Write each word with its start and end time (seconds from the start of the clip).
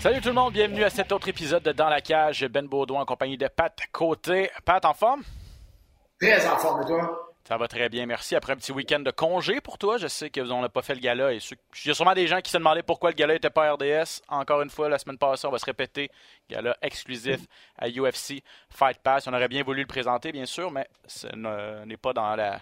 Salut 0.00 0.20
tout 0.20 0.28
le 0.28 0.34
monde, 0.34 0.52
bienvenue 0.52 0.84
à 0.84 0.90
cet 0.90 1.10
autre 1.10 1.26
épisode 1.28 1.64
de 1.64 1.72
Dans 1.72 1.88
la 1.88 2.00
cage. 2.00 2.46
Ben 2.46 2.66
Baudouin 2.68 3.00
en 3.00 3.04
compagnie 3.04 3.36
de 3.36 3.48
Pat 3.48 3.76
Côté. 3.90 4.48
Pat, 4.64 4.84
en 4.84 4.94
forme? 4.94 5.22
Très 6.20 6.46
en 6.46 6.56
forme, 6.56 6.82
et 6.82 6.86
toi? 6.86 7.34
Ça 7.48 7.56
va 7.56 7.66
très 7.66 7.88
bien, 7.88 8.06
merci. 8.06 8.36
Après 8.36 8.52
un 8.52 8.56
petit 8.56 8.70
week-end 8.70 9.00
de 9.00 9.10
congé 9.10 9.60
pour 9.60 9.76
toi, 9.76 9.98
je 9.98 10.06
sais 10.06 10.30
que 10.30 10.40
vous 10.40 10.54
n'avez 10.54 10.68
pas 10.68 10.82
fait 10.82 10.94
le 10.94 11.00
gala. 11.00 11.32
Et 11.32 11.38
Il 11.38 11.88
y 11.88 11.90
a 11.90 11.94
sûrement 11.94 12.14
des 12.14 12.28
gens 12.28 12.40
qui 12.40 12.50
se 12.50 12.58
demandaient 12.58 12.84
pourquoi 12.84 13.10
le 13.10 13.16
gala 13.16 13.34
n'était 13.34 13.50
pas 13.50 13.72
RDS. 13.72 14.22
Encore 14.28 14.62
une 14.62 14.70
fois, 14.70 14.88
la 14.88 14.98
semaine 14.98 15.18
passée, 15.18 15.48
on 15.48 15.50
va 15.50 15.58
se 15.58 15.64
répéter. 15.64 16.10
Gala 16.48 16.76
exclusif 16.80 17.40
à 17.76 17.88
UFC 17.88 18.44
Fight 18.70 18.98
Pass. 19.02 19.26
On 19.26 19.32
aurait 19.32 19.48
bien 19.48 19.64
voulu 19.64 19.80
le 19.80 19.86
présenter, 19.88 20.30
bien 20.30 20.46
sûr, 20.46 20.70
mais 20.70 20.86
ce 21.06 21.26
n'est 21.86 21.96
pas 21.96 22.12
dans 22.12 22.36
la, 22.36 22.60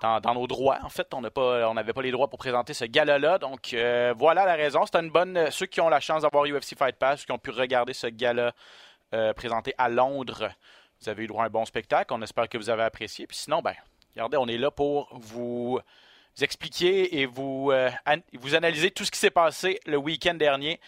dans, 0.00 0.34
nos 0.34 0.46
droits. 0.46 0.78
En 0.82 0.88
fait, 0.88 1.12
on 1.14 1.20
n'avait 1.20 1.92
pas 1.92 2.02
les 2.02 2.10
droits 2.10 2.28
pour 2.28 2.38
présenter 2.38 2.74
ce 2.74 2.84
gala-là. 2.84 3.38
Donc, 3.38 3.72
euh, 3.74 4.14
voilà 4.16 4.44
la 4.44 4.54
raison. 4.54 4.84
C'était 4.86 5.00
une 5.00 5.10
bonne. 5.10 5.50
Ceux 5.50 5.66
qui 5.66 5.80
ont 5.80 5.88
la 5.88 6.00
chance 6.00 6.22
d'avoir 6.22 6.44
UFC 6.44 6.76
Fight 6.76 6.96
Pass, 6.96 7.24
qui 7.24 7.32
ont 7.32 7.38
pu 7.38 7.50
regarder 7.50 7.92
ce 7.92 8.06
gala 8.06 8.52
euh, 9.14 9.32
présenté 9.32 9.74
à 9.78 9.88
Londres, 9.88 10.50
vous 11.00 11.08
avez 11.08 11.24
eu 11.24 11.26
droit 11.26 11.44
à 11.44 11.46
un 11.46 11.50
bon 11.50 11.64
spectacle. 11.64 12.12
On 12.12 12.22
espère 12.22 12.48
que 12.48 12.58
vous 12.58 12.70
avez 12.70 12.82
apprécié. 12.82 13.26
Puis 13.26 13.36
sinon, 13.36 13.62
ben, 13.62 13.74
regardez, 14.14 14.36
on 14.36 14.46
est 14.46 14.58
là 14.58 14.70
pour 14.70 15.08
vous 15.12 15.80
expliquer 16.40 17.20
et 17.20 17.26
euh, 17.26 17.90
vous 18.34 18.54
analyser 18.54 18.90
tout 18.90 19.04
ce 19.04 19.10
qui 19.10 19.18
s'est 19.18 19.30
passé 19.30 19.80
le 19.86 19.96
week-end 19.96 20.34
dernier. 20.34 20.80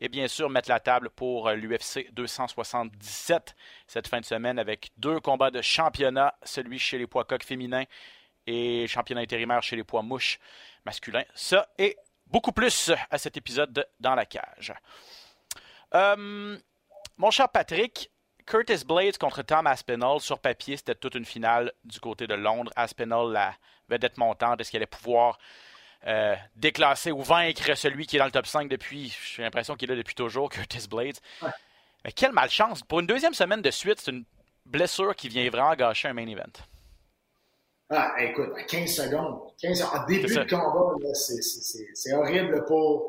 Et 0.00 0.08
bien 0.08 0.28
sûr, 0.28 0.48
mettre 0.48 0.68
la 0.68 0.78
table 0.78 1.10
pour 1.10 1.50
l'UFC 1.50 2.12
277 2.12 3.56
cette 3.88 4.06
fin 4.06 4.20
de 4.20 4.24
semaine 4.24 4.58
avec 4.58 4.90
deux 4.96 5.18
combats 5.18 5.50
de 5.50 5.60
championnat, 5.60 6.34
celui 6.44 6.78
chez 6.78 6.98
les 6.98 7.08
poids 7.08 7.24
coqs 7.24 7.42
féminins 7.42 7.84
et 8.48 8.86
championnat 8.88 9.20
intérimaire 9.20 9.62
chez 9.62 9.76
les 9.76 9.84
poids 9.84 10.02
mouches 10.02 10.40
masculins. 10.86 11.24
Ça 11.34 11.68
et 11.76 11.96
beaucoup 12.26 12.52
plus 12.52 12.90
à 13.10 13.18
cet 13.18 13.36
épisode 13.36 13.72
de 13.72 13.84
Dans 14.00 14.14
la 14.14 14.24
cage. 14.24 14.72
Euh, 15.94 16.56
mon 17.18 17.30
cher 17.30 17.50
Patrick, 17.50 18.10
Curtis 18.46 18.84
Blades 18.86 19.18
contre 19.18 19.42
Tom 19.42 19.66
Aspinall, 19.66 20.20
sur 20.20 20.38
papier, 20.38 20.78
c'était 20.78 20.94
toute 20.94 21.14
une 21.14 21.26
finale 21.26 21.72
du 21.84 22.00
côté 22.00 22.26
de 22.26 22.34
Londres. 22.34 22.72
Aspinall, 22.74 23.32
la 23.32 23.54
vedette 23.88 24.16
montante, 24.16 24.60
est-ce 24.60 24.70
qu'elle 24.70 24.80
allait 24.80 24.86
pouvoir 24.86 25.38
euh, 26.06 26.34
déclasser 26.56 27.12
ou 27.12 27.22
vaincre 27.22 27.74
celui 27.76 28.06
qui 28.06 28.16
est 28.16 28.18
dans 28.18 28.24
le 28.24 28.30
top 28.30 28.46
5 28.46 28.68
depuis, 28.68 29.14
j'ai 29.34 29.42
l'impression 29.42 29.74
qu'il 29.74 29.90
est 29.90 29.94
là 29.94 29.98
depuis 29.98 30.14
toujours, 30.14 30.48
Curtis 30.50 30.88
Blades? 30.88 31.18
Ouais. 31.42 31.50
Mais 32.04 32.12
quelle 32.12 32.32
malchance! 32.32 32.82
Pour 32.82 33.00
une 33.00 33.06
deuxième 33.06 33.34
semaine 33.34 33.60
de 33.60 33.70
suite, 33.70 34.00
c'est 34.00 34.10
une 34.10 34.24
blessure 34.64 35.14
qui 35.14 35.28
vient 35.28 35.48
vraiment 35.50 35.74
gâcher 35.74 36.08
un 36.08 36.14
main 36.14 36.26
event. 36.26 36.44
Ah, 37.90 38.14
écoute, 38.20 38.50
à 38.54 38.62
15 38.64 38.90
secondes, 38.90 39.40
15, 39.62 39.82
en 39.82 40.06
début 40.06 40.34
de 40.34 40.48
combat, 40.48 40.94
c'est 41.14 42.12
horrible 42.12 42.64
pour, 42.66 43.08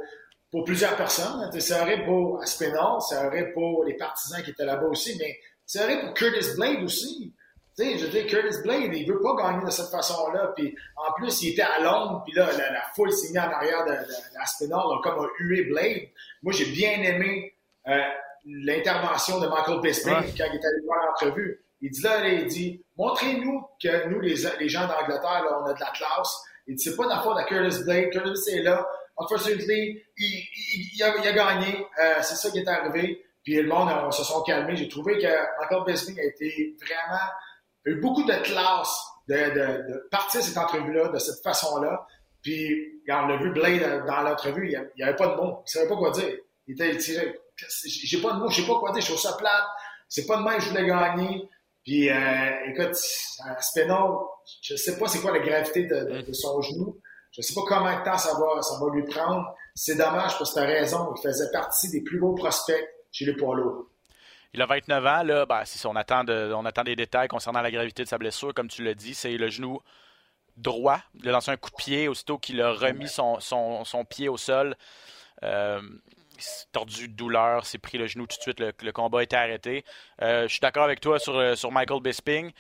pour 0.52 0.64
plusieurs 0.64 0.96
personnes. 0.96 1.50
C'est 1.60 1.80
horrible 1.80 2.06
pour 2.06 2.42
Aspinall, 2.42 3.02
c'est 3.08 3.18
horrible 3.18 3.52
pour 3.54 3.84
les 3.84 3.96
partisans 3.96 4.42
qui 4.42 4.52
étaient 4.52 4.66
là-bas 4.66 4.88
aussi, 4.88 5.18
mais 5.20 5.38
c'est 5.66 5.84
horrible 5.84 6.06
pour 6.06 6.14
Curtis 6.14 6.56
Blade 6.56 6.84
aussi. 6.84 7.34
Tu 7.78 7.84
sais, 7.84 7.98
je 7.98 8.06
veux 8.06 8.12
dire, 8.12 8.26
Curtis 8.28 8.62
Blade, 8.64 8.94
il 8.94 9.06
veut 9.06 9.22
pas 9.22 9.36
gagner 9.36 9.66
de 9.66 9.70
cette 9.70 9.90
façon-là. 9.90 10.54
Puis 10.56 10.74
en 10.96 11.12
plus, 11.14 11.42
il 11.44 11.50
était 11.50 11.62
à 11.62 11.82
Londres, 11.82 12.24
puis 12.26 12.34
là, 12.36 12.50
la, 12.58 12.72
la 12.72 12.82
foule 12.96 13.12
s'est 13.12 13.30
mise 13.30 13.38
en 13.38 13.52
arrière 13.52 13.86
d'Aspinall, 14.34 15.02
comme 15.04 15.20
un 15.20 15.28
hué 15.40 15.64
Blade. 15.66 16.08
Moi, 16.42 16.54
j'ai 16.54 16.72
bien 16.72 17.02
aimé 17.04 17.54
euh, 17.88 17.98
l'intervention 18.46 19.40
de 19.42 19.48
Michael 19.48 19.82
Bisping 19.82 20.14
ouais. 20.14 20.34
quand 20.38 20.46
il 20.46 20.56
est 20.56 20.66
allé 20.66 20.86
voir 20.86 21.06
l'entrevue. 21.06 21.62
Il 21.82 21.92
dit 21.92 22.02
là, 22.02 22.22
là 22.22 22.30
il 22.30 22.48
dit, 22.48 22.82
montrez-nous 23.00 23.66
que 23.82 24.08
nous, 24.10 24.20
les, 24.20 24.36
gens 24.36 24.88
d'Angleterre, 24.88 25.46
on 25.62 25.66
a 25.66 25.74
de 25.74 25.80
la 25.80 25.92
classe. 25.92 26.44
Dit, 26.68 26.78
c'est 26.78 26.96
pas 26.96 27.08
la 27.08 27.20
faute 27.20 27.38
de 27.38 27.44
Curtis 27.46 27.84
Blade. 27.84 28.10
Curtis 28.12 28.52
est 28.52 28.62
là. 28.62 28.88
Unfortunately, 29.18 30.04
il, 30.18 30.44
il, 30.94 31.04
a, 31.04 31.16
il 31.18 31.28
a, 31.28 31.32
gagné. 31.32 31.88
Euh, 32.04 32.22
c'est 32.22 32.36
ça 32.36 32.52
qui 32.52 32.60
est 32.60 32.68
arrivé. 32.68 33.26
Puis 33.44 33.56
le 33.56 33.68
monde, 33.68 33.90
on 34.06 34.12
se 34.12 34.24
sont 34.24 34.44
calmés. 34.44 34.76
J'ai 34.76 34.90
trouvé 34.90 35.18
que 35.18 35.28
Michael 35.62 35.84
Bisping 35.88 36.20
a 36.20 36.24
été 36.24 36.76
vraiment, 36.80 37.24
a 37.86 37.90
eu 37.90 38.00
beaucoup 38.02 38.24
de 38.24 38.34
classe 38.44 39.02
de, 39.28 39.36
de, 39.36 39.94
de 39.94 40.08
partir 40.12 40.42
cette 40.42 40.58
entrevue-là 40.58 41.08
de 41.08 41.18
cette 41.18 41.42
façon-là. 41.42 42.06
Puis, 42.42 43.02
on 43.10 43.30
a 43.30 43.38
vu 43.38 43.52
Blade 43.52 44.06
dans 44.06 44.22
l'entrevue, 44.22 44.72
il 44.72 44.90
n'y 44.98 45.04
avait 45.04 45.16
pas 45.16 45.28
de 45.28 45.36
mots. 45.36 45.64
Il 45.66 45.72
savait 45.72 45.88
pas 45.88 45.96
quoi 45.96 46.12
dire. 46.12 46.36
Il 46.68 46.74
était 46.74 46.98
tiré. 46.98 47.40
J'ai 47.86 48.22
pas 48.22 48.34
de 48.34 48.40
mots, 48.40 48.50
je 48.50 48.62
sais 48.62 48.68
pas 48.68 48.80
quoi 48.80 48.92
dire. 48.92 49.02
Je 49.02 49.08
trouve 49.08 49.20
ça 49.20 49.34
plate. 49.34 49.66
C'est 50.08 50.26
pas 50.26 50.38
de 50.38 50.44
même 50.44 50.58
que 50.58 50.64
je 50.64 50.70
voulais 50.70 50.86
gagner. 50.86 51.50
Puis, 51.84 52.10
euh, 52.10 52.16
écoute, 52.68 52.96
Aspinall, 53.58 54.12
je 54.62 54.76
sais 54.76 54.98
pas 54.98 55.08
c'est 55.08 55.20
quoi 55.20 55.32
la 55.32 55.40
gravité 55.40 55.84
de, 55.86 56.34
son 56.34 56.62
genou. 56.62 57.00
Je 57.32 57.42
sais 57.42 57.54
pas 57.54 57.62
combien 57.68 58.00
de 58.00 58.04
temps 58.04 58.18
ça 58.18 58.34
va, 58.34 58.62
ça 58.62 58.80
va 58.80 58.92
lui 58.94 59.04
prendre. 59.04 59.46
C'est 59.76 59.96
dommage 59.96 60.38
parce 60.38 60.54
que 60.54 60.60
tu 60.60 60.66
as 60.66 60.68
raison. 60.68 61.14
Il 61.16 61.22
faisait 61.22 61.52
partie 61.52 61.90
des 61.90 62.02
plus 62.02 62.20
beaux 62.20 62.34
prospects 62.34 62.88
chez 63.12 63.26
les 63.26 63.34
poids. 63.34 63.56
Il 64.54 64.62
a 64.62 64.66
29 64.66 65.06
ans, 65.06 65.24
là, 65.24 65.46
ben, 65.46 65.64
on, 65.86 65.96
attend 65.96 66.26
on 66.28 66.66
attend 66.66 66.84
des 66.84 66.96
détails 66.96 67.28
concernant 67.28 67.62
la 67.62 67.70
gravité 67.70 68.04
de 68.04 68.08
sa 68.08 68.18
blessure, 68.18 68.54
comme 68.54 68.68
tu 68.68 68.84
l'as 68.84 68.96
dit, 68.96 69.14
c'est 69.14 69.38
le 69.38 69.48
genou 69.48 69.80
droit. 70.58 71.00
Il 71.22 71.30
a 71.30 71.32
lancé 71.32 71.52
un 71.52 71.58
coup 71.58 71.70
de 71.70 71.76
pied 71.76 72.08
aussitôt 72.08 72.38
qu'il 72.38 72.62
a 72.62 72.72
remis 72.72 73.08
son, 73.08 74.06
pied 74.10 74.28
au 74.28 74.38
sol. 74.38 74.76
Euh, 75.44 75.82
tordu 76.72 77.08
de 77.08 77.14
douleur, 77.14 77.66
s'est 77.66 77.78
pris 77.78 77.98
le 77.98 78.08
genou 78.08 78.28
tout 78.28 78.38
de 78.38 78.42
suite, 78.42 78.60
le, 78.60 78.92
combat 78.92 79.22
a 79.32 79.36
arrêté. 79.38 79.84
Euh, 80.22 80.44
je 80.44 80.54
suis 80.54 80.60
d'accord 80.60 80.84
avec 80.84 81.00
toi 81.00 81.20
sur, 81.20 81.58
sur 81.58 81.72
Michael 81.72 82.02
Bisping. 82.02 82.52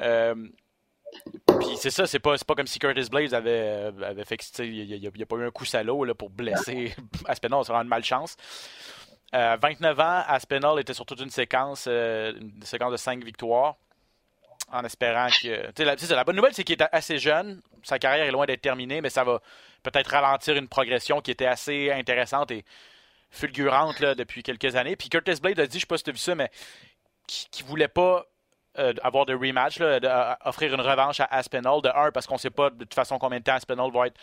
Euh, 0.00 0.34
puis 1.46 1.76
c'est 1.76 1.90
ça, 1.90 2.06
c'est 2.06 2.18
pas, 2.18 2.36
pas 2.46 2.54
comme 2.54 2.66
si 2.66 2.78
Curtis 2.78 3.08
Blaze 3.10 3.34
avait, 3.34 3.90
avait 4.02 4.24
fait 4.24 4.36
il 4.58 5.00
n'y 5.00 5.06
a, 5.06 5.26
pas 5.26 5.36
eu 5.36 5.46
un 5.46 5.50
coup 5.50 5.64
salaud 5.64 6.04
là, 6.04 6.14
pour 6.14 6.30
blesser 6.30 6.94
Aspinall, 7.26 7.64
c'est 7.64 7.72
vraiment 7.72 7.82
une 7.82 7.88
malchance. 7.88 8.36
Euh, 9.34 9.56
29 9.60 10.00
ans, 10.00 10.22
Aspinall 10.26 10.80
était 10.80 10.94
sur 10.94 11.04
toute 11.04 11.20
une 11.20 11.30
séquence, 11.30 11.86
euh, 11.88 12.32
une 12.40 12.62
séquence 12.62 12.92
de 12.92 12.96
5 12.96 13.24
victoires, 13.24 13.76
en 14.70 14.84
espérant 14.84 15.28
que. 15.28 15.82
La, 15.82 15.96
la 16.16 16.24
bonne 16.24 16.36
nouvelle, 16.36 16.54
c'est 16.54 16.64
qu'il 16.64 16.80
est 16.80 16.88
assez 16.92 17.18
jeune, 17.18 17.60
sa 17.82 17.98
carrière 17.98 18.26
est 18.26 18.30
loin 18.30 18.46
d'être 18.46 18.62
terminée, 18.62 19.00
mais 19.00 19.10
ça 19.10 19.24
va 19.24 19.40
peut-être 19.82 20.10
ralentir 20.10 20.56
une 20.56 20.68
progression 20.68 21.20
qui 21.20 21.30
était 21.30 21.46
assez 21.46 21.90
intéressante 21.90 22.50
et 22.50 22.64
fulgurante 23.30 24.00
là, 24.00 24.14
depuis 24.14 24.42
quelques 24.42 24.76
années. 24.76 24.96
Puis 24.96 25.08
Curtis 25.08 25.40
Blade 25.40 25.60
a 25.60 25.66
dit, 25.66 25.72
je 25.72 25.76
ne 25.76 25.80
sais 25.80 25.86
pas 25.86 25.98
si 25.98 26.04
tu 26.04 26.10
as 26.10 26.12
vu 26.12 26.18
ça, 26.18 26.34
mais 26.34 26.50
qui 27.26 27.62
ne 27.62 27.68
voulait 27.68 27.88
pas 27.88 28.26
euh, 28.78 28.92
avoir 29.02 29.26
de 29.26 29.34
rematch, 29.34 29.78
là, 29.78 30.00
de, 30.00 30.06
euh, 30.06 30.34
offrir 30.44 30.72
une 30.72 30.80
revanche 30.80 31.20
à 31.20 31.24
Aspinall. 31.24 31.82
De 31.82 31.88
un, 31.88 32.10
parce 32.10 32.26
qu'on 32.26 32.34
ne 32.34 32.40
sait 32.40 32.50
pas 32.50 32.70
de 32.70 32.84
toute 32.84 32.94
façon 32.94 33.18
combien 33.18 33.38
de 33.38 33.44
temps 33.44 33.54
Aspinall 33.54 33.90
va 33.92 34.06
être 34.06 34.18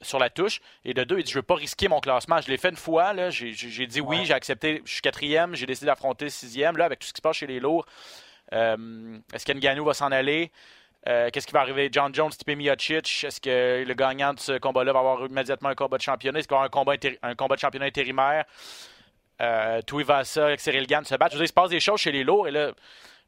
sur 0.00 0.18
la 0.18 0.30
touche. 0.30 0.60
Et 0.84 0.94
de 0.94 1.04
deux, 1.04 1.18
il 1.18 1.24
dit 1.24 1.32
Je 1.32 1.36
ne 1.36 1.40
veux 1.40 1.46
pas 1.46 1.56
risquer 1.56 1.88
mon 1.88 2.00
classement. 2.00 2.40
Je 2.40 2.48
l'ai 2.48 2.56
fait 2.56 2.70
une 2.70 2.76
fois. 2.76 3.12
Là, 3.12 3.30
j'ai, 3.30 3.52
j'ai 3.52 3.86
dit 3.86 4.00
oui, 4.00 4.18
ouais. 4.18 4.24
j'ai 4.24 4.34
accepté. 4.34 4.82
Je 4.84 4.92
suis 4.92 5.02
quatrième. 5.02 5.54
J'ai 5.54 5.66
décidé 5.66 5.86
d'affronter 5.86 6.30
sixième. 6.30 6.76
Là, 6.76 6.84
avec 6.84 7.00
tout 7.00 7.06
ce 7.06 7.12
qui 7.12 7.18
se 7.18 7.22
passe 7.22 7.36
chez 7.36 7.46
les 7.46 7.60
lourds, 7.60 7.86
euh, 8.52 9.18
est-ce 9.32 9.44
qu'Nganou 9.44 9.84
va 9.84 9.94
s'en 9.94 10.12
aller 10.12 10.52
euh, 11.08 11.30
Qu'est-ce 11.32 11.46
qui 11.46 11.52
va 11.52 11.60
arriver? 11.60 11.88
John 11.92 12.14
Jones, 12.14 12.30
Stipe 12.30 12.56
Miocic 12.56 13.24
Est-ce 13.24 13.40
que 13.40 13.84
le 13.86 13.94
gagnant 13.94 14.34
de 14.34 14.40
ce 14.40 14.58
combat-là 14.58 14.92
va 14.92 14.98
avoir 15.00 15.26
immédiatement 15.26 15.68
un 15.68 15.74
combat 15.74 15.96
de 15.96 16.02
championnat? 16.02 16.38
Est-ce 16.38 16.48
qu'il 16.48 16.56
va 16.56 16.64
avoir 16.64 16.66
un 16.66 16.96
combat, 16.96 17.08
un 17.22 17.34
combat 17.34 17.54
de 17.54 17.60
championnat 17.60 17.86
intérimaire? 17.86 18.44
Euh, 19.40 19.82
Tuivasa 19.82 20.46
avec 20.46 20.60
Cyril 20.60 20.86
Gann 20.86 21.04
se 21.04 21.14
battre. 21.14 21.32
Je 21.32 21.36
veux 21.36 21.40
dire, 21.40 21.44
il 21.44 21.48
se 21.48 21.52
passe 21.52 21.70
des 21.70 21.80
choses 21.80 22.00
chez 22.00 22.12
les 22.12 22.24
lourds. 22.24 22.48
Et 22.48 22.50
là, 22.50 22.72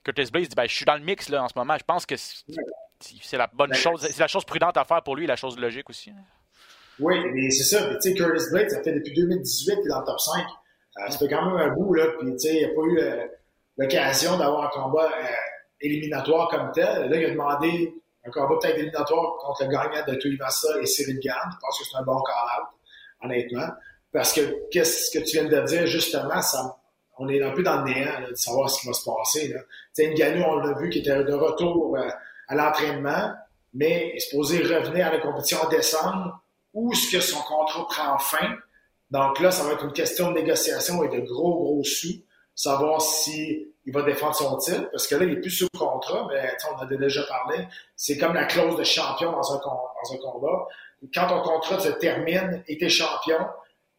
Curtis 0.04 0.30
Blaze 0.30 0.48
dit 0.48 0.56
ben, 0.56 0.66
Je 0.68 0.74
suis 0.74 0.84
dans 0.84 0.96
le 0.96 1.02
mix 1.02 1.28
là, 1.28 1.44
en 1.44 1.48
ce 1.48 1.54
moment. 1.56 1.76
Je 1.78 1.84
pense 1.84 2.06
que 2.06 2.14
c'est 2.16 3.36
la 3.36 3.48
bonne 3.52 3.74
chose. 3.74 4.06
C'est 4.10 4.20
la 4.20 4.28
chose 4.28 4.44
prudente 4.44 4.76
à 4.76 4.84
faire 4.84 5.02
pour 5.02 5.16
lui, 5.16 5.26
la 5.26 5.36
chose 5.36 5.58
logique 5.58 5.90
aussi. 5.90 6.12
Oui, 7.00 7.14
mais 7.32 7.50
c'est 7.50 7.76
ça. 7.76 7.94
Tu 7.94 8.00
sais, 8.00 8.14
Curtis 8.14 8.50
Blade, 8.50 8.70
ça 8.70 8.82
fait 8.82 8.92
depuis 8.92 9.14
2018 9.14 9.76
qu'il 9.76 9.84
est 9.84 9.88
dans 9.88 10.00
le 10.00 10.06
top 10.06 10.18
5. 10.18 10.42
Euh, 10.42 11.10
ça 11.10 11.18
fait 11.18 11.28
quand 11.28 11.44
même 11.46 11.56
un 11.56 11.74
bout, 11.74 11.94
là. 11.94 12.06
Puis, 12.18 12.32
tu 12.32 12.38
sais, 12.38 12.56
il 12.56 12.62
n'a 12.62 12.74
pas 12.74 12.82
eu 12.82 12.98
euh, 12.98 13.26
l'occasion 13.76 14.36
d'avoir 14.36 14.64
un 14.64 14.68
combat 14.68 15.04
euh, 15.06 15.26
éliminatoire 15.80 16.48
comme 16.48 16.70
tel. 16.72 17.08
Là, 17.08 17.16
il 17.16 17.24
a 17.24 17.30
demandé 17.30 17.94
un 18.26 18.30
combat 18.30 18.56
peut-être 18.60 18.76
éliminatoire 18.76 19.36
contre 19.38 19.64
le 19.64 19.70
gagnant 19.70 20.04
de 20.06 20.14
Tuivasa 20.16 20.80
et 20.80 20.86
Cyril 20.86 21.18
Gann. 21.20 21.34
Je 21.52 21.56
pense 21.60 21.78
que 21.78 21.84
c'est 21.84 21.96
un 21.96 22.02
bon 22.02 22.20
call-out, 22.22 22.68
honnêtement. 23.22 23.68
Parce 24.12 24.32
que, 24.32 24.68
qu'est-ce 24.70 25.16
que 25.16 25.24
tu 25.24 25.38
viens 25.38 25.48
de 25.48 25.66
dire, 25.66 25.86
justement, 25.86 26.40
on 27.18 27.28
est 27.28 27.42
un 27.42 27.50
peu 27.50 27.62
dans 27.62 27.82
le 27.82 27.92
néant, 27.92 28.28
de 28.28 28.34
savoir 28.34 28.70
ce 28.70 28.80
qui 28.80 28.86
va 28.86 28.92
se 28.92 29.04
passer, 29.04 29.48
là. 29.48 29.60
Ngannou, 29.98 30.42
on 30.44 30.56
l'a 30.56 30.78
vu, 30.78 30.90
qui 30.90 31.00
était 31.00 31.24
de 31.24 31.32
retour 31.32 31.96
euh, 31.96 32.08
à 32.48 32.54
l'entraînement, 32.54 33.32
mais 33.74 34.14
est 34.14 34.20
supposé 34.20 34.58
revenir 34.62 35.08
à 35.08 35.12
la 35.12 35.18
compétition 35.18 35.58
en 35.62 35.68
décembre, 35.68 36.40
où 36.72 36.92
est-ce 36.92 37.10
que 37.10 37.20
son 37.20 37.40
contrat 37.42 37.86
prend 37.88 38.18
fin? 38.18 38.54
Donc 39.10 39.40
là, 39.40 39.50
ça 39.50 39.64
va 39.64 39.72
être 39.72 39.84
une 39.84 39.92
question 39.92 40.30
de 40.30 40.40
négociation 40.40 41.02
et 41.02 41.08
de 41.08 41.20
gros, 41.20 41.54
gros 41.54 41.82
sous, 41.82 42.22
savoir 42.54 43.00
si 43.00 43.68
il 43.88 43.94
va 43.94 44.02
défendre 44.02 44.34
son 44.34 44.54
titre, 44.58 44.90
parce 44.90 45.06
que 45.06 45.14
là, 45.14 45.24
il 45.24 45.30
n'est 45.30 45.40
plus 45.40 45.50
sous 45.50 45.66
contrat, 45.78 46.28
mais 46.28 46.54
on 46.70 46.76
en 46.76 46.80
a 46.80 46.84
déjà 46.84 47.22
parlé. 47.22 47.66
C'est 47.96 48.18
comme 48.18 48.34
la 48.34 48.44
clause 48.44 48.76
de 48.76 48.84
champion 48.84 49.32
dans 49.32 49.54
un, 49.54 49.56
dans 49.56 50.12
un 50.12 50.16
combat. 50.18 50.66
Quand 51.14 51.26
ton 51.26 51.40
contrat 51.40 51.80
se 51.80 51.88
termine 51.88 52.62
et 52.68 52.76
tu 52.76 52.84
es 52.84 52.90
champion, 52.90 53.38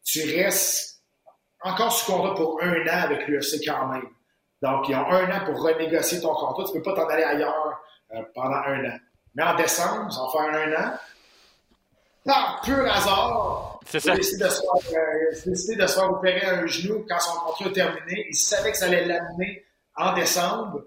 tu 0.04 0.22
restes 0.36 1.02
encore 1.60 1.90
sous 1.90 2.12
contrat 2.12 2.36
pour 2.36 2.62
un 2.62 2.82
an 2.82 3.02
avec 3.02 3.26
l'UFC 3.26 3.64
quand 3.66 3.88
même. 3.88 4.06
Donc, 4.62 4.88
ils 4.88 4.94
ont 4.94 5.10
un 5.10 5.28
an 5.28 5.44
pour 5.44 5.60
renégocier 5.60 6.20
ton 6.20 6.34
contrat. 6.34 6.64
Tu 6.70 6.78
ne 6.78 6.84
peux 6.84 6.94
pas 6.94 7.02
t'en 7.02 7.08
aller 7.08 7.24
ailleurs 7.24 7.80
euh, 8.14 8.22
pendant 8.32 8.62
un 8.66 8.90
an. 8.90 8.98
Mais 9.34 9.42
en 9.42 9.56
décembre, 9.56 10.12
ça 10.12 10.20
va 10.20 10.28
faire 10.30 10.68
un 10.68 10.84
an. 10.84 10.92
Par 12.24 12.60
pur 12.60 12.86
hasard, 12.88 13.80
c'est 13.86 13.98
ça. 13.98 14.10
Il 14.10 14.12
a 14.12 14.16
décidé 14.18 14.44
de 14.44 14.50
se 14.50 14.60
faire, 14.60 15.00
euh, 15.00 15.34
décidé 15.46 15.82
de 15.82 15.86
se 15.88 15.94
faire 15.94 16.10
opérer 16.12 16.46
un 16.46 16.66
genou 16.68 17.04
quand 17.08 17.18
son 17.18 17.40
contrat 17.40 17.64
est 17.64 17.72
terminé. 17.72 18.26
Il 18.28 18.36
savait 18.36 18.70
que 18.70 18.76
ça 18.76 18.84
allait 18.84 19.04
l'amener 19.04 19.64
en 19.96 20.14
décembre 20.14 20.84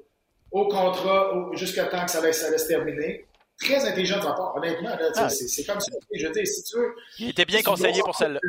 au 0.51 0.67
contrat 0.67 1.49
jusqu'à 1.53 1.85
temps 1.85 2.05
que 2.05 2.11
ça 2.11 2.19
allait, 2.19 2.31
se 2.31 2.67
terminer. 2.67 3.25
Très 3.59 3.85
intelligent 3.85 4.17
de 4.17 4.23
sa 4.23 4.33
part, 4.33 4.55
honnêtement. 4.55 4.95
Ah. 5.15 5.29
C'est 5.29 5.65
comme 5.65 5.79
ça. 5.79 5.91
Je 6.13 6.27
veux 6.27 6.33
dire, 6.33 6.47
si 6.47 6.63
tu 6.63 6.77
veux. 6.77 6.95
Il 7.19 7.29
était 7.29 7.45
bien 7.45 7.61
conseillé 7.61 8.01
pour 8.01 8.15
celle-là. 8.15 8.39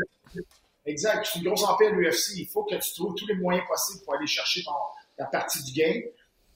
Exact. 0.87 1.27
C'est 1.31 1.39
une 1.39 1.47
grosse 1.47 1.65
empire 1.65 1.91
de 1.93 1.97
l'UFC. 1.97 2.37
Il 2.37 2.47
faut 2.47 2.65
que 2.65 2.75
tu 2.77 2.95
trouves 2.95 3.15
tous 3.15 3.27
les 3.27 3.37
moyens 3.37 3.67
possibles 3.67 4.05
pour 4.05 4.15
aller 4.15 4.27
chercher 4.27 4.63
la 5.19 5.27
partie 5.27 5.63
du 5.63 5.73
game. 5.73 6.03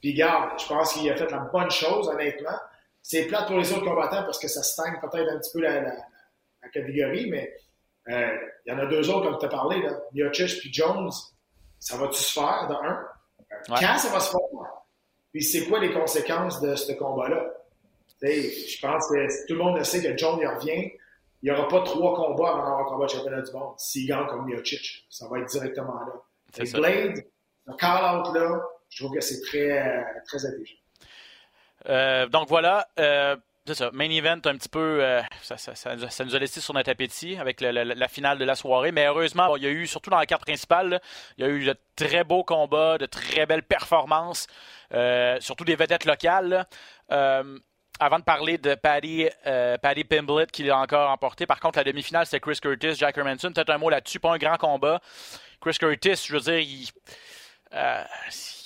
Puis, 0.01 0.13
garde, 0.13 0.59
je 0.59 0.67
pense 0.67 0.93
qu'il 0.93 1.09
a 1.09 1.15
fait 1.15 1.29
la 1.29 1.39
bonne 1.39 1.71
chose, 1.71 2.07
honnêtement. 2.07 2.57
C'est 3.01 3.25
plate 3.25 3.47
pour 3.47 3.57
les 3.57 3.71
autres 3.71 3.85
combattants 3.85 4.23
parce 4.23 4.39
que 4.39 4.47
ça 4.47 4.61
stagne 4.61 4.99
peut-être 5.01 5.29
un 5.29 5.39
petit 5.39 5.51
peu 5.53 5.61
la, 5.61 5.95
catégorie, 6.71 7.29
mais 7.29 7.55
euh, 8.09 8.37
il 8.65 8.71
y 8.71 8.75
en 8.75 8.79
a 8.79 8.85
deux 8.85 9.09
autres, 9.09 9.29
comme 9.29 9.39
tu 9.39 9.45
as 9.45 9.49
parlé, 9.49 9.81
là. 9.81 9.99
Miocic 10.13 10.59
puis 10.59 10.73
Jones. 10.73 11.09
Ça 11.79 11.97
va-tu 11.97 12.21
se 12.21 12.33
faire, 12.33 12.67
de 12.69 12.73
un? 12.73 13.07
Quand 13.67 13.97
ça 13.97 14.09
va 14.09 14.19
se 14.19 14.31
faire? 14.31 14.39
Puis 15.31 15.43
c'est 15.43 15.65
quoi 15.65 15.79
les 15.79 15.91
conséquences 15.91 16.59
de 16.61 16.75
ce 16.75 16.93
combat-là? 16.93 17.45
Je 18.21 18.81
pense 18.81 19.07
que 19.07 19.47
tout 19.47 19.53
le 19.53 19.59
monde 19.59 19.77
le 19.77 19.83
sait 19.83 20.01
que 20.01 20.17
John 20.17 20.39
il 20.41 20.47
revient. 20.47 20.91
Il 21.41 21.49
n'y 21.49 21.57
aura 21.57 21.67
pas 21.69 21.81
trois 21.83 22.15
combats 22.15 22.49
avant 22.49 22.63
d'avoir 22.63 22.79
un 22.81 22.83
combat 22.83 23.05
de 23.05 23.11
championnat 23.11 23.41
du 23.41 23.51
monde. 23.53 23.73
S'il 23.77 24.07
gagne 24.07 24.27
comme 24.27 24.45
Miocic, 24.45 25.05
ça 25.09 25.27
va 25.29 25.39
être 25.39 25.49
directement 25.49 25.93
là. 25.93 26.13
Et 26.57 26.69
Blade, 26.71 27.23
le 27.65 27.73
call-out 27.75 28.35
là, 28.35 28.61
je 28.89 29.03
trouve 29.03 29.15
que 29.15 29.21
c'est 29.21 29.39
très, 29.41 30.05
très 30.25 30.45
intelligent. 30.45 30.75
Euh, 31.87 32.27
donc 32.27 32.49
voilà, 32.49 32.87
euh, 32.99 33.37
c'est 33.65 33.75
ça. 33.75 33.89
Main 33.93 34.09
event 34.09 34.39
un 34.45 34.57
petit 34.57 34.69
peu, 34.69 35.03
euh, 35.03 35.21
ça, 35.41 35.95
nous 36.25 36.35
a 36.35 36.39
laissé 36.39 36.59
sur 36.61 36.73
notre 36.73 36.89
appétit 36.89 37.37
avec 37.37 37.61
la, 37.61 38.07
finale 38.07 38.37
de 38.37 38.45
la 38.45 38.55
soirée. 38.55 38.91
Mais 38.91 39.05
heureusement, 39.05 39.55
il 39.55 39.63
y 39.63 39.67
a 39.67 39.69
eu, 39.69 39.85
surtout 39.85 40.09
dans 40.09 40.17
la 40.17 40.25
carte 40.25 40.41
principale, 40.41 40.99
il 41.37 41.45
y 41.45 41.47
a 41.47 41.49
eu 41.49 41.65
de 41.65 41.75
très 41.95 42.23
beaux 42.23 42.43
combats, 42.43 42.97
de 42.97 43.05
très 43.05 43.45
belles 43.45 43.63
performances, 43.63 44.47
euh, 44.93 45.37
surtout 45.39 45.65
des 45.65 45.75
vedettes 45.75 46.05
locales. 46.05 46.65
Euh, 47.11 47.59
avant 47.99 48.17
de 48.17 48.23
parler 48.23 48.57
de 48.57 48.75
Paddy, 48.75 49.27
Paddy 49.81 50.05
Pimblett 50.05 50.49
qui 50.51 50.63
l'a 50.63 50.79
encore 50.79 51.09
emporté, 51.09 51.45
par 51.45 51.59
contre, 51.59 51.79
la 51.79 51.83
demi-finale, 51.83 52.25
c'était 52.25 52.39
Chris 52.39 52.57
Curtis, 52.61 52.95
Jack 52.95 53.17
Hermanson. 53.17 53.51
Peut-être 53.51 53.71
un 53.71 53.77
mot 53.77 53.89
là-dessus, 53.89 54.21
pas 54.21 54.31
un 54.31 54.37
grand 54.37 54.55
combat. 54.55 55.01
Chris 55.59 55.75
Curtis, 55.77 56.25
je 56.25 56.33
veux 56.33 56.39
dire, 56.39 56.59
il 56.59 56.87
euh, 57.75 58.03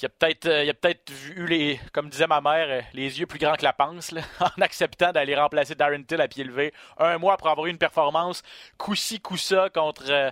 il 0.02 0.06
a 0.06 0.10
peut-être 0.10 0.46
euh, 0.46 0.64
il 0.64 0.74
peut-être 0.76 1.12
eu 1.36 1.46
les 1.46 1.80
comme 1.92 2.10
disait 2.10 2.28
ma 2.28 2.40
mère 2.40 2.68
euh, 2.70 2.82
les 2.94 3.20
yeux 3.20 3.26
plus 3.26 3.38
grands 3.38 3.56
que 3.56 3.64
la 3.64 3.74
panse 3.74 4.14
en 4.40 4.62
acceptant 4.62 5.12
d'aller 5.12 5.36
remplacer 5.36 5.76
Darren 5.76 6.04
Till 6.04 6.22
à 6.22 6.30
pied 6.30 6.46
levé 6.46 6.74
un 6.98 7.18
mois 7.18 7.34
après 7.34 7.50
avoir 7.50 7.68
eu 7.68 7.70
une 7.70 7.78
performance 7.78 8.44
coup-ci 8.78 9.20
coup-ça 9.20 9.70
contre 9.70 10.32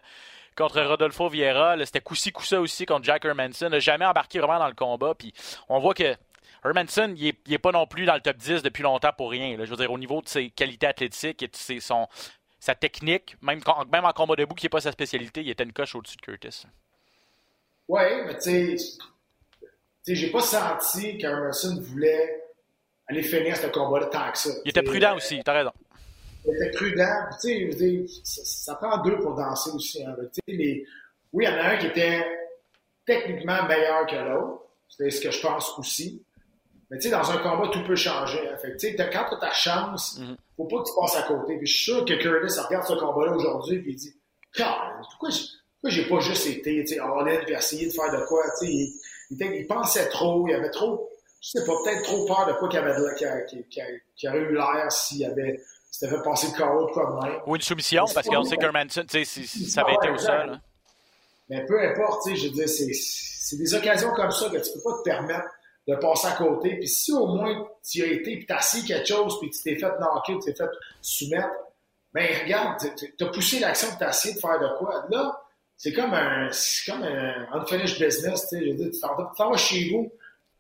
contre 0.55 0.81
Rodolfo 0.81 1.27
Vieira. 1.27 1.75
C'était 1.85 2.01
coup-ci 2.01 2.31
coup-ça 2.31 2.61
aussi 2.61 2.85
contre 2.85 3.03
Jack 3.03 3.25
Hermanson. 3.25 3.69
N'a 3.69 3.79
jamais 3.79 4.05
embarqué 4.05 4.39
vraiment 4.39 4.59
dans 4.59 4.67
le 4.67 4.73
combat. 4.73 5.15
Puis 5.15 5.33
on 5.69 5.79
voit 5.79 5.93
que 5.93 6.15
Hermanson 6.63 7.13
il 7.17 7.35
est, 7.49 7.57
pas 7.57 7.71
non 7.71 7.87
plus 7.87 8.05
dans 8.05 8.15
le 8.15 8.21
top 8.21 8.37
10 8.37 8.61
depuis 8.61 8.83
longtemps 8.83 9.11
pour 9.17 9.31
rien 9.31 9.57
je 9.59 9.69
veux 9.69 9.77
dire 9.77 9.91
au 9.91 9.97
niveau 9.97 10.21
de 10.21 10.29
ses 10.29 10.49
qualités 10.49 10.87
athlétiques 10.87 11.41
et 11.43 11.47
de 11.47 11.55
ses, 11.55 11.79
son 11.79 12.07
sa 12.59 12.75
technique 12.75 13.35
même, 13.41 13.61
même 13.91 14.05
en 14.05 14.13
combat 14.13 14.35
debout 14.35 14.53
qui 14.53 14.65
n'est 14.65 14.69
pas 14.69 14.81
sa 14.81 14.91
spécialité 14.91 15.41
il 15.41 15.49
était 15.49 15.63
une 15.63 15.73
coche 15.73 15.95
au-dessus 15.95 16.17
de 16.17 16.21
Curtis 16.21 16.67
oui, 17.91 18.01
mais 18.25 18.37
tu 18.37 18.77
sais, 18.77 20.15
j'ai 20.15 20.31
pas 20.31 20.39
senti 20.39 21.17
qu'Emerson 21.17 21.77
voulait 21.81 22.41
aller 23.07 23.21
finir 23.21 23.57
ce 23.57 23.67
combat-là 23.67 24.05
tant 24.05 24.31
que 24.31 24.37
ça. 24.37 24.49
Il 24.63 24.69
était 24.69 24.81
prudent 24.81 25.17
aussi, 25.17 25.41
t'as 25.43 25.51
raison. 25.51 25.71
Il 26.45 26.55
était 26.55 26.71
prudent. 26.71 27.25
Tu 27.41 27.69
sais, 27.73 28.05
ça, 28.23 28.75
prend 28.75 28.99
deux 28.99 29.19
pour 29.19 29.35
danser 29.35 29.71
aussi. 29.71 30.05
Hein, 30.05 30.15
les... 30.47 30.85
Oui, 31.33 31.43
il 31.45 31.51
y 31.51 31.53
en 31.53 31.57
a 31.57 31.71
un 31.71 31.77
qui 31.77 31.87
était 31.87 32.25
techniquement 33.05 33.67
meilleur 33.67 34.05
que 34.07 34.15
l'autre. 34.15 34.61
C'est 34.87 35.09
ce 35.09 35.19
que 35.19 35.31
je 35.31 35.41
pense 35.41 35.77
aussi. 35.77 36.23
Mais 36.89 36.97
tu 36.97 37.09
sais, 37.09 37.09
dans 37.09 37.29
un 37.29 37.39
combat, 37.39 37.67
tout 37.73 37.83
peut 37.83 37.95
changer. 37.97 38.39
Hein. 38.49 38.57
Fait 38.61 38.77
tu 38.77 38.87
sais, 38.87 38.95
quand 38.95 39.25
tu 39.27 39.35
as 39.35 39.37
ta 39.37 39.51
chance, 39.51 40.15
il 40.17 40.23
mm-hmm. 40.23 40.35
faut 40.55 40.65
pas 40.65 40.81
que 40.81 40.87
tu 40.87 40.95
passes 40.95 41.17
à 41.17 41.23
côté. 41.23 41.57
Puis 41.57 41.67
je 41.67 41.75
suis 41.75 41.83
sûr 41.91 42.05
que 42.05 42.13
Curtis 42.13 42.57
regarde 42.57 42.87
ce 42.87 42.93
combat-là 42.93 43.33
aujourd'hui 43.33 43.75
et 43.75 43.83
il 43.85 43.95
dit 43.97 44.15
pourquoi 44.55 45.29
je 45.29 45.60
moi, 45.83 45.91
j'ai 45.91 46.07
pas 46.07 46.19
juste 46.19 46.47
été, 46.47 46.83
tu 46.83 46.95
sais, 46.95 46.99
all-in 46.99 47.43
puis 47.43 47.53
essayer 47.53 47.87
de 47.87 47.91
faire 47.91 48.11
de 48.11 48.23
quoi, 48.25 48.43
tu 48.59 48.67
sais, 48.67 48.71
il, 48.71 49.01
il, 49.31 49.67
pensait 49.67 50.09
trop, 50.09 50.47
il 50.47 50.53
avait 50.53 50.69
trop, 50.69 51.09
je 51.41 51.49
sais 51.49 51.65
pas, 51.65 51.73
peut-être 51.83 52.03
trop 52.03 52.25
peur 52.25 52.45
de 52.47 52.53
quoi 52.53 52.69
qu'il 52.69 52.79
avait, 52.79 53.45
qu'il 54.15 54.29
aurait 54.29 54.39
eu 54.39 54.53
l'air 54.53 54.91
s'il 54.91 55.25
avait, 55.25 55.59
s'était 55.89 56.15
fait 56.15 56.23
passer 56.23 56.47
le 56.51 56.57
carreau 56.57 56.85
de 56.85 56.91
quoi 56.91 57.05
de 57.05 57.27
même. 57.27 57.41
Ou 57.47 57.55
une 57.55 57.61
soumission, 57.61 58.05
parce 58.13 58.27
qu'on 58.27 58.43
sait 58.43 58.57
qu'Hermanson, 58.57 59.03
tu 59.07 59.25
sais, 59.25 59.43
ça 59.45 59.81
avait 59.81 59.95
été 59.95 60.09
au 60.09 60.17
sol. 60.17 60.51
Hein. 60.51 60.61
Mais 61.49 61.65
peu 61.65 61.79
importe, 61.81 62.23
tu 62.23 62.29
sais, 62.29 62.35
je 62.37 62.47
veux 62.47 62.53
dire, 62.53 62.69
c'est 62.69 63.57
des 63.57 63.73
occasions 63.73 64.11
comme 64.11 64.31
ça 64.31 64.49
que 64.49 64.57
tu 64.57 64.71
peux 64.73 64.81
pas 64.83 64.97
te 64.99 65.03
permettre 65.03 65.49
de 65.87 65.95
passer 65.95 66.27
à 66.27 66.31
côté. 66.31 66.77
Puis 66.77 66.87
si 66.87 67.11
au 67.11 67.27
moins 67.27 67.67
tu 67.83 68.03
as 68.03 68.07
été, 68.07 68.37
puis 68.37 68.45
t'as 68.45 68.57
assis 68.57 68.85
quelque 68.85 69.07
chose, 69.07 69.39
puis 69.39 69.49
tu 69.49 69.61
t'es 69.61 69.75
fait 69.75 69.91
knocker, 69.99 70.39
tu 70.39 70.45
t'es 70.45 70.55
fait 70.55 70.69
soumettre, 71.01 71.49
ben 72.13 72.27
regarde, 72.43 72.79
t'as 73.17 73.25
poussé 73.27 73.59
l'action, 73.59 73.87
t'as 73.99 74.09
essayé 74.09 74.35
de 74.35 74.39
faire 74.39 74.59
de 74.59 74.77
quoi. 74.77 75.05
Là, 75.09 75.41
c'est 75.83 75.93
comme 75.93 76.13
un, 76.13 76.47
c'est 76.51 76.91
comme 76.91 77.01
un 77.01 77.47
unfinished 77.53 77.97
business, 77.99 78.47
tu 78.47 78.47
sais. 78.49 78.63
Je 78.63 78.69
veux 78.69 78.75
dire, 78.75 78.91
tu 78.91 78.99
t'en 78.99 79.49
vas 79.49 79.57
chez 79.57 79.89
vous, 79.89 80.13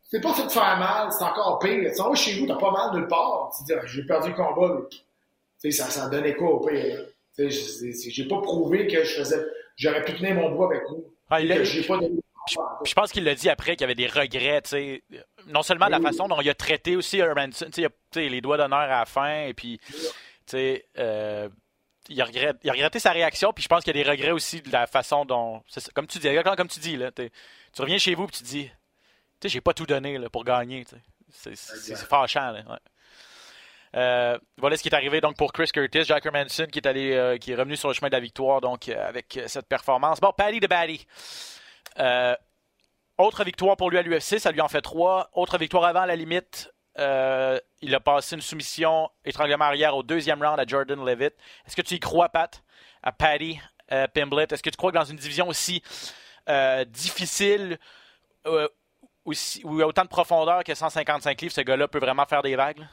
t'es 0.09 0.19
pas 0.19 0.33
fait 0.33 0.45
de 0.45 0.49
faire 0.49 0.77
mal, 0.79 1.11
c'est 1.11 1.23
encore 1.23 1.59
pire. 1.59 1.91
Tu 1.91 1.95
t'en 1.95 2.09
vas 2.09 2.15
chez 2.15 2.39
vous, 2.39 2.47
t'as 2.47 2.55
pas 2.55 2.71
mal 2.71 2.95
nulle 2.95 3.07
part. 3.07 3.53
Tu 3.55 3.63
dis, 3.65 3.73
ah, 3.73 3.85
j'ai 3.85 4.03
perdu 4.03 4.29
le 4.29 4.33
combat, 4.33 4.81
tu 4.89 4.97
sais, 5.59 5.69
ça, 5.69 5.91
ça 5.91 6.09
donnait 6.09 6.33
quoi 6.33 6.49
au 6.49 6.65
pire, 6.65 7.05
Tu 7.35 7.51
sais, 7.51 8.09
j'ai 8.09 8.27
pas 8.27 8.41
prouvé 8.41 8.87
que 8.87 9.03
je 9.03 9.19
faisais, 9.19 9.45
j'aurais 9.75 10.03
pu 10.03 10.15
tenir 10.15 10.33
mon 10.33 10.55
bois 10.55 10.71
avec 10.73 10.81
vous. 10.89 11.13
Ah, 11.29 11.39
il 11.39 11.65
j'ai 11.65 11.83
pas 11.83 11.99
je, 12.83 12.93
pense 12.95 13.11
qu'il 13.11 13.23
l'a 13.23 13.35
dit 13.35 13.47
après 13.47 13.75
qu'il 13.75 13.81
y 13.81 13.83
avait 13.83 13.93
des 13.93 14.07
regrets, 14.07 14.63
tu 14.63 14.69
sais. 14.69 15.03
Non 15.45 15.61
seulement 15.61 15.87
la 15.87 15.99
façon 15.99 16.27
dont 16.27 16.41
il 16.41 16.49
a 16.49 16.55
traité 16.55 16.95
aussi 16.95 17.19
Hermanson, 17.19 17.67
tu 17.71 17.85
sais, 18.11 18.27
les 18.27 18.41
doigts 18.41 18.57
d'honneur 18.57 18.79
à 18.79 18.87
la 18.87 19.05
fin, 19.05 19.43
et 19.43 19.53
puis, 19.53 19.79
tu 19.85 20.03
sais, 20.47 20.85
euh, 20.97 21.47
il 22.09 22.21
a, 22.21 22.25
regretté, 22.25 22.99
sa 22.99 23.11
réaction, 23.11 23.53
puis 23.53 23.63
je 23.63 23.67
pense 23.67 23.83
qu'il 23.83 23.95
y 23.95 23.99
a 23.99 24.03
des 24.03 24.09
regrets 24.09 24.31
aussi 24.31 24.61
de 24.61 24.71
la 24.71 24.87
façon 24.87 25.25
dont. 25.25 25.63
Comme 25.93 26.07
tu 26.07 26.19
dis, 26.19 26.29
comme 26.57 26.67
tu 26.67 26.79
dis, 26.79 26.97
là, 26.97 27.11
tu 27.11 27.81
reviens 27.81 27.97
chez 27.97 28.15
vous 28.15 28.25
et 28.25 28.31
tu 28.31 28.43
te 28.43 28.47
dis, 28.47 28.65
tu 28.65 28.71
sais, 29.43 29.49
j'ai 29.49 29.61
pas 29.61 29.73
tout 29.73 29.85
donné 29.85 30.17
là, 30.17 30.29
pour 30.29 30.43
gagner. 30.43 30.85
C'est 31.29 31.55
fâchant. 31.95 32.51
Là, 32.51 32.79
euh, 33.95 34.37
voilà 34.57 34.77
ce 34.77 34.83
qui 34.83 34.89
est 34.89 34.95
arrivé 34.95 35.19
donc 35.19 35.35
pour 35.35 35.51
Chris 35.51 35.69
Curtis, 35.73 36.05
Jack 36.05 36.25
Manson 36.31 36.67
qui 36.71 36.79
est 36.79 36.87
allé, 36.87 37.11
euh, 37.11 37.37
qui 37.37 37.51
est 37.51 37.55
revenu 37.55 37.75
sur 37.75 37.89
le 37.89 37.93
chemin 37.93 38.07
de 38.07 38.13
la 38.13 38.21
victoire 38.21 38.61
donc 38.61 38.87
euh, 38.87 39.07
avec 39.07 39.37
cette 39.47 39.67
performance. 39.67 40.21
Bon, 40.21 40.31
Paddy 40.31 40.61
de 40.61 40.67
Baddy. 40.67 41.05
autre 43.17 43.43
victoire 43.43 43.75
pour 43.75 43.89
lui 43.89 43.97
à 43.97 44.01
l'UFC, 44.01 44.39
ça 44.39 44.51
lui 44.51 44.61
en 44.61 44.69
fait 44.69 44.81
trois. 44.81 45.29
Autre 45.33 45.57
victoire 45.57 45.83
avant 45.83 46.05
la 46.05 46.15
limite 46.15 46.71
euh, 46.99 47.59
il 47.81 47.95
a 47.95 47.99
passé 47.99 48.35
une 48.35 48.41
soumission 48.41 49.09
étranglement 49.23 49.65
arrière 49.65 49.95
au 49.95 50.03
deuxième 50.03 50.43
round 50.43 50.59
à 50.59 50.65
Jordan 50.65 51.03
Levitt. 51.05 51.33
Est-ce 51.65 51.75
que 51.75 51.81
tu 51.81 51.95
y 51.95 51.99
crois, 51.99 52.29
Pat, 52.29 52.61
à 53.01 53.11
Paddy 53.11 53.59
euh, 53.91 54.07
Pimblett? 54.13 54.51
Est-ce 54.51 54.63
que 54.63 54.69
tu 54.69 54.77
crois 54.77 54.91
que 54.91 54.97
dans 54.97 55.05
une 55.05 55.17
division 55.17 55.47
aussi 55.47 55.81
euh, 56.49 56.83
difficile, 56.85 57.79
aussi, 59.23 59.61
où 59.63 59.75
il 59.75 59.79
y 59.79 59.83
a 59.83 59.87
autant 59.87 60.03
de 60.03 60.09
profondeur 60.09 60.63
que 60.63 60.73
155 60.73 61.41
livres, 61.41 61.53
ce 61.53 61.61
gars-là 61.61 61.87
peut 61.87 61.99
vraiment 61.99 62.25
faire 62.25 62.41
des 62.41 62.55
vagues? 62.55 62.85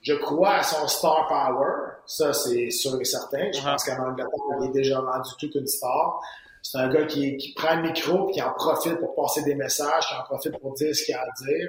Je 0.00 0.14
crois 0.14 0.54
à 0.54 0.62
son 0.62 0.86
star 0.86 1.26
power. 1.26 1.98
Ça, 2.06 2.32
c'est 2.32 2.70
sûr 2.70 2.98
et 3.00 3.04
certain. 3.04 3.50
Je 3.52 3.58
uh-huh. 3.58 3.64
pense 3.64 3.84
qu'à 3.84 4.00
Angleterre, 4.00 4.26
il 4.60 4.68
est 4.68 4.72
déjà 4.72 5.00
rendu 5.00 5.30
toute 5.38 5.54
une 5.54 5.66
star. 5.66 6.20
C'est 6.62 6.78
un 6.78 6.88
gars 6.88 7.04
qui, 7.04 7.36
qui, 7.36 7.52
prend 7.54 7.76
le 7.76 7.82
micro 7.82 8.28
et 8.28 8.32
qui 8.32 8.42
en 8.42 8.52
profite 8.52 8.98
pour 8.98 9.14
passer 9.14 9.42
des 9.42 9.54
messages, 9.54 10.06
qui 10.06 10.14
en 10.14 10.22
profite 10.24 10.58
pour 10.58 10.74
dire 10.74 10.94
ce 10.94 11.04
qu'il 11.04 11.14
a 11.14 11.22
à 11.22 11.30
dire. 11.44 11.68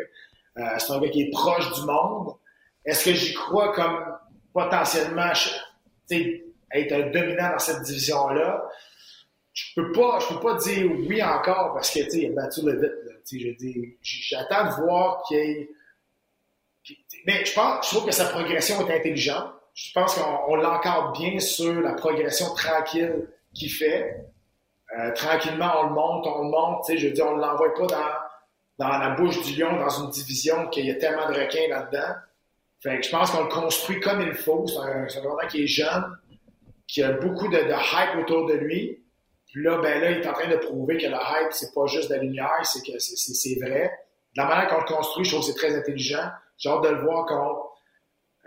Euh, 0.59 0.77
c'est 0.77 0.91
un 0.91 0.99
gars 0.99 1.09
qui 1.09 1.21
est 1.21 1.31
proche 1.31 1.71
du 1.73 1.81
monde. 1.85 2.33
Est-ce 2.85 3.05
que 3.05 3.13
j'y 3.13 3.33
crois 3.33 3.73
comme 3.73 4.05
potentiellement 4.53 5.31
être 6.11 6.91
un 6.91 7.09
dominant 7.11 7.51
dans 7.51 7.59
cette 7.59 7.81
division-là? 7.83 8.69
Je 9.53 9.73
peux 9.75 9.91
pas, 9.91 10.19
je 10.19 10.33
peux 10.33 10.39
pas 10.39 10.55
dire 10.55 10.91
oui 11.07 11.21
encore 11.23 11.73
parce 11.73 11.91
que 11.91 11.99
il 12.15 12.31
a 12.31 12.41
battu 12.41 12.61
le 12.63 13.55
vite. 13.59 13.97
J'attends 14.01 14.65
de 14.65 14.81
voir 14.81 15.23
qu'il 15.27 15.67
mais 17.25 17.45
je 17.45 17.53
pense, 17.53 17.85
je 17.85 17.95
trouve 17.95 18.05
que 18.07 18.13
sa 18.13 18.25
progression 18.25 18.87
est 18.87 18.95
intelligente. 18.97 19.53
Je 19.73 19.91
pense 19.93 20.15
qu'on 20.15 20.55
l'encadre 20.55 21.11
bien 21.13 21.39
sur 21.39 21.81
la 21.81 21.93
progression 21.93 22.53
tranquille 22.53 23.27
qu'il 23.53 23.71
fait. 23.71 24.25
Euh, 24.97 25.11
tranquillement, 25.13 25.71
on 25.81 25.83
le 25.89 25.93
monte, 25.93 26.27
on 26.27 26.43
le 26.43 26.49
monte. 26.49 26.85
Je 26.89 27.07
veux 27.07 27.13
dire, 27.13 27.27
on 27.27 27.35
ne 27.35 27.41
l'envoie 27.41 27.73
pas 27.73 27.85
dans, 27.85 28.13
dans 28.79 28.97
la 28.97 29.09
bouche 29.09 29.41
du 29.43 29.59
lion, 29.59 29.77
dans 29.77 29.89
une 29.89 30.09
division 30.09 30.67
qu'il 30.69 30.85
y 30.85 30.91
a 30.91 30.95
tellement 30.95 31.29
de 31.29 31.37
requins 31.37 31.67
là-dedans. 31.69 32.15
Fait 32.81 32.97
que 32.97 33.05
je 33.05 33.11
pense 33.11 33.29
qu'on 33.29 33.43
le 33.43 33.49
construit 33.49 33.99
comme 33.99 34.21
il 34.21 34.33
faut. 34.33 34.65
C'est 34.67 34.79
un, 34.79 35.03
un 35.03 35.47
qui 35.47 35.63
est 35.63 35.67
jeune, 35.67 36.17
qui 36.87 37.03
a 37.03 37.11
beaucoup 37.11 37.49
de, 37.49 37.57
hype 37.57 38.21
autour 38.21 38.47
de 38.47 38.53
lui. 38.53 39.03
Puis 39.47 39.63
là, 39.63 39.79
ben 39.79 39.99
là, 40.01 40.11
il 40.11 40.19
est 40.19 40.27
en 40.27 40.33
train 40.33 40.47
de 40.47 40.55
prouver 40.55 40.97
que 40.97 41.07
le 41.07 41.13
hype, 41.13 41.51
c'est 41.51 41.73
pas 41.73 41.87
juste 41.87 42.09
de 42.09 42.15
la 42.15 42.21
lumière, 42.21 42.59
c'est 42.63 42.81
que 42.81 42.97
c'est 42.99 43.59
vrai. 43.59 43.91
De 44.35 44.41
la 44.41 44.47
manière 44.47 44.69
qu'on 44.69 44.79
le 44.79 44.85
construit, 44.85 45.25
je 45.25 45.31
trouve 45.31 45.45
que 45.45 45.51
c'est 45.51 45.57
très 45.57 45.75
intelligent. 45.75 46.29
J'ai 46.57 46.69
hâte 46.69 46.83
de 46.83 46.89
le 46.89 47.01
voir 47.01 47.25
contre 47.25 47.69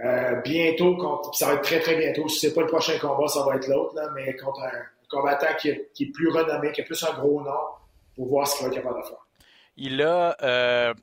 euh, 0.05 0.41
bientôt, 0.43 0.97
contre, 0.97 1.35
ça 1.35 1.47
va 1.49 1.55
être 1.55 1.63
très 1.63 1.81
très 1.81 1.97
bientôt. 1.97 2.27
Si 2.29 2.39
c'est 2.39 2.55
pas 2.55 2.63
le 2.63 2.69
prochain 2.69 2.99
combat, 2.99 3.29
ça 3.29 3.45
va 3.45 3.57
être 3.57 3.69
l'autre, 3.69 3.95
mais 4.15 4.35
contre 4.37 4.63
un, 4.63 4.83
combattant 5.11 5.55
qui 5.59 5.71
qui 5.93 6.05
est, 6.05 6.13
plus 6.13 6.31
renommé, 6.31 6.73
qui 6.73 6.81
a 6.81 6.85
plus 6.85 7.03
un 7.05 7.13
gros 7.13 7.43
nom, 7.43 7.51
pour 8.17 8.29
voir 8.29 8.47
ce 8.47 8.57
qu'il 8.57 8.67
va 8.67 8.73
être 8.73 8.83
capable 8.83 9.03
de 9.03 9.07
faire. 9.07 9.27
Il 9.77 10.03
a, 10.03 10.37
euh, 10.43 10.95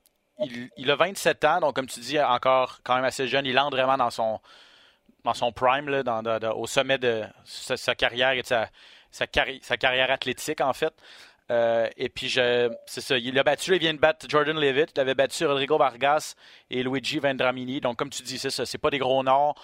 il, 0.78 0.92
a 0.92 0.96
27 0.96 1.44
ans, 1.46 1.60
donc 1.60 1.76
comme 1.76 1.88
tu 1.88 2.00
dis, 2.00 2.20
encore 2.20 2.80
quand 2.84 2.96
même 2.96 3.06
assez 3.06 3.28
jeune. 3.28 3.46
Il 3.46 3.58
entre 3.60 3.76
vraiment 3.76 3.98
dans 3.98 4.10
son, 4.10 4.40
dans 5.24 5.34
son 5.34 5.52
prime, 5.52 5.90
là, 5.90 6.04
au 6.56 6.68
sommet 6.68 6.98
de 6.98 7.24
sa, 7.46 7.96
carrière 7.96 8.32
et 8.32 8.42
de 8.42 8.48
sa, 8.48 8.70
sa, 9.12 9.28
carrière 9.28 10.12
athlétique, 10.12 10.62
en 10.62 10.74
fait. 10.74 10.94
Euh, 11.52 11.90
et 11.98 12.10
puis, 12.10 12.30
c'est 12.30 13.02
ça, 13.02 13.18
il 13.18 13.38
a 13.40 13.44
battu, 13.44 13.74
il 13.74 13.80
vient 13.80 13.94
de 13.94 14.00
battre 14.00 14.28
Jordan 14.30 14.58
Levitt, 14.58 14.92
il 14.96 15.00
avait 15.00 15.16
battu 15.16 15.46
Rodrigo 15.46 15.78
Vargas 15.78 16.36
et 16.70 16.84
Luigi 16.84 17.20
Vendramini. 17.20 17.82
Donc, 17.82 17.98
comme 17.98 18.12
tu 18.12 18.22
dis, 18.22 18.38
c'est 18.38 18.52
ça, 18.52 18.66
c'est 18.66 18.78
pas 18.78 18.92
des 18.92 19.00
gros 19.00 19.24
noms. 19.24 19.56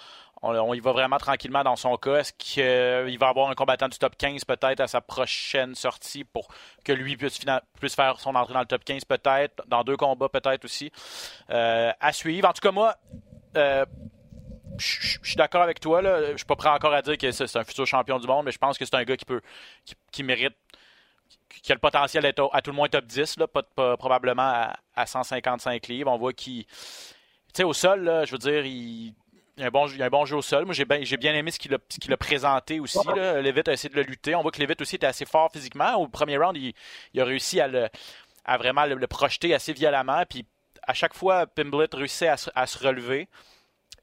On, 0.42 0.74
y 0.74 0.80
va 0.80 0.92
vraiment 0.92 1.16
tranquillement 1.16 1.64
dans 1.64 1.76
son 1.76 1.96
cas. 1.96 2.18
Est-ce 2.18 2.32
qu'il 2.34 2.62
euh, 2.62 3.16
va 3.18 3.28
avoir 3.28 3.48
un 3.48 3.54
combattant 3.54 3.88
du 3.88 3.98
top 3.98 4.16
15 4.16 4.44
peut-être 4.44 4.80
à 4.80 4.86
sa 4.86 5.00
prochaine 5.00 5.74
sortie 5.74 6.24
pour 6.24 6.48
que 6.84 6.92
lui 6.92 7.16
puisse, 7.16 7.40
faire 7.94 8.20
son 8.20 8.34
entrée 8.34 8.52
dans 8.52 8.60
le 8.60 8.66
top 8.66 8.84
15 8.84 9.06
peut-être, 9.06 9.62
dans 9.66 9.82
deux 9.82 9.96
combats 9.96 10.28
peut-être 10.28 10.64
aussi. 10.64 10.92
Euh, 11.50 11.90
à 12.00 12.12
suivre? 12.12 12.48
En 12.48 12.52
tout 12.52 12.60
cas, 12.60 12.70
moi, 12.70 12.96
euh, 13.56 13.86
je 14.78 15.18
suis 15.22 15.36
d'accord 15.36 15.62
avec 15.62 15.80
toi. 15.80 16.02
Là. 16.02 16.32
Je 16.32 16.36
suis 16.36 16.46
pas 16.46 16.56
prêt 16.56 16.68
encore 16.68 16.92
à 16.92 17.00
dire 17.00 17.16
que 17.16 17.30
c'est 17.32 17.56
un 17.56 17.64
futur 17.64 17.86
champion 17.86 18.18
du 18.18 18.26
monde, 18.26 18.44
mais 18.44 18.52
je 18.52 18.58
pense 18.58 18.76
que 18.76 18.84
c'est 18.84 18.94
un 18.94 19.04
gars 19.04 19.16
qui 19.16 19.24
peut 19.24 19.40
qui, 20.12 20.22
mérite 20.22 20.54
qui 21.62 21.72
a 21.72 21.74
le 21.74 21.80
potentiel 21.80 22.22
d'être 22.22 22.50
à 22.52 22.60
tout 22.60 22.70
le 22.70 22.76
moins 22.76 22.88
top 22.88 23.06
10, 23.06 23.38
là, 23.38 23.46
pas, 23.46 23.96
probablement 23.96 24.42
à, 24.42 24.76
à, 24.94 25.06
155 25.06 25.88
livres. 25.88 26.12
On 26.12 26.18
voit 26.18 26.34
qu'il. 26.34 26.66
Tu 26.66 26.72
sais, 27.54 27.64
au 27.64 27.72
sol, 27.72 28.04
là, 28.04 28.26
je 28.26 28.32
veux 28.32 28.38
dire, 28.38 28.66
il, 28.66 29.14
il, 29.56 29.62
a 29.62 29.66
un 29.66 29.70
bon, 29.70 29.86
il 29.88 30.02
a 30.02 30.06
un 30.06 30.10
bon 30.10 30.24
jeu 30.24 30.36
au 30.36 30.42
sol. 30.42 30.64
Moi, 30.64 30.74
j'ai 30.74 30.84
bien, 30.84 31.00
bien 31.18 31.34
aimé 31.34 31.50
ce 31.50 31.58
qu'il 31.58 31.72
a, 31.74 32.16
présenté 32.16 32.80
aussi. 32.80 32.98
Là. 33.14 33.40
Levitt 33.40 33.68
a 33.68 33.72
essayé 33.72 33.88
de 33.88 33.96
le 33.96 34.02
lutter. 34.02 34.34
On 34.34 34.42
voit 34.42 34.50
que 34.50 34.60
Levitt 34.60 34.80
aussi 34.80 34.96
était 34.96 35.06
assez 35.06 35.24
fort 35.24 35.50
physiquement. 35.52 35.94
Au 35.94 36.08
premier 36.08 36.36
round, 36.36 36.56
il, 36.56 36.72
il 37.14 37.20
a 37.20 37.24
réussi 37.24 37.60
à, 37.60 37.68
le, 37.68 37.88
à 38.44 38.58
vraiment 38.58 38.84
le, 38.86 39.06
projeter 39.06 39.54
assez 39.54 39.72
violemment. 39.72 40.22
Puis 40.28 40.46
à 40.86 40.94
chaque 40.94 41.14
fois, 41.14 41.46
Pimblett 41.46 41.94
réussissait 41.94 42.28
à, 42.28 42.36
à, 42.54 42.66
se 42.66 42.78
relever. 42.84 43.28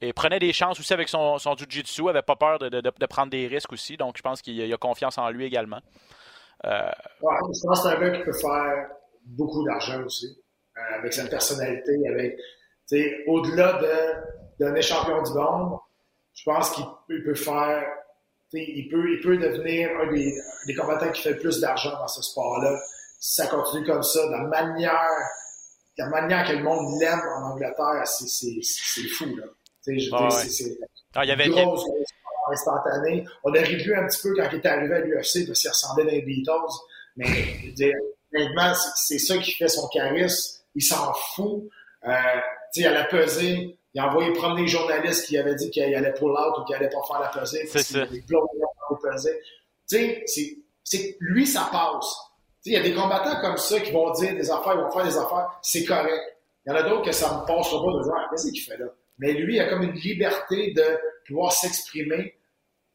Et 0.00 0.12
prenait 0.12 0.38
des 0.38 0.52
chances 0.52 0.78
aussi 0.80 0.92
avec 0.92 1.08
son, 1.08 1.38
son 1.38 1.56
jiu-jitsu. 1.56 2.08
avait 2.08 2.22
pas 2.22 2.36
peur 2.36 2.58
de, 2.58 2.68
de, 2.68 3.06
prendre 3.06 3.30
des 3.30 3.46
risques 3.46 3.72
aussi. 3.72 3.96
Donc, 3.96 4.16
je 4.16 4.22
pense 4.22 4.42
qu'il 4.42 4.72
a 4.72 4.76
confiance 4.76 5.18
en 5.18 5.30
lui 5.30 5.44
également. 5.44 5.80
Euh... 6.66 6.90
Je 7.20 7.66
pense 7.66 7.82
que 7.82 7.88
c'est 7.88 7.96
un 7.96 8.00
gars 8.00 8.18
qui 8.18 8.24
peut 8.24 8.32
faire 8.32 8.88
beaucoup 9.24 9.64
d'argent 9.64 10.02
aussi, 10.04 10.42
euh, 10.76 10.98
avec 10.98 11.12
sa 11.12 11.26
personnalité, 11.26 11.92
avec, 12.08 12.36
au-delà 13.26 13.74
de 13.74 14.43
devenir 14.58 14.82
champion 14.82 15.22
du 15.22 15.32
monde, 15.32 15.78
je 16.34 16.42
pense 16.44 16.70
qu'il 16.70 16.84
peut 17.24 17.34
faire, 17.34 17.84
il 18.52 18.88
peut, 18.88 19.12
il 19.12 19.20
peut 19.22 19.36
devenir 19.36 19.90
un 20.00 20.12
des, 20.12 20.34
des 20.66 20.74
combattants 20.74 21.10
qui 21.12 21.22
fait 21.22 21.32
le 21.32 21.38
plus 21.38 21.60
d'argent 21.60 21.92
dans 21.92 22.08
ce 22.08 22.22
sport-là. 22.22 22.78
Si 23.20 23.34
ça 23.36 23.46
continue 23.46 23.86
comme 23.86 24.02
ça, 24.02 24.20
la 24.30 24.42
manière, 24.42 25.08
la 25.96 26.08
manière 26.08 26.46
que 26.46 26.52
le 26.52 26.62
monde 26.62 27.00
l'aime 27.00 27.22
en 27.36 27.52
Angleterre, 27.52 28.02
c'est 28.06 29.08
fou, 29.16 29.36
là. 29.36 29.44
Je 29.86 30.08
ah, 30.12 30.24
ouais. 30.24 30.30
c'est 30.30 30.78
ah, 31.14 31.24
il 31.24 31.28
y 31.28 31.32
avait 31.32 31.48
grosse, 31.48 31.84
grosse 31.84 32.08
instantané. 32.52 33.24
On 33.44 33.54
a 33.54 33.60
réduit 33.60 33.94
un 33.94 34.06
petit 34.06 34.22
peu 34.22 34.34
quand 34.34 34.48
il 34.50 34.58
est 34.58 34.66
arrivé 34.66 34.94
à 34.94 35.00
l'UFC 35.00 35.46
parce 35.46 35.60
qu'il 35.60 35.70
ressemblait 35.70 36.10
à 36.10 36.22
un 36.22 36.24
Beatles. 36.24 36.52
Mais 37.16 37.26
honnêtement, 38.34 38.72
c'est 38.96 39.18
ça 39.18 39.36
qui 39.38 39.52
fait 39.52 39.68
son 39.68 39.86
charisme. 39.88 40.62
Il 40.74 40.82
s'en 40.82 41.12
fout. 41.12 41.68
Euh, 42.06 42.40
il 42.76 42.86
a 42.86 43.04
pesée. 43.04 43.78
Il 43.94 44.00
a 44.00 44.08
envoyé 44.08 44.32
prendre 44.32 44.56
des 44.56 44.66
journalistes 44.66 45.26
qui 45.26 45.38
avaient 45.38 45.54
dit 45.54 45.70
qu'il 45.70 45.82
allait 45.94 46.12
pull 46.14 46.30
out 46.30 46.58
ou 46.58 46.64
qu'il 46.64 46.74
allait 46.74 46.88
pas 46.88 47.02
faire 47.06 47.20
la 47.20 47.28
pesée. 47.28 47.64
C'est 47.66 47.82
ça. 47.82 48.04
C'est 50.86 51.16
lui, 51.20 51.46
ça 51.46 51.68
passe. 51.70 52.14
Il 52.66 52.72
y 52.72 52.76
a 52.76 52.82
des 52.82 52.94
combattants 52.94 53.40
comme 53.40 53.56
ça 53.56 53.78
qui 53.80 53.92
vont 53.92 54.10
dire 54.12 54.34
des 54.34 54.50
affaires, 54.50 54.74
ils 54.74 54.80
vont 54.80 54.90
faire 54.90 55.04
des 55.04 55.16
affaires, 55.16 55.58
c'est 55.62 55.84
correct. 55.84 56.22
Il 56.66 56.70
y 56.70 56.72
en 56.72 56.76
a 56.76 56.82
d'autres 56.82 57.04
que 57.04 57.12
ça 57.12 57.26
ne 57.28 57.46
passe 57.46 57.70
pas 57.70 57.76
de 57.76 58.02
dire, 58.02 58.12
qu'est-ce 58.30 58.50
qu'il 58.50 58.62
fait 58.62 58.78
là? 58.78 58.86
Mais 59.18 59.32
lui, 59.32 59.56
il 59.56 59.60
a 59.60 59.68
comme 59.68 59.82
une 59.82 59.92
liberté 59.92 60.72
de 60.72 60.82
pouvoir 61.26 61.52
s'exprimer. 61.52 62.34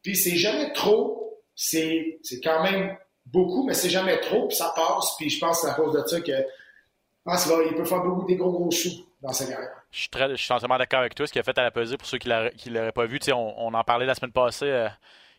Puis 0.02 0.16
c'est 0.16 0.36
jamais 0.36 0.72
trop, 0.72 1.40
c'est 1.54 2.20
quand 2.42 2.62
même 2.62 2.96
beaucoup, 3.26 3.64
mais 3.64 3.74
c'est 3.74 3.90
jamais 3.90 4.18
trop, 4.20 4.48
puis 4.48 4.56
ça 4.56 4.72
passe. 4.74 5.14
Puis 5.16 5.30
je 5.30 5.38
pense 5.38 5.60
que 5.60 5.66
c'est 5.66 5.72
à 5.72 5.74
cause 5.74 5.94
de 5.94 6.06
ça 6.06 6.20
que 6.20 6.32
je 6.32 7.64
il 7.68 7.76
peut 7.76 7.84
faire 7.84 8.02
beaucoup 8.02 8.26
des 8.26 8.36
gros 8.36 8.50
gros 8.50 8.70
sous 8.70 8.90
dans 9.20 9.32
sa 9.32 9.46
carrière. 9.46 9.79
Je 9.92 10.00
suis, 10.00 10.08
très, 10.08 10.28
je 10.30 10.42
suis 10.42 10.52
entièrement 10.52 10.78
d'accord 10.78 11.00
avec 11.00 11.14
toi. 11.14 11.26
Ce 11.26 11.32
qu'il 11.32 11.40
a 11.40 11.42
fait 11.42 11.58
à 11.58 11.62
la 11.62 11.70
pesée, 11.70 11.96
pour 11.96 12.06
ceux 12.06 12.18
qui 12.18 12.28
ne 12.28 12.70
l'auraient 12.70 12.92
pas 12.92 13.06
vu, 13.06 13.18
on, 13.32 13.54
on, 13.58 13.74
en 13.74 13.84
parlait 13.84 14.06
la 14.06 14.14
semaine 14.14 14.32
passée, 14.32 14.70
euh, 14.70 14.88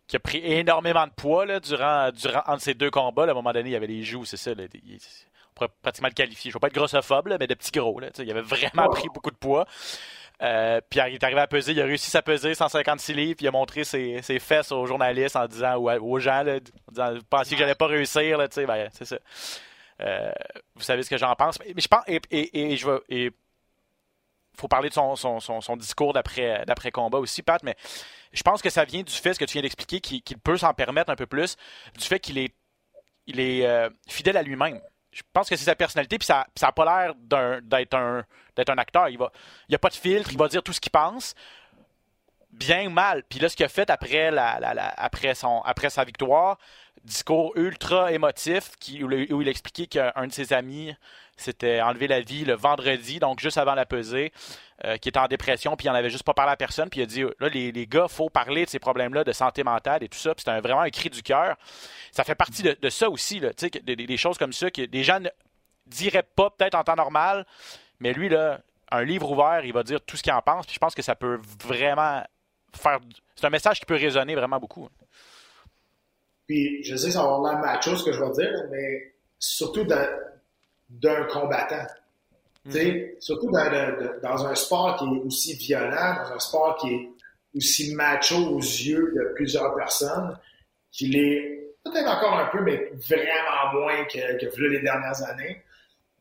qui 0.07 0.17
a 0.17 0.19
pris 0.19 0.41
énormément 0.43 1.07
de 1.07 1.13
poids 1.13 1.45
là, 1.45 1.59
durant, 1.59 2.11
durant 2.11 2.43
entre 2.47 2.61
ces 2.61 2.73
deux 2.73 2.91
combats. 2.91 3.25
Là, 3.25 3.31
à 3.31 3.31
un 3.31 3.35
moment 3.35 3.53
donné, 3.53 3.69
il 3.69 3.73
y 3.73 3.77
avait 3.77 3.87
les 3.87 4.03
joues, 4.03 4.25
c'est 4.25 4.37
ça. 4.37 4.53
Là, 4.53 4.63
il, 4.73 4.97
on 4.97 5.53
pourrait 5.55 5.69
pratiquement 5.81 6.09
le 6.09 6.13
qualifier. 6.13 6.51
Je 6.51 6.55
ne 6.55 6.57
veux 6.57 6.59
pas 6.59 6.67
être 6.67 6.73
grossophobe, 6.73 7.27
là, 7.27 7.37
mais 7.39 7.47
de 7.47 7.53
petits 7.53 7.71
gros. 7.71 7.99
Là, 7.99 8.09
il 8.17 8.29
avait 8.29 8.41
vraiment 8.41 8.89
pris 8.89 9.07
beaucoup 9.13 9.31
de 9.31 9.37
poids. 9.37 9.65
Euh, 10.41 10.81
puis 10.89 10.99
il 11.07 11.13
est 11.13 11.23
arrivé 11.23 11.39
à 11.39 11.47
peser, 11.47 11.73
il 11.73 11.81
a 11.81 11.85
réussi 11.85 12.15
à 12.17 12.21
peser 12.23 12.55
156 12.55 13.13
livres, 13.13 13.35
puis 13.35 13.45
il 13.45 13.47
a 13.47 13.51
montré 13.51 13.83
ses, 13.83 14.23
ses 14.23 14.39
fesses 14.39 14.71
aux 14.71 14.87
journalistes 14.87 15.35
en 15.35 15.45
disant 15.45 15.75
ou 15.75 15.89
aux 15.89 16.19
gens, 16.19 16.41
là, 16.41 16.55
en 16.55 16.91
disant, 16.91 17.13
vous 17.13 17.23
pensiez 17.29 17.55
que 17.55 17.61
j'allais 17.61 17.75
pas 17.75 17.85
réussir, 17.85 18.39
là, 18.39 18.47
tu 18.47 18.55
sais, 18.55 18.65
ben, 18.65 18.89
c'est 18.91 19.05
ça. 19.05 19.17
Euh, 20.01 20.31
vous 20.75 20.81
savez 20.81 21.03
ce 21.03 21.11
que 21.11 21.17
j'en 21.17 21.35
pense. 21.35 21.59
Mais, 21.59 21.73
je 21.77 21.87
pense, 21.87 22.03
et, 22.07 22.19
et, 22.31 22.71
et 22.71 22.77
je 22.77 22.87
veux, 22.87 23.03
et 23.07 23.31
faut 24.57 24.67
parler 24.67 24.89
de 24.89 24.93
son, 24.93 25.77
discours 25.77 26.13
d'après, 26.13 26.63
d'après 26.65 26.91
combat 26.91 27.19
aussi, 27.19 27.41
Pat, 27.41 27.61
mais 27.63 27.75
je 28.33 28.43
pense 28.43 28.61
que 28.61 28.69
ça 28.69 28.85
vient 28.85 29.03
du 29.03 29.13
fait, 29.13 29.33
ce 29.33 29.39
que 29.39 29.45
tu 29.45 29.53
viens 29.53 29.61
d'expliquer, 29.61 29.99
qu'il, 29.99 30.37
peut 30.37 30.57
s'en 30.57 30.73
permettre 30.73 31.11
un 31.11 31.15
peu 31.15 31.25
plus, 31.25 31.57
du 31.97 32.05
fait 32.05 32.19
qu'il 32.19 32.37
est, 32.37 32.53
euh, 33.37 33.89
fidèle 34.07 34.37
à 34.37 34.43
lui-même 34.43 34.81
je 35.11 35.23
pense 35.33 35.49
que 35.49 35.55
c'est 35.55 35.65
sa 35.65 35.75
personnalité, 35.75 36.17
puis 36.17 36.25
ça 36.25 36.47
n'a 36.61 36.71
pas 36.71 36.85
l'air 36.85 37.15
d'être 37.61 37.95
un, 37.95 38.23
acteur. 38.77 39.09
Il 39.09 39.17
va, 39.17 39.31
il 39.67 39.75
a 39.75 39.77
pas 39.77 39.89
de 39.89 39.93
filtre, 39.93 40.31
il 40.31 40.37
va 40.37 40.47
dire 40.47 40.63
tout 40.63 40.71
ce 40.71 40.79
qu'il 40.79 40.91
pense, 40.91 41.35
bien 42.51 42.89
mal. 42.89 43.23
Puis 43.23 43.39
là, 43.39 43.49
ce 43.49 43.55
qu'il 43.55 43.65
a 43.65 43.69
fait 43.69 43.89
après, 43.89 44.31
la, 44.31 44.57
après, 44.97 45.35
son, 45.35 45.61
après 45.61 45.89
sa 45.89 46.03
victoire, 46.03 46.57
discours 47.03 47.53
ultra 47.55 48.11
émotif 48.11 48.71
où, 49.01 49.41
il 49.41 49.47
expliquait 49.47 49.87
qu'un 49.87 50.27
de 50.27 50.31
ses 50.31 50.53
amis 50.53 50.93
s'était 51.37 51.81
enlevé 51.81 52.07
la 52.07 52.21
vie 52.21 52.45
le 52.45 52.53
vendredi, 52.53 53.19
donc 53.19 53.39
juste 53.39 53.57
avant 53.57 53.73
la 53.73 53.85
pesée, 53.85 54.31
euh, 54.85 54.97
qui 54.97 55.09
était 55.09 55.19
en 55.19 55.27
dépression, 55.27 55.75
puis 55.75 55.87
il 55.87 55.89
n'en 55.89 55.95
avait 55.95 56.11
juste 56.11 56.23
pas 56.23 56.35
parlé 56.35 56.51
à 56.51 56.55
personne, 56.55 56.89
puis 56.89 56.99
il 56.99 57.03
a 57.03 57.05
dit 57.07 57.23
là, 57.39 57.49
les, 57.49 57.71
les 57.71 57.87
gars, 57.87 58.07
faut 58.07 58.29
parler 58.29 58.65
de 58.65 58.69
ces 58.69 58.77
problèmes-là 58.77 59.23
de 59.23 59.31
santé 59.31 59.63
mentale 59.63 60.03
et 60.03 60.09
tout 60.09 60.19
ça, 60.19 60.35
puis 60.35 60.43
c'était 60.45 60.59
vraiment 60.59 60.81
un 60.81 60.89
cri 60.89 61.09
du 61.09 61.23
cœur. 61.23 61.55
Ça 62.11 62.23
fait 62.23 62.35
partie 62.35 62.61
de, 62.61 62.89
ça 62.89 63.09
aussi, 63.09 63.39
là, 63.39 63.49
des, 63.83 63.95
des 63.95 64.17
choses 64.17 64.37
comme 64.37 64.53
ça 64.53 64.69
que 64.69 64.83
des 64.83 65.03
gens 65.03 65.19
ne 65.19 65.29
diraient 65.87 66.27
pas 66.35 66.51
peut-être 66.51 66.75
en 66.75 66.83
temps 66.83 66.95
normal, 66.95 67.47
mais 67.99 68.13
lui, 68.13 68.29
là, 68.29 68.59
un 68.91 69.03
livre 69.03 69.31
ouvert, 69.31 69.61
il 69.63 69.73
va 69.73 69.83
dire 69.83 70.01
tout 70.01 70.17
ce 70.17 70.23
qu'il 70.23 70.33
en 70.33 70.41
pense, 70.41 70.67
puis 70.67 70.75
je 70.75 70.79
pense 70.79 70.93
que 70.93 71.01
ça 71.01 71.15
peut 71.15 71.39
vraiment 71.63 72.21
faire. 72.77 72.99
C'est 73.35 73.45
un 73.45 73.49
message 73.49 73.79
qui 73.79 73.85
peut 73.85 73.95
résonner 73.95 74.35
vraiment 74.35 74.59
beaucoup. 74.59 74.87
Puis 76.47 76.83
je 76.83 76.95
sais 76.95 77.07
que 77.07 77.13
ça 77.13 77.23
va 77.23 77.33
avoir 77.33 77.53
la 77.53 77.59
macho 77.59 77.95
ce 77.95 78.03
que 78.03 78.11
je 78.11 78.19
vais 78.19 78.31
dire, 78.31 78.63
mais 78.69 79.13
surtout 79.39 79.85
d'un 79.85 81.23
combattant. 81.25 81.85
Mm 82.65 82.75
Surtout 83.19 83.49
dans, 83.49 84.19
dans, 84.21 84.45
un 84.45 84.53
sport 84.55 84.97
qui 84.97 85.05
est 85.05 85.25
aussi 85.25 85.55
violent, 85.55 86.15
dans 86.23 86.35
un 86.35 86.39
sport 86.39 86.75
qui 86.77 86.93
est 86.93 87.09
aussi 87.55 87.95
macho 87.95 88.35
aux 88.35 88.59
yeux 88.59 89.13
de 89.15 89.33
plusieurs 89.33 89.73
personnes, 89.75 90.37
qu'il 90.91 91.15
est 91.17 91.73
peut-être 91.83 92.09
encore 92.09 92.37
un 92.37 92.47
peu, 92.47 92.61
mais 92.61 92.91
vraiment 93.09 93.73
moins 93.73 94.05
que, 94.05 94.37
que 94.37 94.61
les 94.61 94.81
dernières 94.81 95.23
années. 95.23 95.63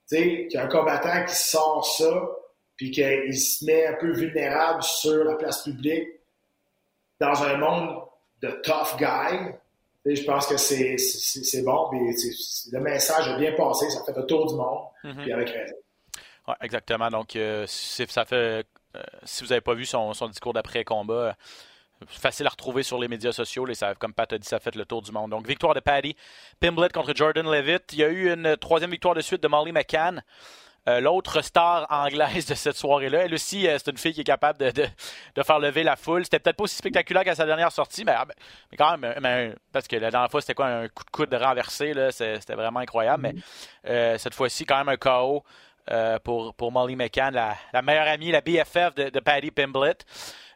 Tu 0.08 0.48
sais, 0.48 0.58
un 0.58 0.66
combattant 0.66 1.24
qui 1.26 1.34
sort 1.34 1.84
ça, 1.84 2.28
puis 2.76 2.90
qu'il 2.90 3.38
se 3.38 3.64
met 3.64 3.86
un 3.86 3.94
peu 3.94 4.12
vulnérable 4.12 4.82
sur 4.82 5.24
la 5.24 5.34
place 5.34 5.64
publique 5.64 6.19
dans 7.20 7.42
un 7.42 7.56
monde 7.56 8.02
de 8.42 8.50
tough 8.62 8.96
guy, 8.98 9.52
je 10.06 10.24
pense 10.24 10.46
que 10.46 10.56
c'est 10.56 11.62
bon. 11.62 11.90
le 11.92 12.80
message 12.80 13.28
a 13.28 13.36
bien 13.36 13.52
passé. 13.52 13.88
Ça 13.90 14.02
fait 14.04 14.18
le 14.18 14.26
tour 14.26 14.46
du 14.46 14.54
monde. 14.54 14.86
Puis 15.22 15.32
avec 15.32 15.50
raison. 15.50 15.74
Ouais, 16.48 16.54
exactement. 16.62 17.10
Donc, 17.10 17.36
euh, 17.36 17.66
ça 17.66 18.24
fait 18.24 18.66
si 19.24 19.44
vous 19.44 19.50
n'avez 19.50 19.60
pas 19.60 19.74
vu 19.74 19.84
son, 19.84 20.12
discours 20.28 20.52
d'après-combat, 20.52 21.36
facile 22.06 22.46
à 22.46 22.50
retrouver 22.50 22.82
sur 22.82 22.98
les 22.98 23.08
médias 23.08 23.32
sociaux. 23.32 23.72
Ça, 23.74 23.94
comme 23.94 24.14
Pat 24.14 24.32
a 24.32 24.38
dit, 24.38 24.46
ça 24.46 24.58
fait 24.58 24.74
le 24.74 24.84
tour 24.84 25.02
du 25.02 25.12
monde. 25.12 25.30
Donc, 25.30 25.46
victoire 25.46 25.74
de 25.74 25.80
Paddy 25.80 26.16
Pimblett 26.58 26.92
contre 26.92 27.14
Jordan 27.14 27.50
Levitt. 27.50 27.92
Il 27.92 27.98
y 27.98 28.04
a 28.04 28.08
eu 28.08 28.32
une 28.32 28.56
troisième 28.56 28.90
victoire 28.90 29.14
de 29.14 29.20
suite 29.20 29.42
de 29.42 29.48
Molly 29.48 29.72
McCann. 29.72 30.22
Euh, 30.88 31.00
l'autre 31.00 31.42
star 31.42 31.86
anglaise 31.90 32.46
de 32.46 32.54
cette 32.54 32.76
soirée-là, 32.76 33.24
elle 33.24 33.34
aussi, 33.34 33.68
euh, 33.68 33.76
c'est 33.78 33.90
une 33.90 33.98
fille 33.98 34.14
qui 34.14 34.22
est 34.22 34.24
capable 34.24 34.58
de, 34.58 35.42
faire 35.42 35.58
lever 35.58 35.82
la 35.82 35.96
foule. 35.96 36.24
C'était 36.24 36.38
peut-être 36.38 36.56
pas 36.56 36.64
aussi 36.64 36.76
spectaculaire 36.76 37.22
qu'à 37.22 37.34
sa 37.34 37.44
dernière 37.44 37.70
sortie, 37.70 38.04
mais, 38.04 38.14
ah, 38.16 38.24
ben, 38.24 38.34
quand 38.78 38.96
même, 38.96 39.54
parce 39.72 39.86
que 39.86 39.96
la 39.96 40.10
dernière 40.10 40.30
fois, 40.30 40.40
c'était 40.40 40.54
quoi, 40.54 40.66
un 40.66 40.88
coup 40.88 41.04
de 41.04 41.10
coude 41.10 41.34
renversé, 41.34 41.92
c'était 42.10 42.54
vraiment 42.54 42.80
incroyable. 42.80 43.22
Mais 43.22 43.34
euh, 43.86 44.16
cette 44.16 44.34
fois-ci, 44.34 44.64
quand 44.64 44.78
même 44.78 44.88
un 44.88 44.96
KO 44.96 45.44
pour, 46.22 46.54
pour 46.54 46.72
Molly 46.72 46.96
McCann, 46.96 47.34
la, 47.34 47.82
meilleure 47.82 48.06
amie, 48.06 48.30
la 48.30 48.40
BFF 48.40 48.94
de, 48.94 49.10
de 49.10 49.20
Patty 49.20 49.50
Pimblett. 49.50 50.04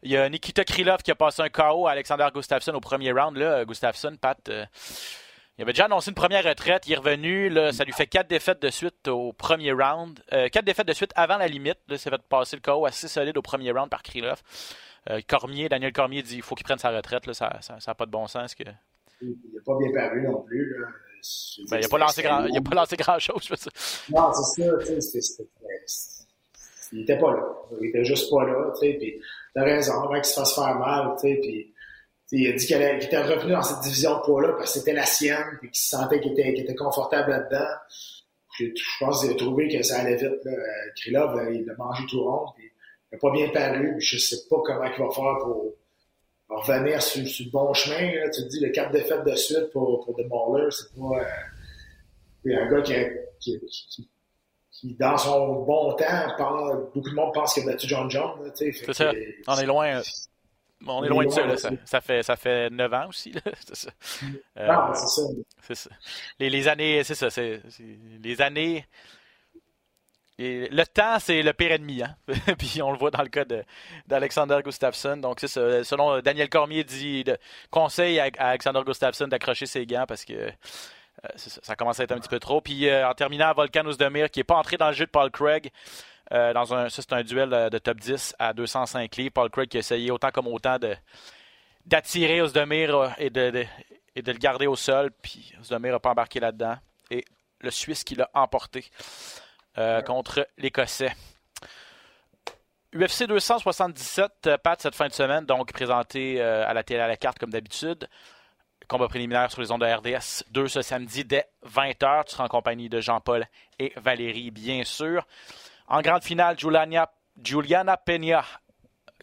Il 0.02 0.12
y 0.12 0.16
a 0.16 0.28
Nikita 0.28 0.64
Krylov 0.64 0.98
qui 0.98 1.10
a 1.10 1.14
passé 1.14 1.42
un 1.42 1.48
KO 1.48 1.86
à 1.88 1.92
Alexander 1.92 2.28
Gustafsson 2.32 2.72
au 2.72 2.80
premier 2.80 3.10
round. 3.10 3.36
Là, 3.36 3.64
Gustafsson, 3.64 4.16
Pat 4.20 4.38
il 5.58 5.62
avait 5.62 5.73
déjà 5.73 5.84
annoncé 5.84 6.11
une 6.11 6.16
première 6.16 6.44
retraite. 6.44 6.87
Il 6.87 6.92
est 6.94 6.96
revenu. 6.96 7.49
Là, 7.49 7.73
ça 7.73 7.84
lui 7.84 7.92
fait 7.92 8.06
quatre 8.06 8.28
défaites 8.28 8.61
de 8.61 8.70
suite 8.70 9.06
au 9.06 9.32
premier 9.32 9.73
round. 9.73 10.18
Euh, 10.32 10.49
quatre 10.49 10.64
défaites 10.64 10.87
de 10.87 10.92
suite 10.92 11.12
avant 11.14 11.37
la 11.37 11.46
limite. 11.46 11.78
Là, 11.88 11.96
c'est 11.96 12.11
fait 12.11 12.23
passer 12.23 12.56
le 12.56 12.62
KO 12.62 12.87
assez 12.87 13.06
solide 13.06 13.37
au 13.38 13.42
premier 13.42 13.70
round 13.70 13.88
par 13.88 14.02
Krylov. 14.02 14.42
Euh, 15.11 15.20
Cormier, 15.28 15.68
Daniel 15.68 15.92
Cormier 15.92 16.23
dit 16.23 16.34
qu'il 16.34 16.42
faut 16.42 16.54
qu'il 16.56 16.64
prenne 16.64 16.78
sa 16.78 16.90
retraite. 16.90 17.26
Là, 17.26 17.34
ça 17.34 17.50
n'a 17.87 17.94
pas 17.94 18.06
de 18.06 18.11
bon 18.11 18.26
sens. 18.26 18.54
Que... 18.54 18.64
Il 19.23 19.37
n'a 19.54 19.61
pas 19.64 19.78
bien 19.78 19.92
paru 19.92 20.23
non 20.23 20.42
plus. 20.42 20.76
Là. 20.80 20.88
Ben, 21.70 21.78
il 21.78 21.82
n'a 21.82 21.88
pas, 21.88 21.99
lancé 21.99 22.23
grand, 22.23 22.44
il 22.44 22.58
a 22.58 22.61
pas 22.61 22.75
lancé 22.75 22.96
grand-chose. 22.96 23.49
Non, 24.11 24.32
c'est 24.32 24.62
ça. 25.20 25.42
il 26.92 26.99
n'était 26.99 27.18
pas 27.18 27.32
là. 27.32 27.42
Il 27.80 27.88
était 27.88 28.04
juste 28.04 28.30
pas 28.30 28.44
là. 28.44 28.73
Tu 28.78 29.20
as 29.56 29.62
raison, 29.62 30.02
avant 30.02 30.14
qu'il 30.14 30.25
se 30.25 30.34
fasse 30.34 30.54
faire 30.54 30.78
mal. 30.78 31.14
Puis 31.20 31.73
il 32.38 32.48
a 32.48 32.52
dit 32.52 32.66
qu'il 32.66 32.80
était 32.80 33.22
revenu 33.22 33.52
dans 33.52 33.62
cette 33.62 33.80
division 33.80 34.18
de 34.18 34.22
poids-là 34.22 34.54
parce 34.56 34.72
que 34.72 34.78
c'était 34.80 34.92
la 34.92 35.06
sienne 35.06 35.58
et 35.62 35.68
qu'il 35.68 35.74
se 35.74 35.88
sentait 35.88 36.20
qu'il 36.20 36.32
était, 36.32 36.48
était, 36.48 36.74
confortable 36.74 37.30
là-dedans. 37.30 37.68
Je, 38.58 38.66
pense 39.00 39.20
qu'il 39.20 39.32
a 39.32 39.34
trouvé 39.34 39.68
que 39.68 39.82
ça 39.82 40.00
allait 40.00 40.16
vite. 40.16 40.44
Là. 40.44 40.52
Krylov, 40.96 41.36
euh, 41.36 41.52
il 41.52 41.68
a 41.68 41.74
mangé 41.76 42.04
tout 42.08 42.22
rond. 42.22 42.46
il 42.58 42.70
n'a 43.12 43.18
pas 43.18 43.30
bien 43.30 43.48
paru. 43.48 43.96
Je 43.98 44.16
ne 44.16 44.20
sais 44.20 44.36
pas 44.48 44.56
comment 44.64 44.84
il 44.84 44.90
va 44.90 45.10
faire 45.10 45.38
pour, 45.42 45.72
revenir 46.48 47.02
sur, 47.02 47.22
le 47.22 47.50
bon 47.50 47.72
chemin. 47.74 48.14
Là. 48.20 48.30
Tu 48.30 48.42
te 48.42 48.48
dis, 48.48 48.60
le 48.60 48.70
quatre 48.70 48.92
défaites 48.92 49.24
de 49.24 49.34
suite 49.34 49.70
pour, 49.72 50.04
pour 50.04 50.16
The 50.16 50.28
Baller, 50.28 50.70
c'est 50.70 50.94
pas... 50.98 51.20
Euh, 51.20 52.56
un 52.56 52.70
gars 52.70 52.82
qui, 52.82 52.94
qui, 54.70 54.96
dans 54.98 55.16
son 55.16 55.62
bon 55.62 55.94
temps, 55.94 56.84
beaucoup 56.94 57.08
de 57.08 57.14
monde 57.14 57.32
pense 57.32 57.54
qu'il 57.54 57.62
a 57.62 57.72
battu 57.72 57.88
John 57.88 58.10
John. 58.10 58.52
C'est 58.54 58.72
ça. 58.92 59.12
On 59.46 59.56
est 59.56 59.66
loin. 59.66 60.02
On 60.86 61.04
est 61.04 61.08
loin 61.08 61.24
de 61.24 61.30
ça, 61.30 61.46
là. 61.46 61.56
Ça, 61.84 62.00
fait, 62.00 62.22
ça 62.22 62.36
fait 62.36 62.70
9 62.70 62.94
ans 62.94 63.08
aussi. 63.08 63.34
C'est 63.66 63.76
ça. 63.76 63.90
Euh, 64.58 64.92
c'est 65.62 65.74
ça. 65.74 65.90
Les, 66.38 66.68
années, 66.68 67.02
c'est 67.04 67.14
ça. 67.14 67.30
C'est, 67.30 67.60
les 68.22 68.40
années. 68.42 68.86
le 70.38 70.84
temps, 70.84 71.18
c'est 71.18 71.42
le 71.42 71.52
pire 71.52 71.72
ennemi. 71.72 72.02
Hein? 72.02 72.16
Puis 72.58 72.82
on 72.82 72.92
le 72.92 72.98
voit 72.98 73.10
dans 73.10 73.22
le 73.22 73.28
cas 73.28 73.44
d'Alexander 74.06 74.58
Gustafsson. 74.64 75.16
Donc, 75.16 75.40
c'est 75.40 75.48
ça. 75.48 75.84
Selon 75.84 76.20
Daniel 76.20 76.48
Cormier, 76.48 76.84
dit 76.84 77.24
de, 77.24 77.36
conseille 77.70 78.20
à, 78.20 78.30
Alexander 78.38 78.82
Gustafsson 78.84 79.28
d'accrocher 79.28 79.66
ses 79.66 79.86
gants 79.86 80.04
parce 80.06 80.24
que. 80.24 80.34
Euh, 81.24 81.28
ça, 81.36 81.60
ça, 81.62 81.76
commence 81.76 82.00
à 82.00 82.04
être 82.04 82.12
un 82.12 82.18
petit 82.18 82.28
peu 82.28 82.40
trop. 82.40 82.60
Puis 82.60 82.88
euh, 82.88 83.08
en 83.08 83.14
terminant, 83.14 83.52
Volkan 83.54 83.86
Ozdemir, 83.86 84.30
qui 84.30 84.40
n'est 84.40 84.44
pas 84.44 84.56
entré 84.56 84.76
dans 84.76 84.88
le 84.88 84.94
jeu 84.94 85.06
de 85.06 85.10
Paul 85.10 85.30
Craig, 85.30 85.70
euh, 86.32 86.52
dans 86.52 86.72
un, 86.74 86.88
ça, 86.88 87.02
c'est 87.02 87.12
un 87.12 87.22
duel 87.22 87.52
euh, 87.52 87.68
de 87.68 87.78
top 87.78 87.98
10 87.98 88.34
à 88.38 88.52
205 88.52 89.14
livres. 89.16 89.32
Paul 89.32 89.50
Craig 89.50 89.68
qui 89.68 89.76
a 89.76 89.80
essayé 89.80 90.10
autant 90.10 90.30
comme 90.30 90.46
autant 90.46 90.78
de, 90.78 90.96
d'attirer 91.84 92.40
Ozdemir 92.40 92.94
euh, 92.94 93.08
et 93.18 93.30
de, 93.30 93.64
et 94.16 94.22
de 94.22 94.32
le 94.32 94.38
garder 94.38 94.66
au 94.66 94.76
sol. 94.76 95.10
Puis 95.22 95.52
Ozdemir 95.60 95.92
n'a 95.92 96.00
pas 96.00 96.10
embarqué 96.10 96.40
là-dedans. 96.40 96.76
Et 97.10 97.24
le 97.60 97.70
Suisse 97.70 98.04
qui 98.04 98.14
l'a 98.14 98.30
emporté 98.34 98.84
contre 100.06 100.46
l'Écossais. 100.56 101.12
UFC 102.94 103.24
277, 103.24 104.56
Pat, 104.62 104.80
cette 104.80 104.94
fin 104.94 105.08
de 105.08 105.12
semaine, 105.12 105.44
donc 105.44 105.72
présenté 105.72 106.40
à 106.40 106.72
la 106.72 106.84
télé 106.84 107.00
à 107.00 107.08
la 107.08 107.16
carte 107.16 107.38
comme 107.40 107.50
d'habitude. 107.50 108.08
Combat 108.87 109.08
préliminaire 109.08 109.50
sur 109.50 109.62
les 109.62 109.72
ondes 109.72 109.80
de 109.80 109.87
RDS 109.87 110.44
2 110.50 110.68
ce 110.68 110.82
samedi 110.82 111.24
dès 111.24 111.46
20h. 111.66 112.26
Tu 112.26 112.32
seras 112.32 112.44
en 112.44 112.48
compagnie 112.48 112.88
de 112.88 113.00
Jean-Paul 113.00 113.46
et 113.78 113.92
Valérie, 113.96 114.50
bien 114.50 114.84
sûr. 114.84 115.26
En 115.87 116.01
grande 116.01 116.25
finale, 116.25 116.57
Juliana, 116.59 117.97
Peña 117.97 118.44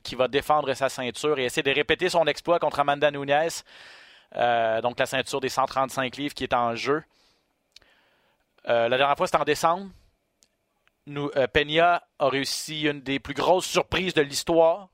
qui 0.03 0.15
va 0.15 0.27
défendre 0.27 0.73
sa 0.73 0.89
ceinture 0.89 1.39
et 1.39 1.45
essayer 1.45 1.63
de 1.63 1.71
répéter 1.71 2.09
son 2.09 2.25
exploit 2.25 2.59
contre 2.59 2.79
Amanda 2.79 3.11
Nunes. 3.11 3.49
Euh, 4.35 4.81
donc 4.81 4.99
la 4.99 5.05
ceinture 5.05 5.41
des 5.41 5.49
135 5.49 6.15
livres 6.17 6.33
qui 6.33 6.43
est 6.43 6.53
en 6.53 6.75
jeu. 6.75 7.03
Euh, 8.67 8.87
la 8.89 8.97
dernière 8.97 9.17
fois, 9.17 9.27
c'était 9.27 9.39
en 9.39 9.45
décembre. 9.45 9.89
Nous, 11.07 11.31
euh, 11.35 11.47
Peña 11.47 12.03
a 12.19 12.29
réussi 12.29 12.83
une 12.83 13.01
des 13.01 13.19
plus 13.19 13.33
grosses 13.33 13.65
surprises 13.65 14.13
de 14.13 14.21
l'histoire, 14.21 14.89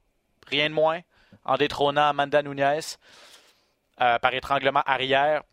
rien 0.48 0.70
de 0.70 0.74
moins, 0.74 1.02
en 1.44 1.58
détrônant 1.58 2.08
Amanda 2.08 2.42
Nunes 2.42 2.82
par 3.98 4.34
étranglement 4.34 4.84
arrière. 4.86 5.44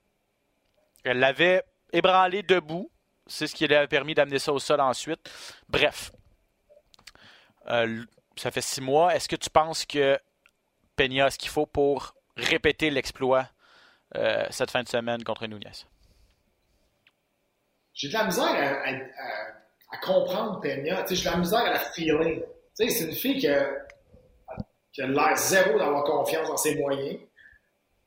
Elle 1.02 1.18
l'avait 1.18 1.62
ébranlé 1.92 2.42
debout. 2.42 2.90
C'est 3.26 3.46
ce 3.46 3.54
qui 3.54 3.66
lui 3.66 3.74
a 3.74 3.86
permis 3.86 4.14
d'amener 4.14 4.38
ça 4.38 4.52
au 4.52 4.58
sol 4.58 4.80
ensuite. 4.80 5.30
Bref, 5.68 6.12
euh, 7.68 8.04
ça 8.36 8.50
fait 8.50 8.60
six 8.60 8.80
mois. 8.80 9.14
Est-ce 9.14 9.28
que 9.28 9.36
tu 9.36 9.50
penses 9.50 9.86
que 9.86 10.18
Peña 10.96 11.26
a 11.26 11.30
ce 11.30 11.38
qu'il 11.38 11.48
faut 11.48 11.66
pour 11.66 12.14
répéter 12.36 12.90
l'exploit 12.90 13.48
euh, 14.16 14.44
cette 14.50 14.70
fin 14.70 14.82
de 14.82 14.88
semaine 14.88 15.24
contre 15.24 15.46
Nunez? 15.46 15.86
J'ai 17.94 18.08
de 18.08 18.12
la 18.12 18.24
misère 18.24 18.44
à, 18.44 19.96
comprendre 19.98 20.60
Peña. 20.60 21.04
J'ai 21.08 21.24
de 21.24 21.30
la 21.30 21.36
misère 21.36 21.60
à 21.60 21.70
la 21.70 21.78
feeling. 21.78 22.42
C'est 22.74 23.00
une 23.00 23.14
fille 23.14 23.38
qui 23.38 23.48
a, 23.48 23.68
l'air 24.98 25.36
zéro 25.36 25.78
d'avoir 25.78 26.04
confiance 26.04 26.48
dans 26.48 26.56
ses 26.56 26.74
moyens. 26.76 27.20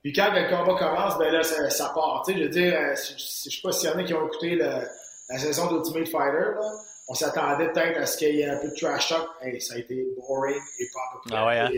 Puis 0.04 0.14
quand 0.14 0.32
le 0.32 0.48
combat 0.50 0.78
commence, 0.78 1.18
ben 1.18 1.34
là, 1.34 1.44
ça, 1.44 1.92
part. 1.94 2.24
je 2.28 2.34
veux 2.34 2.50
dire, 2.50 2.74
euh, 2.76 2.96
je, 2.96 3.14
ne 3.14 3.18
sais 3.18 3.50
pas 3.64 3.72
s'il 3.72 3.90
y 3.90 3.94
en 3.94 3.98
a 3.98 4.04
qui 4.04 4.14
ont 4.14 4.26
écouté 4.28 4.56
le, 4.56 4.88
la 5.30 5.38
saison 5.38 5.68
d'Ultimate 5.68 6.08
Fighter, 6.08 6.52
là, 6.56 6.72
on 7.10 7.14
s'attendait 7.14 7.72
peut-être 7.72 8.00
à 8.00 8.06
ce 8.06 8.18
qu'il 8.18 8.36
y 8.36 8.42
ait 8.42 8.50
un 8.50 8.58
peu 8.58 8.70
de 8.70 8.76
trash 8.76 9.10
talk. 9.10 9.28
Hey, 9.42 9.60
ça 9.62 9.76
a 9.76 9.78
été 9.78 10.06
boring 10.18 10.56
et 10.80 10.88
pas 10.94 11.00
à 11.00 11.14
peu 11.14 11.30
près. 11.30 11.38
Ah 11.38 11.48
ouais, 11.48 11.60
hein? 11.60 11.70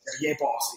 C'est 0.00 0.18
rien 0.18 0.34
passé. 0.34 0.76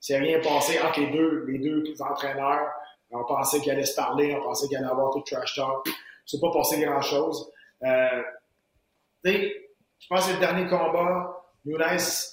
C'est 0.00 0.18
rien 0.18 0.40
passé 0.40 0.80
entre 0.80 1.00
les 1.00 1.10
deux, 1.10 1.44
les 1.46 1.58
deux 1.58 1.84
entraîneurs. 2.00 2.70
On 3.12 3.24
pensait 3.24 3.60
qu'il 3.60 3.70
allait 3.72 3.84
se 3.84 3.94
parler, 3.94 4.34
on 4.34 4.42
pensait 4.42 4.68
qu'il 4.68 4.76
allait 4.76 4.86
avoir 4.86 5.10
tout 5.12 5.20
de 5.20 5.24
trash 5.24 5.54
talk. 5.54 5.88
C'est 6.24 6.40
pas 6.40 6.50
passé 6.52 6.80
grand-chose. 6.80 7.50
Euh, 7.82 8.22
je 9.24 10.06
pense 10.08 10.26
que 10.26 10.32
le 10.32 10.38
dernier 10.38 10.66
combat, 10.68 11.36
Nunes 11.64 11.82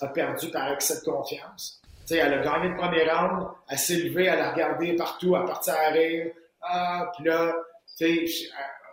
a 0.01 0.07
perdu 0.07 0.49
par 0.51 0.71
excès 0.71 0.99
de 0.99 1.11
confiance. 1.11 1.81
sais, 2.05 2.17
elle 2.17 2.33
a 2.33 2.43
gagné 2.43 2.69
le 2.69 2.77
premier 2.77 3.09
round, 3.09 3.47
elle 3.69 3.77
s'est 3.77 3.97
levée, 3.97 4.25
elle 4.25 4.39
a 4.39 4.51
regardé 4.51 4.95
partout, 4.95 5.35
elle 5.35 5.41
a 5.41 5.45
parti 5.45 5.69
à 5.69 5.89
rire. 5.89 6.31
Ah, 6.61 7.11
puis 7.15 7.25
là, 7.25 7.53
tu 7.97 8.27
sais, 8.27 8.49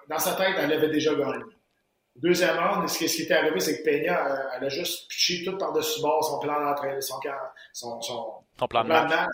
dans 0.08 0.18
sa 0.18 0.34
tête, 0.34 0.54
elle 0.58 0.72
avait 0.72 0.90
déjà 0.90 1.14
gagné. 1.14 1.42
Deuxièmement, 2.16 2.86
ce 2.86 2.98
qui, 2.98 3.08
ce 3.08 3.16
qui 3.16 3.22
était 3.22 3.34
arrivé, 3.34 3.58
c'est 3.58 3.78
que 3.78 3.84
Peña, 3.84 4.26
euh, 4.26 4.56
elle, 4.56 4.64
a 4.64 4.68
juste 4.68 5.08
pitché 5.08 5.44
tout 5.44 5.58
par-dessus 5.58 6.00
bord 6.00 6.24
son 6.24 6.38
plan 6.38 6.60
d'entraînement, 6.60 7.00
son, 7.00 7.20
son, 7.72 8.00
son, 8.00 8.68
plan, 8.68 8.84
de 8.84 8.88
match. 8.88 9.28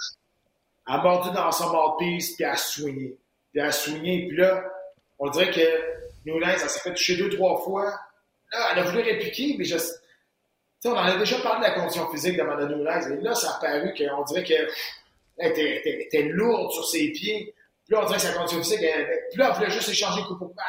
Elle 0.89 0.95
a 0.95 1.03
mordu 1.03 1.31
dans 1.35 1.53
son 1.53 1.71
mouthpiece, 1.71 2.37
puis 2.37 2.45
elle 2.45 2.51
a 2.53 2.57
soigné. 2.57 3.19
Puis 3.53 3.61
elle 3.61 3.67
a 3.67 3.73
soigné, 3.73 4.29
puis 4.29 4.37
là, 4.39 4.65
on 5.19 5.29
dirait 5.29 5.51
que 5.51 5.61
Nunez, 6.25 6.47
elle 6.53 6.59
s'est 6.59 6.81
fait 6.81 6.95
toucher 6.95 7.17
deux, 7.19 7.29
trois 7.29 7.61
fois. 7.63 7.85
Là, 8.53 8.69
elle 8.73 8.79
a 8.79 8.83
voulu 8.85 9.03
répliquer, 9.03 9.57
mais 9.59 9.65
je... 9.65 9.77
sais, 9.77 9.93
on 10.87 10.93
en 10.93 11.05
a 11.05 11.19
déjà 11.19 11.39
parlé 11.41 11.67
de 11.67 11.75
la 11.75 11.79
condition 11.79 12.11
physique 12.11 12.39
de 12.39 12.43
Mme 12.43 12.77
Nunez, 12.77 13.13
et 13.13 13.23
là, 13.23 13.35
ça 13.35 13.57
a 13.57 13.61
paru 13.61 13.93
qu'on 13.95 14.23
dirait 14.25 14.43
qu'elle 14.43 14.71
était, 15.39 16.03
était 16.07 16.23
lourde 16.23 16.73
sur 16.73 16.87
ses 16.87 17.13
pieds. 17.13 17.55
Puis 17.91 17.99
là, 17.99 18.05
on 18.05 18.09
dirait 18.09 18.21
que 18.21 18.37
condition 18.37 18.63
physique, 18.63 18.83
elle, 18.85 19.05
puis 19.33 19.41
là, 19.41 19.49
elle 19.49 19.57
voulait 19.57 19.71
juste 19.71 19.89
échanger 19.89 20.23
coup 20.23 20.37
pour 20.37 20.55
ah! 20.59 20.63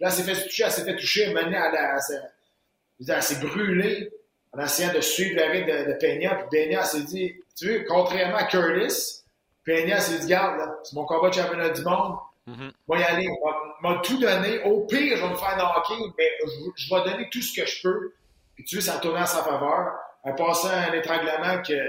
Là, 0.00 0.08
elle 0.08 0.10
s'est 0.10 0.22
fait 0.22 0.42
toucher, 0.42 0.62
elle 0.64 0.72
s'est 0.72 0.84
fait 0.84 0.96
toucher, 0.96 1.34
maintenant, 1.34 1.70
elle, 1.70 3.22
s'est 3.22 3.40
brûlée 3.40 4.10
en 4.54 4.64
essayant 4.64 4.90
de 4.94 5.02
suivre 5.02 5.36
la 5.36 5.48
de, 5.48 5.92
de 5.92 5.98
Peña. 5.98 6.36
Puis 6.36 6.46
Peña 6.50 6.82
s'est 6.82 7.02
dit, 7.02 7.34
tu 7.58 7.68
vois, 7.68 7.84
contrairement 7.86 8.38
à 8.38 8.44
Curtis, 8.44 9.22
Peña 9.66 10.00
s'est 10.00 10.20
dit, 10.20 10.24
regarde, 10.34 10.76
c'est 10.82 10.94
mon 10.94 11.04
combat 11.04 11.28
de 11.28 11.34
championnat 11.34 11.68
du 11.68 11.82
monde. 11.82 12.16
Mm 12.46 12.54
-hmm. 12.54 12.98
y 12.98 13.02
aller, 13.02 13.28
m'a 13.82 14.00
tout 14.02 14.18
donné. 14.18 14.62
Au 14.62 14.86
pire, 14.86 15.18
je 15.18 15.22
vais 15.22 15.28
me 15.28 15.36
faire 15.36 15.56
knocker, 15.58 16.14
mais 16.16 16.30
je, 16.42 16.84
je, 16.84 16.94
vais 16.94 17.02
donner 17.10 17.28
tout 17.30 17.42
ce 17.42 17.52
que 17.60 17.66
je 17.66 17.82
peux. 17.82 18.14
Puis 18.54 18.64
tu 18.64 18.76
vois, 18.76 18.84
ça 18.86 18.94
a 18.96 19.00
tourné 19.00 19.20
en 19.20 19.26
sa 19.26 19.42
faveur. 19.42 19.92
En 20.22 20.32
passant 20.34 20.70
un 20.70 20.92
étranglement 20.94 21.60
que, 21.62 21.80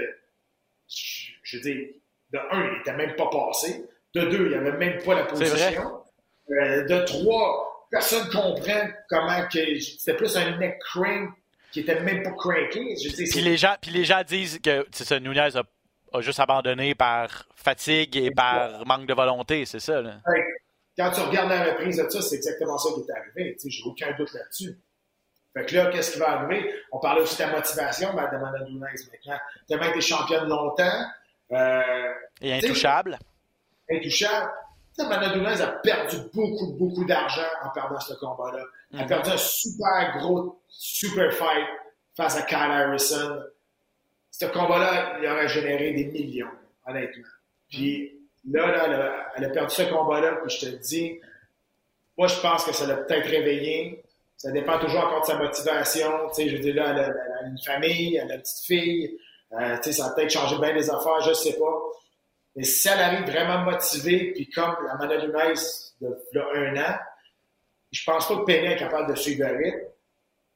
je 0.88 1.56
veux 1.56 1.62
dire, 1.62 1.88
de 2.32 2.38
un, 2.38 2.66
il 2.66 2.76
n'était 2.76 2.96
même 3.02 3.16
pas 3.16 3.30
passé. 3.30 3.88
De 4.14 4.22
deux, 4.26 4.46
il 4.46 4.48
n'y 4.48 4.54
avait 4.54 4.76
même 4.76 5.02
pas 5.02 5.14
la 5.14 5.24
position. 5.24 6.02
Euh, 6.50 6.86
de 6.86 7.04
trois, 7.04 7.86
personne 7.90 8.26
ne 8.26 8.32
comprend 8.32 8.88
comment 9.08 9.48
que 9.48 9.80
c'était 9.80 10.14
plus 10.14 10.36
un 10.36 10.58
neck 10.58 10.78
crane 10.80 11.30
qui 11.70 11.80
était 11.80 12.00
même 12.00 12.22
pas 12.22 12.32
craqué. 12.32 12.94
puis, 13.30 13.40
les 13.40 13.56
gens, 13.56 13.74
puis 13.80 13.90
les 13.90 14.04
gens 14.04 14.22
disent 14.26 14.58
que 14.60 14.86
ça, 14.92 15.18
Nunez 15.18 15.56
a, 15.56 15.62
a, 16.12 16.20
juste 16.20 16.40
abandonné 16.40 16.94
par 16.94 17.48
fatigue 17.56 18.16
et 18.16 18.30
par 18.30 18.84
manque 18.86 19.06
de 19.06 19.14
volonté, 19.14 19.64
c'est 19.64 19.80
ça. 19.80 20.02
Là. 20.02 20.16
Quand 20.98 21.10
tu 21.10 21.20
regardes 21.20 21.48
la 21.48 21.64
reprise 21.64 21.96
de 21.96 22.08
ça, 22.08 22.20
c'est 22.20 22.36
exactement 22.36 22.76
ça 22.76 22.90
qui 22.94 23.00
est 23.00 23.16
arrivé. 23.16 23.56
J'ai 23.64 23.82
aucun 23.86 24.12
doute 24.12 24.34
là-dessus. 24.34 24.78
Fait 25.54 25.66
que 25.66 25.74
là, 25.74 25.86
qu'est-ce 25.86 26.12
qui 26.12 26.18
va 26.18 26.40
arriver? 26.40 26.70
On 26.92 26.98
parlait 26.98 27.22
aussi 27.22 27.36
de 27.36 27.42
ta 27.42 27.50
motivation, 27.50 28.12
ben, 28.14 28.28
de 28.30 28.36
Amanda 28.36 28.58
Nunes 28.64 28.78
maintenant. 28.80 29.40
Tellement 29.68 29.86
été 29.86 30.00
championne 30.00 30.48
longtemps. 30.48 31.06
Euh, 31.52 32.12
et 32.40 32.54
intouchable. 32.54 33.18
Intouchable. 33.90 34.50
Nunes 34.98 35.62
a 35.62 35.66
perdu 35.82 36.16
beaucoup, 36.34 36.72
beaucoup 36.78 37.04
d'argent 37.04 37.48
en 37.64 37.70
perdant 37.70 37.98
ce 37.98 38.14
combat-là. 38.14 38.64
Elle 38.92 39.00
a 39.00 39.02
mhm. 39.02 39.08
perdu 39.08 39.30
un 39.30 39.36
super 39.36 40.18
gros, 40.18 40.60
super 40.68 41.32
fight 41.32 41.66
face 42.16 42.36
à 42.36 42.42
Kyle 42.42 42.58
Harrison. 42.58 43.40
Ce 44.30 44.46
combat-là, 44.46 45.18
il 45.20 45.28
aurait 45.28 45.48
généré 45.48 45.92
des 45.92 46.04
millions, 46.06 46.50
honnêtement. 46.86 47.28
Puis 47.70 48.12
là, 48.50 48.66
là, 48.66 49.30
elle 49.36 49.44
a, 49.44 49.48
perdu 49.50 49.74
ce 49.74 49.82
combat-là, 49.82 50.40
puis 50.44 50.54
je 50.54 50.66
te 50.66 50.76
dis, 50.76 51.20
moi, 52.18 52.26
je 52.28 52.38
pense 52.40 52.64
que 52.64 52.72
ça 52.72 52.86
l'a 52.86 52.96
peut-être 52.96 53.28
réveillé. 53.28 54.02
Ça 54.36 54.50
dépend 54.50 54.78
toujours 54.78 55.04
encore 55.04 55.20
de 55.22 55.26
sa 55.26 55.36
motivation. 55.36 56.10
Tu 56.28 56.34
sais, 56.34 56.48
je 56.48 56.56
veux 56.56 56.62
dire, 56.62 56.74
là, 56.74 56.90
elle 56.90 56.98
a, 56.98 57.46
une 57.46 57.58
famille, 57.64 58.16
elle 58.16 58.30
a 58.30 58.34
une 58.34 58.40
petite 58.40 58.66
fille. 58.66 59.18
Euh, 59.52 59.76
tu 59.76 59.84
sais, 59.84 59.92
ça 59.92 60.06
a 60.06 60.14
peut-être 60.14 60.30
changé 60.30 60.58
bien 60.58 60.72
les 60.72 60.90
affaires, 60.90 61.20
je 61.20 61.32
sais 61.32 61.58
pas. 61.58 61.82
Mais 62.56 62.64
si 62.64 62.88
elle 62.88 63.00
arrive 63.00 63.26
vraiment 63.26 63.58
motivée, 63.64 64.32
puis 64.32 64.48
comme 64.50 64.76
la 64.86 65.06
Nunes 65.06 65.32
de, 66.00 66.08
de 66.34 66.40
un 66.40 66.76
an, 66.76 66.98
je 67.90 68.04
pense 68.04 68.28
pas 68.28 68.36
que 68.36 68.44
Penny 68.44 68.66
est 68.66 68.76
capable 68.76 69.10
de 69.10 69.14
suivre 69.14 69.46
le. 69.46 69.72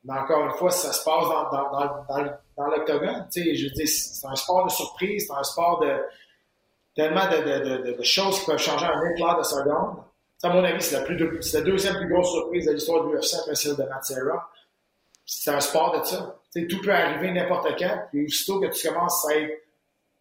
Mais 0.04 0.18
encore 0.18 0.44
une 0.44 0.52
fois, 0.52 0.70
ça 0.70 0.92
se 0.92 1.04
passe 1.04 1.24
dans, 1.24 1.50
dans, 1.50 2.04
dans, 2.08 2.32
dans 2.56 2.66
l'octogone. 2.68 3.26
Je 3.34 3.64
veux 3.64 3.70
dire, 3.70 3.88
c'est 3.88 4.26
un 4.26 4.36
sport 4.36 4.64
de 4.64 4.70
surprise, 4.70 5.26
c'est 5.26 5.34
un 5.34 5.42
sport 5.42 5.80
de 5.80 6.00
tellement 6.94 7.28
de, 7.28 8.02
choses 8.02 8.40
qui 8.40 8.46
peuvent 8.46 8.58
changer 8.58 8.86
en 8.86 9.10
éclair 9.10 9.36
de 9.36 9.42
seconde. 9.42 9.98
À 10.42 10.48
mon 10.48 10.64
avis, 10.64 10.82
c'est 10.82 10.98
la, 10.98 11.60
deuxième 11.62 11.96
plus 11.96 12.08
grosse 12.08 12.30
surprise 12.30 12.66
de 12.66 12.72
l'histoire 12.72 13.04
de 13.04 13.12
l'UFC 13.12 13.34
après 13.40 13.54
celle 13.54 13.76
de 13.76 13.82
Matsera. 13.84 14.50
C'est 15.24 15.50
un 15.50 15.60
sport 15.60 15.98
de 15.98 16.04
ça. 16.04 16.36
sais, 16.50 16.66
tout 16.66 16.80
peut 16.80 16.92
arriver 16.92 17.32
n'importe 17.32 17.68
quand. 17.78 18.06
Puis 18.10 18.26
aussitôt 18.26 18.60
que 18.60 18.66
tu 18.66 18.88
commences 18.88 19.28
à 19.28 19.36
être 19.36 19.65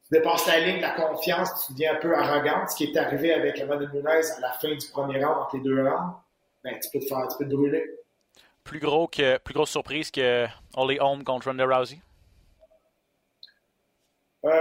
tu 0.08 0.14
dépasses 0.14 0.46
la 0.48 0.60
ligne 0.60 0.78
de 0.78 0.82
la 0.82 0.92
confiance, 0.92 1.66
tu 1.66 1.74
deviens 1.74 1.96
un 1.96 2.00
peu 2.00 2.16
arrogant, 2.16 2.68
ce 2.68 2.76
qui 2.76 2.84
est 2.86 2.98
arrivé 2.98 3.34
avec 3.34 3.60
Amanda 3.60 3.88
Nunes 3.92 4.08
à 4.08 4.40
la 4.40 4.52
fin 4.52 4.70
du 4.70 4.88
premier 4.92 5.24
round, 5.24 5.38
entre 5.40 5.58
les 5.58 5.64
deux 5.64 5.82
rounds, 5.82 6.16
ben, 6.64 6.80
tu 6.80 6.90
peux 6.92 7.00
te 7.00 7.08
faire, 7.08 7.28
tu 7.28 7.38
peux 7.40 7.46
te 7.46 7.56
brûler. 7.56 7.84
Plus 8.64 8.80
gros 8.80 9.08
que, 9.08 9.38
plus 9.40 9.54
grosse 9.54 9.72
surprise 9.72 10.12
que 10.12 10.48
Holly 10.76 11.00
Holm 11.00 11.24
contre 11.24 11.48
Ronda 11.48 11.66
Rousey? 11.66 12.00
Euh, 14.46 14.52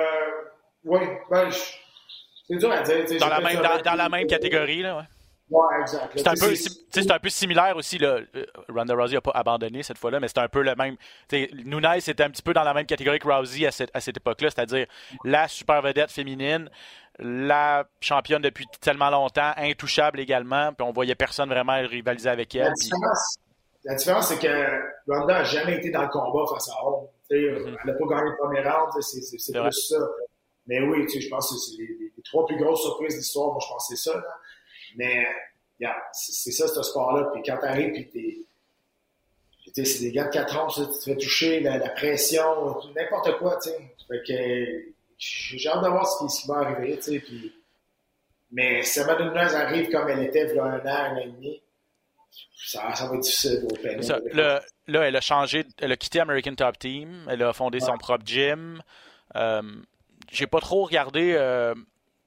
oui, 0.85 1.01
ben, 1.31 1.51
c'est 1.51 2.57
dur 2.57 2.73
à 2.73 2.83
dire. 2.83 3.05
Dans 3.19 3.29
la, 3.29 3.41
même, 3.41 3.63
dans, 3.63 3.83
dans 3.83 3.95
la 3.95 4.09
même 4.09 4.27
catégorie, 4.27 4.83
là, 4.83 4.97
ouais. 4.99 5.05
Ouais, 5.51 5.81
exact. 5.83 6.11
C'est 6.17 6.27
un, 6.27 6.35
peu, 6.35 7.13
un 7.13 7.19
peu 7.19 7.29
similaire 7.29 7.77
aussi. 7.77 7.99
Là. 7.99 8.19
Euh, 8.35 8.47
Ronda 8.69 8.95
Rousey 8.95 9.15
n'a 9.15 9.21
pas 9.21 9.33
abandonné 9.35 9.83
cette 9.83 9.99
fois-là, 9.99 10.19
mais 10.19 10.29
c'est 10.29 10.39
un 10.39 10.49
peu 10.49 10.63
le 10.63 10.75
même. 10.75 10.97
Nunes 11.33 11.87
était 12.07 12.23
un 12.23 12.31
petit 12.31 12.43
peu 12.43 12.55
dans 12.55 12.63
la 12.63 12.73
même 12.73 12.87
catégorie 12.87 13.19
que 13.19 13.29
Rousey 13.29 13.67
à 13.67 13.71
cette, 13.71 13.91
à 13.93 14.01
cette 14.01 14.17
époque-là, 14.17 14.51
c'est-à-dire 14.51 14.87
la 15.25 15.47
super 15.47 15.83
vedette 15.83 16.11
féminine, 16.11 16.71
la 17.19 17.87
championne 18.01 18.41
depuis 18.41 18.67
tellement 18.81 19.11
longtemps, 19.11 19.53
intouchable 19.59 20.19
également, 20.19 20.73
puis 20.73 20.87
on 20.87 20.93
voyait 20.93 21.15
personne 21.15 21.51
vraiment 21.51 21.77
rivaliser 21.77 22.31
avec 22.31 22.55
elle. 22.55 22.73
La 23.85 23.97
différence, 23.97 24.29
c'est 24.29 24.39
que 24.39 24.81
Ronda 25.07 25.35
n'a 25.35 25.45
jamais 25.45 25.77
été 25.77 25.91
dans 25.91 26.03
le 26.03 26.09
combat 26.09 26.51
face 26.55 26.71
à 26.71 26.83
Holm. 26.83 27.07
Mm-hmm. 27.31 27.77
Elle 27.85 27.87
n'a 27.87 27.93
pas 27.93 28.07
gagné 28.07 28.31
le 28.31 28.37
premier 28.39 28.61
round, 28.61 28.91
c'est 29.01 29.21
plus 29.53 29.73
ça. 29.73 29.99
Mais 30.67 30.81
oui, 30.81 31.07
je 31.07 31.29
pense 31.29 31.51
que 31.51 31.57
c'est 31.57 31.83
les, 31.83 32.13
trois 32.25 32.47
plus 32.47 32.57
grosses 32.57 32.81
surprises 32.83 33.15
de 33.15 33.19
l'histoire. 33.19 33.53
Moi, 33.53 33.59
je 33.61 33.69
pense 33.69 33.89
que 33.89 33.97
c'est 33.97 34.11
ça. 34.11 34.17
Là. 34.17 34.25
Mais 34.97 35.27
yeah, 35.81 35.97
c'est 36.13 36.53
ça, 36.53 36.69
ce 36.69 36.83
sport-là. 36.83 37.31
Puis 37.33 37.43
quand 37.45 37.59
t'arrives, 37.59 37.93
puis 37.93 38.09
t'es. 38.09 38.39
C'est 39.85 40.01
des 40.01 40.13
gars 40.13 40.27
de 40.27 40.31
4 40.31 40.57
ans, 40.59 40.67
tu 40.69 40.83
te 40.83 41.05
fais 41.05 41.17
toucher, 41.17 41.59
la, 41.59 41.89
pression, 41.89 42.77
n'importe 42.95 43.39
quoi, 43.39 43.59
tu 43.61 43.71
sais. 43.71 43.95
Fait 44.07 44.23
que 44.23 44.93
j'ai 45.19 45.69
hâte 45.69 45.83
de 45.83 45.89
voir 45.89 46.07
ce 46.07 46.43
qui, 46.43 46.47
va 46.47 46.59
arriver, 46.59 46.97
tu 46.99 47.03
sais. 47.03 47.19
Puis, 47.19 47.53
mais 48.53 48.83
si 48.83 49.01
Amanda 49.01 49.25
Nunes 49.25 49.37
arrive 49.37 49.91
comme 49.91 50.09
elle 50.09 50.23
était 50.23 50.49
il 50.49 50.55
y 50.55 50.59
a 50.61 50.65
un 50.65 50.79
an, 50.79 50.87
un 50.87 51.15
an 51.15 51.17
et 51.17 51.27
demi, 51.27 51.61
ça, 52.57 52.95
ça 52.95 53.09
va 53.09 53.17
être 53.17 53.23
difficile 53.23 53.67
pour 53.67 53.77
le, 53.83 54.61
Là, 54.87 55.09
elle 55.09 55.17
a 55.17 55.21
changé, 55.21 55.65
elle 55.81 55.93
a 55.93 55.97
quitté 55.97 56.21
American 56.21 56.55
Top 56.55 56.79
Team, 56.79 57.27
elle 57.29 57.43
a 57.43 57.53
fondé 57.53 57.81
son 57.81 57.97
propre 57.97 58.25
gym. 58.25 58.83
Euh, 59.35 59.63
j'ai 60.31 60.47
pas 60.47 60.61
trop 60.61 60.85
regardé. 60.85 61.35
Euh, 61.37 61.75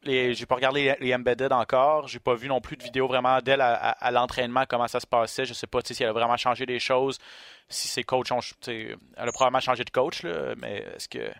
j'ai 0.08 0.46
pas 0.46 0.56
regardé 0.56 0.96
les, 1.00 1.15
embedded 1.15 1.52
encore. 1.52 2.08
J'ai 2.08 2.20
pas 2.20 2.36
vu 2.36 2.48
non 2.48 2.62
plus 2.62 2.78
de 2.78 2.84
vidéo 2.84 3.08
vraiment 3.08 3.39
d'elle 3.41 3.62
à, 3.62 4.12
l'entraînement, 4.12 4.63
comment 4.67 4.88
ça 4.88 5.00
se 5.00 5.08
passait. 5.08 5.46
Je 5.46 5.54
sais 5.54 5.67
pas 5.67 5.80
si 5.84 6.02
elle 6.02 6.10
a 6.10 6.13
vraiment 6.13 6.38
changé 6.38 6.65
des 6.65 6.80
choses, 6.80 7.17
si 7.70 7.88
ses 7.88 8.04
coachs 8.04 8.32
ont. 8.32 8.39
Elle 8.67 8.98
a 9.17 9.32
probablement 9.32 9.60
changé 9.60 9.84
de 9.84 9.89
coach, 9.89 10.24
mais 10.24 10.86
est-ce 10.96 11.08
que 11.08 11.32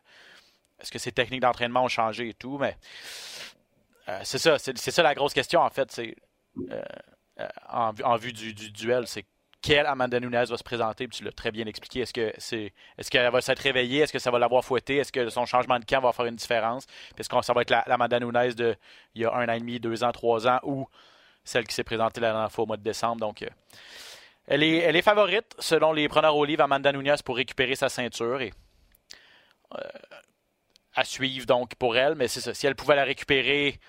est-ce 0.80 0.92
que 0.92 1.00
ses 1.00 1.12
techniques 1.12 1.42
d'entraînement 1.42 1.84
ont 1.84 1.88
changé 1.88 2.30
et 2.30 2.34
tout? 2.34 2.58
Mais 2.58 2.78
euh, 4.10 4.20
c'est 4.24 4.38
ça, 4.38 4.60
c'est, 4.60 4.78
ça 4.78 5.04
la 5.04 5.16
grosse 5.16 5.34
question 5.34 5.62
en 5.62 5.70
fait. 5.70 6.00
Euh, 6.00 6.82
euh, 7.40 7.48
en, 7.70 8.16
vue 8.16 8.34
du, 8.34 8.54
du 8.54 8.72
duel, 8.72 9.08
c'est 9.08 9.26
quelle 9.68 9.86
Amanda 9.86 10.18
Nunes 10.22 10.32
va 10.32 10.58
se 10.58 10.64
présenter, 10.64 11.10
puis 11.10 11.18
tu 11.18 11.26
l'as 11.26 11.34
très 11.34 11.52
bien 11.52 11.66
expliqué. 11.66 12.00
Est-ce 12.00 12.14
que 12.14 12.34
c'est 12.38 12.72
est-ce 12.98 13.12
qu'elle 13.12 13.30
va 13.30 13.42
s'être 13.42 13.60
réveillée? 13.60 14.00
Est-ce 14.00 14.14
que 14.14 14.20
ça 14.20 14.32
va 14.32 14.40
l'avoir 14.40 14.64
fouettée? 14.64 14.96
Est-ce 14.96 15.12
que 15.12 15.28
son 15.28 15.46
changement 15.46 15.78
de 15.78 15.84
camp 15.84 16.00
va 16.00 16.14
faire 16.14 16.26
une 16.26 16.38
différence? 16.38 16.88
Est-ce 17.18 17.28
que 17.28 17.42
ça 17.42 17.52
va 17.52 17.64
être 17.64 17.72
la, 17.72 17.80
Amanda 17.80 18.18
Nunes 18.18 18.54
de 18.54 18.78
il 19.14 19.24
y 19.24 19.26
a 19.26 19.34
un 19.34 19.50
an 19.50 19.52
et 19.52 19.60
demi, 19.60 19.78
deux 19.82 20.06
ans, 20.06 20.14
trois 20.14 20.48
ans, 20.48 20.60
ou 20.64 20.88
celle 21.44 21.68
qui 21.68 21.76
s'est 21.76 21.84
présentée 21.84 22.22
la 22.22 22.32
dernière 22.32 22.50
fois 22.50 22.64
au 22.64 22.68
mois 22.68 22.78
de 22.78 22.82
décembre? 22.82 23.20
Donc 23.20 23.42
euh, 23.42 23.50
elle 24.48 24.64
est, 24.64 24.78
elle 24.78 24.96
est 24.96 25.02
favorite, 25.02 25.54
selon 25.60 25.92
les 25.92 26.08
preneurs 26.08 26.38
au 26.38 26.46
livre, 26.46 26.64
Amanda 26.64 26.94
Nunes 26.94 27.18
pour 27.26 27.36
récupérer 27.36 27.76
sa 27.76 27.90
ceinture 27.90 28.40
et 28.40 28.54
euh, 29.76 29.80
à 30.96 31.04
suivre 31.04 31.46
donc 31.46 31.76
pour 31.76 31.98
elle. 31.98 32.16
Mais 32.16 32.30
c'est 32.30 32.40
ça. 32.40 32.54
Si 32.54 32.68
elle 32.68 32.76
pouvait 32.76 32.96
la 32.96 33.04
récupérer 33.04 33.82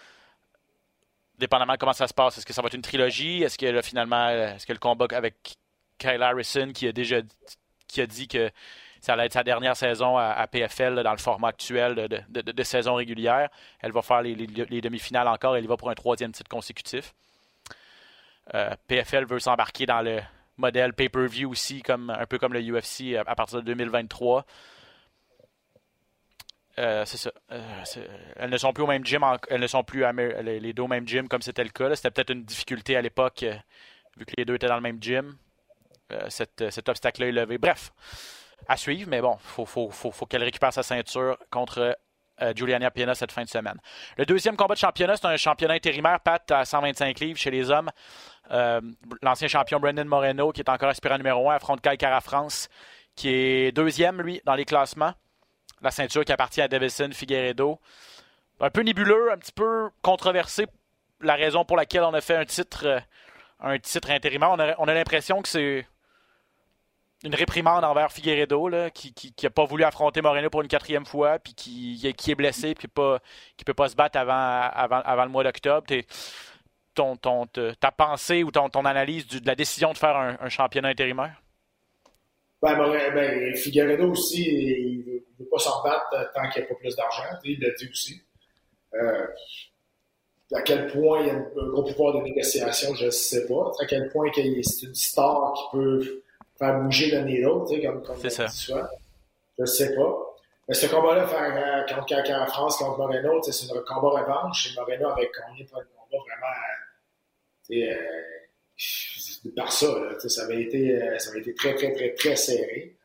dépendamment 1.38 1.74
de 1.74 1.78
comment 1.78 1.92
ça 1.92 2.08
se 2.08 2.14
passe, 2.14 2.36
est-ce 2.36 2.46
que 2.46 2.52
ça 2.52 2.62
va 2.62 2.66
être 2.66 2.74
une 2.74 2.82
trilogie? 2.82 3.44
Est-ce 3.44 3.56
que 3.56 3.80
finalement, 3.82 4.28
est-ce 4.28 4.66
que 4.66 4.72
le 4.72 4.80
combat 4.80 5.06
avec 5.12 5.56
Kyle 5.98 6.22
Harrison 6.22 6.72
qui 6.72 6.86
a 6.88 6.92
déjà 6.92 7.20
qui 7.88 8.00
a 8.00 8.06
dit 8.06 8.28
que 8.28 8.50
ça 9.00 9.12
allait 9.12 9.26
être 9.26 9.32
sa 9.32 9.44
dernière 9.44 9.76
saison 9.76 10.16
à, 10.16 10.46
PFL 10.46 11.02
dans 11.02 11.12
le 11.12 11.18
format 11.18 11.48
actuel 11.48 12.08
de, 12.28 12.62
saison 12.62 12.94
régulière. 12.94 13.48
Elle 13.80 13.92
va 13.92 14.02
faire 14.02 14.22
les, 14.22 14.34
demi-finales 14.36 15.28
encore. 15.28 15.56
Elle 15.56 15.64
y 15.64 15.68
va 15.68 15.76
pour 15.76 15.90
un 15.90 15.94
troisième 15.94 16.32
titre 16.32 16.50
consécutif. 16.50 17.14
Euh, 18.54 18.74
PFL 18.86 19.26
veut 19.26 19.38
s'embarquer 19.38 19.86
dans 19.86 20.00
le 20.00 20.20
modèle 20.56 20.94
pay-per-view 20.94 21.50
aussi, 21.50 21.82
comme, 21.82 22.10
un 22.10 22.26
peu 22.26 22.38
comme 22.38 22.52
le 22.52 22.60
UFC 22.60 23.14
à, 23.14 23.34
partir 23.34 23.58
de 23.58 23.64
2023. 23.66 24.44
Euh, 26.78 27.04
c'est 27.04 27.16
ça. 27.16 27.32
Euh, 27.52 27.82
elles 28.36 28.50
ne 28.50 28.56
sont 28.56 28.72
plus 28.72 28.84
au 28.84 28.86
même 28.86 29.04
gym. 29.04 29.24
elles 29.48 29.60
ne 29.60 29.66
sont 29.66 29.84
plus 29.84 30.04
les, 30.42 30.72
deux 30.72 30.82
au 30.82 30.88
même 30.88 31.06
gym 31.06 31.28
comme 31.28 31.42
c'était 31.42 31.64
le 31.64 31.70
cas. 31.70 31.94
C'était 31.94 32.10
peut-être 32.10 32.30
une 32.30 32.44
difficulté 32.44 32.96
à 32.96 33.02
l'époque, 33.02 33.44
vu 34.16 34.24
que 34.24 34.32
les 34.36 34.44
deux 34.44 34.54
étaient 34.54 34.68
dans 34.68 34.76
le 34.76 34.80
même 34.80 35.02
gym. 35.02 35.36
Euh, 36.12 36.28
cet 36.30 36.88
obstacle-là 36.88 37.28
est 37.28 37.32
levé. 37.32 37.58
Bref, 37.58 37.92
à 38.66 38.76
suivre, 38.76 39.08
mais 39.10 39.20
bon, 39.20 39.38
il 39.58 39.66
faut, 39.66 40.26
qu'elle 40.28 40.42
récupère 40.42 40.72
sa 40.72 40.82
ceinture 40.82 41.36
contre 41.50 41.96
euh, 42.42 42.52
Piena 42.54 43.14
cette 43.14 43.32
fin 43.32 43.42
de 43.42 43.48
semaine. 43.48 43.78
Le 44.16 44.26
deuxième 44.26 44.56
combat 44.56 44.74
de 44.74 44.80
championnat, 44.80 45.16
c'est 45.16 45.26
un 45.26 45.36
championnat 45.36 45.74
intérimaire, 45.74 46.20
Pat, 46.20 46.50
à 46.50 46.64
125 46.64 47.20
livres 47.20 47.38
chez 47.38 47.50
les 47.50 47.70
hommes. 47.70 47.90
Euh, 48.50 48.80
l'ancien 49.22 49.48
champion 49.48 49.78
Brendan 49.80 50.06
Moreno, 50.06 50.52
qui 50.52 50.60
est 50.60 50.70
encore 50.70 50.88
aspirant 50.88 51.18
numéro 51.18 51.50
1, 51.50 51.56
affronte 51.56 51.80
Kai 51.80 51.96
Cara 51.96 52.20
France, 52.20 52.68
qui 53.14 53.28
est 53.28 53.72
deuxième, 53.72 54.22
lui, 54.22 54.40
dans 54.44 54.54
les 54.54 54.64
classements. 54.64 55.12
La 55.82 55.90
ceinture 55.90 56.24
qui 56.24 56.32
appartient 56.32 56.62
à 56.62 56.68
Davison 56.68 57.10
Figueredo. 57.12 57.78
Un 58.60 58.70
peu 58.70 58.80
nébuleux, 58.80 59.30
un 59.30 59.36
petit 59.36 59.52
peu 59.52 59.90
controversé. 60.02 60.66
La 61.20 61.34
raison 61.34 61.64
pour 61.64 61.76
laquelle 61.76 62.02
on 62.02 62.14
a 62.14 62.20
fait 62.20 62.34
un 62.34 62.44
titre, 62.44 63.00
un 63.60 63.78
titre 63.78 64.10
intérimaire, 64.10 64.50
on 64.50 64.88
a 64.88 64.94
l'impression 64.94 65.40
que 65.42 65.48
c'est 65.48 65.86
une 67.24 67.34
réprimande 67.34 67.84
envers 67.84 68.12
Figueredo 68.12 68.68
là, 68.68 68.90
qui 68.90 69.12
n'a 69.42 69.50
pas 69.50 69.64
voulu 69.64 69.84
affronter 69.84 70.22
Moreno 70.22 70.50
pour 70.50 70.62
une 70.62 70.68
quatrième 70.68 71.06
fois, 71.06 71.38
puis 71.38 71.54
qui, 71.54 72.14
qui 72.16 72.30
est 72.30 72.34
blessé, 72.34 72.74
puis 72.74 72.88
pas, 72.88 73.18
qui 73.56 73.64
peut 73.64 73.74
pas 73.74 73.88
se 73.88 73.96
battre 73.96 74.18
avant, 74.18 74.32
avant, 74.72 75.00
avant 75.04 75.24
le 75.24 75.30
mois 75.30 75.44
d'octobre. 75.44 75.86
Ton, 76.94 77.16
ton, 77.16 77.46
ta 77.46 77.92
pensée 77.92 78.42
ou 78.42 78.50
ton, 78.50 78.68
ton 78.68 78.84
analyse 78.84 79.26
de 79.26 79.46
la 79.46 79.54
décision 79.54 79.92
de 79.92 79.98
faire 79.98 80.16
un, 80.16 80.48
championnat 80.48 80.88
intérimaire? 80.88 81.40
Ben, 82.60 82.76
ben, 82.76 83.54
Figueredo 83.54 84.10
aussi, 84.10 84.44
il 84.44 85.04
ne 85.06 85.44
veut, 85.44 85.48
pas 85.48 85.58
s'en 85.58 85.80
battre 85.82 86.32
tant 86.34 86.48
qu'il 86.50 86.62
n'y 86.62 86.66
a 86.66 86.70
pas 86.70 86.74
plus 86.74 86.96
d'argent. 86.96 87.22
Il 87.44 87.60
l'a 87.60 87.70
dit 87.70 87.88
aussi. 87.88 88.20
Euh, 88.94 89.26
à 90.52 90.62
quel 90.62 90.86
point 90.88 91.20
il 91.20 91.26
y 91.26 91.30
a 91.30 91.34
un 91.34 91.68
gros 91.68 91.84
pouvoir 91.84 92.14
de 92.14 92.22
négociation, 92.22 92.94
je 92.94 93.06
ne 93.06 93.10
sais 93.10 93.46
pas. 93.46 93.70
À 93.80 93.86
quel 93.86 94.08
point 94.08 94.28
c'est 94.34 94.86
une 94.86 94.94
star 94.94 95.52
qui 95.52 95.76
peut 95.76 96.22
faire 96.58 96.80
bouger 96.80 97.10
le 97.10 97.20
needle, 97.20 97.64
tu 97.66 97.76
sais, 97.76 97.82
comme, 97.82 98.02
comme 98.02 98.16
C'est 98.16 98.30
ça. 98.30 98.46
Je 99.58 99.64
sais 99.64 99.94
pas. 99.94 100.24
Mais 100.68 100.74
ce 100.74 100.86
combat-là, 100.86 101.26
faire 101.26 101.86
euh, 101.88 101.94
contre 101.94 102.06
Caca 102.06 102.46
France, 102.46 102.76
contre 102.76 102.98
Moreno, 102.98 103.40
c'est 103.42 103.72
un 103.72 103.80
combat 103.82 104.20
revanche. 104.20 104.70
Et 104.70 104.74
Moreno 104.78 105.08
avait 105.08 105.30
gagné 105.30 105.64
pas 105.64 105.78
un 105.78 105.84
combat 105.84 106.24
vraiment, 106.24 106.54
tu 107.66 107.80
sais, 107.80 107.90
euh, 107.90 109.50
par 109.56 109.72
ça, 109.72 109.86
là, 109.86 110.18
ça 110.18 110.42
avait 110.44 110.62
été, 110.62 111.02
euh, 111.02 111.18
ça 111.18 111.30
avait 111.30 111.40
été 111.40 111.54
très, 111.54 111.74
très, 111.74 111.92
très, 111.92 112.12
très 112.14 112.36
serré. 112.36 112.96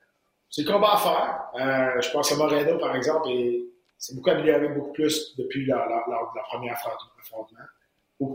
C'est 0.50 0.64
le 0.64 0.72
combat 0.72 0.94
à 0.94 0.98
faire. 0.98 1.50
Euh, 1.56 2.02
je 2.02 2.12
pense 2.12 2.30
que 2.30 2.36
Moreno, 2.36 2.78
par 2.78 2.96
exemple, 2.96 3.30
est, 3.30 3.64
s'est 3.98 4.14
beaucoup 4.14 4.30
amélioré 4.30 4.68
beaucoup 4.68 4.92
plus 4.92 5.36
depuis 5.38 5.66
la, 5.66 5.78
la, 5.78 6.04
la, 6.10 6.20
la 6.36 6.42
première 6.44 6.74
affrontement. 6.74 7.60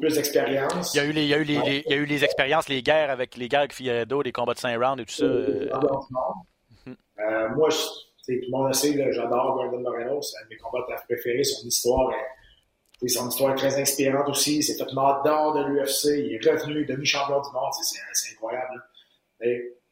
Plus 0.01 0.15
d'expérience. 0.15 0.95
Il 0.95 0.99
y 0.99 1.01
a 1.01 1.05
eu 1.05 1.13
les, 1.13 1.23
il 1.23 1.29
y 1.29 1.35
a 1.35 1.39
eu 1.39 1.45
les, 1.45 1.59
les- 1.63 1.83
il 1.87 1.91
y 1.91 1.95
a 1.95 1.97
eu 1.97 2.05
les 2.05 2.25
expériences, 2.25 2.69
les 2.69 2.83
guerres 2.83 3.11
avec 3.11 3.37
les 3.37 3.49
guerres 3.49 3.61
avec 3.61 3.73
Figueredo, 3.75 4.23
les 4.23 4.33
combats 4.33 4.55
de 4.55 4.59
5 4.59 4.77
rounds 4.83 5.01
et 5.03 5.07
tout 5.07 5.13
ça. 5.13 5.25
euh, 5.25 5.69
Euh, 7.21 7.49
moi, 7.57 7.69
je, 7.71 7.77
tu 7.77 7.83
sais, 8.23 8.41
tout 8.41 8.47
le 8.47 8.57
monde 8.57 8.69
le 8.69 8.73
sait, 8.75 9.13
j'adore 9.13 9.55
Brandon 9.55 9.81
Moreno. 9.81 10.23
C'est 10.23 10.39
un 10.39 10.45
de 10.45 10.51
mes 10.51 10.57
combattants 10.57 11.03
préférés. 11.09 11.45
Son 11.45 11.67
histoire 11.67 12.11
est, 13.03 13.09
son 13.09 13.29
histoire 13.29 13.53
est 13.53 13.57
très 13.57 13.81
inspirante 13.81 14.29
aussi. 14.29 14.57
Il 14.59 14.63
s'est 14.63 14.77
fait 14.77 14.93
mort 14.93 15.23
d'or 15.25 15.55
de 15.55 15.65
l'UFC. 15.65 16.05
Il 16.19 16.35
est 16.35 16.51
revenu 16.51 16.85
demi-champion 16.85 17.41
du 17.41 17.49
monde. 17.53 17.73
C'est, 17.81 17.97
c'est- 17.97 18.03
c'est 18.13 18.33
incroyable. 18.35 18.83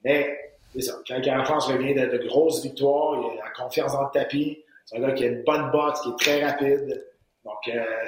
Mais, 0.04 0.38
c'est 0.72 0.80
ça. 0.82 0.94
Quand 1.06 1.20
Gary 1.20 1.44
France 1.44 1.66
revient 1.66 1.94
de, 1.94 2.06
de 2.06 2.26
grosses 2.26 2.62
victoires, 2.62 3.18
il 3.34 3.40
a 3.40 3.44
la 3.44 3.50
confiance 3.50 3.92
dans 3.92 4.02
le 4.02 4.10
tapis. 4.12 4.62
C'est 4.84 4.96
un 4.98 5.00
gars 5.00 5.12
qui 5.12 5.24
a 5.24 5.28
une 5.28 5.42
bonne 5.42 5.70
botte, 5.72 5.96
qui 6.02 6.10
est 6.10 6.16
très 6.18 6.44
rapide. 6.44 7.04
Donc, 7.46 7.68
euh, 7.68 8.04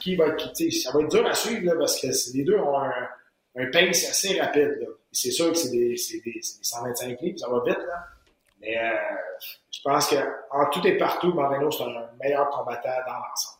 qui 0.00 0.14
va 0.16 0.28
être, 0.28 0.54
ça 0.72 0.92
va 0.92 1.00
être 1.02 1.10
dur 1.10 1.26
à 1.26 1.34
suivre 1.34 1.66
là, 1.66 1.74
parce 1.78 2.00
que 2.00 2.12
c'est- 2.12 2.32
les 2.36 2.44
deux 2.44 2.56
ont 2.56 2.78
un, 2.78 2.92
un 3.56 3.70
pace 3.72 4.08
assez 4.08 4.40
rapide. 4.40 4.86
C'est 5.10 5.32
sûr 5.32 5.48
que 5.50 5.58
c'est 5.58 5.70
des, 5.72 5.96
c'est 5.96 6.20
des, 6.20 6.40
c'est 6.40 6.58
des 6.58 6.64
125 6.64 7.20
livres, 7.20 7.38
ça 7.38 7.48
va 7.50 7.62
vite. 7.66 7.78
Là. 7.78 8.06
Mais 8.60 8.78
euh, 8.78 8.96
je 9.72 9.80
pense 9.82 10.08
qu'en 10.08 10.70
tout 10.70 10.86
et 10.86 10.96
partout, 10.96 11.32
Moreno, 11.32 11.70
c'est 11.70 11.82
un 11.82 12.08
meilleur 12.22 12.48
combattant 12.50 12.88
dans 13.06 13.14
l'ensemble. 13.14 13.58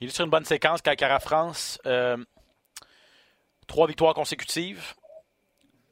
Il 0.00 0.08
est 0.08 0.10
sur 0.10 0.24
une 0.24 0.30
bonne 0.30 0.44
séquence, 0.44 0.82
Calcara 0.82 1.20
France. 1.20 1.78
euh, 1.86 2.16
trois 3.68 3.86
victoires 3.86 4.14
consécutives. 4.14 4.94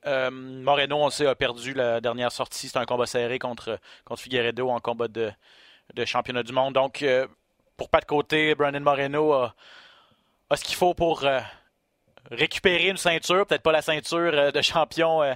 Moreno, 0.04 0.96
on 0.96 1.10
sait, 1.10 1.26
a 1.26 1.34
perdu 1.34 1.72
la 1.74 2.00
dernière 2.00 2.32
sortie. 2.32 2.66
C'était 2.66 2.78
un 2.80 2.86
combat 2.86 3.06
serré 3.06 3.38
contre, 3.38 3.78
contre 4.04 4.20
Figueredo 4.22 4.68
en 4.70 4.80
combat 4.80 5.08
de, 5.08 5.30
de 5.94 6.04
championnat 6.04 6.42
du 6.42 6.52
monde. 6.52 6.74
Donc, 6.74 7.02
pour 7.80 7.88
pas 7.88 8.00
de 8.00 8.04
côté, 8.04 8.54
Brandon 8.54 8.80
Moreno 8.80 9.32
a, 9.32 9.54
a 10.50 10.56
ce 10.56 10.62
qu'il 10.64 10.74
faut 10.74 10.92
pour 10.92 11.24
euh, 11.24 11.40
récupérer 12.30 12.88
une 12.88 12.98
ceinture. 12.98 13.46
Peut-être 13.46 13.62
pas 13.62 13.72
la 13.72 13.80
ceinture 13.80 14.32
euh, 14.34 14.50
de 14.50 14.60
champion, 14.60 15.22
euh, 15.22 15.32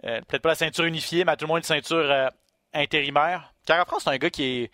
peut-être 0.00 0.40
pas 0.40 0.48
la 0.48 0.54
ceinture 0.54 0.86
unifiée, 0.86 1.22
mais 1.22 1.32
à 1.32 1.36
tout 1.36 1.44
le 1.44 1.48
moins 1.48 1.58
une 1.58 1.62
ceinture 1.62 2.30
intérimaire. 2.72 3.52
Cara 3.66 3.84
France, 3.84 4.04
c'est 4.04 4.10
un 4.10 4.16
gars 4.16 4.30
qui 4.30 4.44
est. 4.44 4.70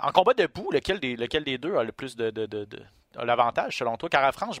En 0.00 0.12
combat 0.12 0.34
debout, 0.34 0.70
lequel 0.70 1.00
des, 1.00 1.16
lequel 1.16 1.42
des 1.42 1.58
deux 1.58 1.74
a 1.74 1.82
le 1.82 1.90
plus 1.90 2.14
de, 2.14 2.30
de- 2.30 2.46
de- 2.46 2.64
de- 2.64 2.82
a 3.16 3.24
l'avantage 3.24 3.76
selon 3.76 3.96
toi? 3.96 4.08
Cara 4.08 4.30
France, 4.30 4.60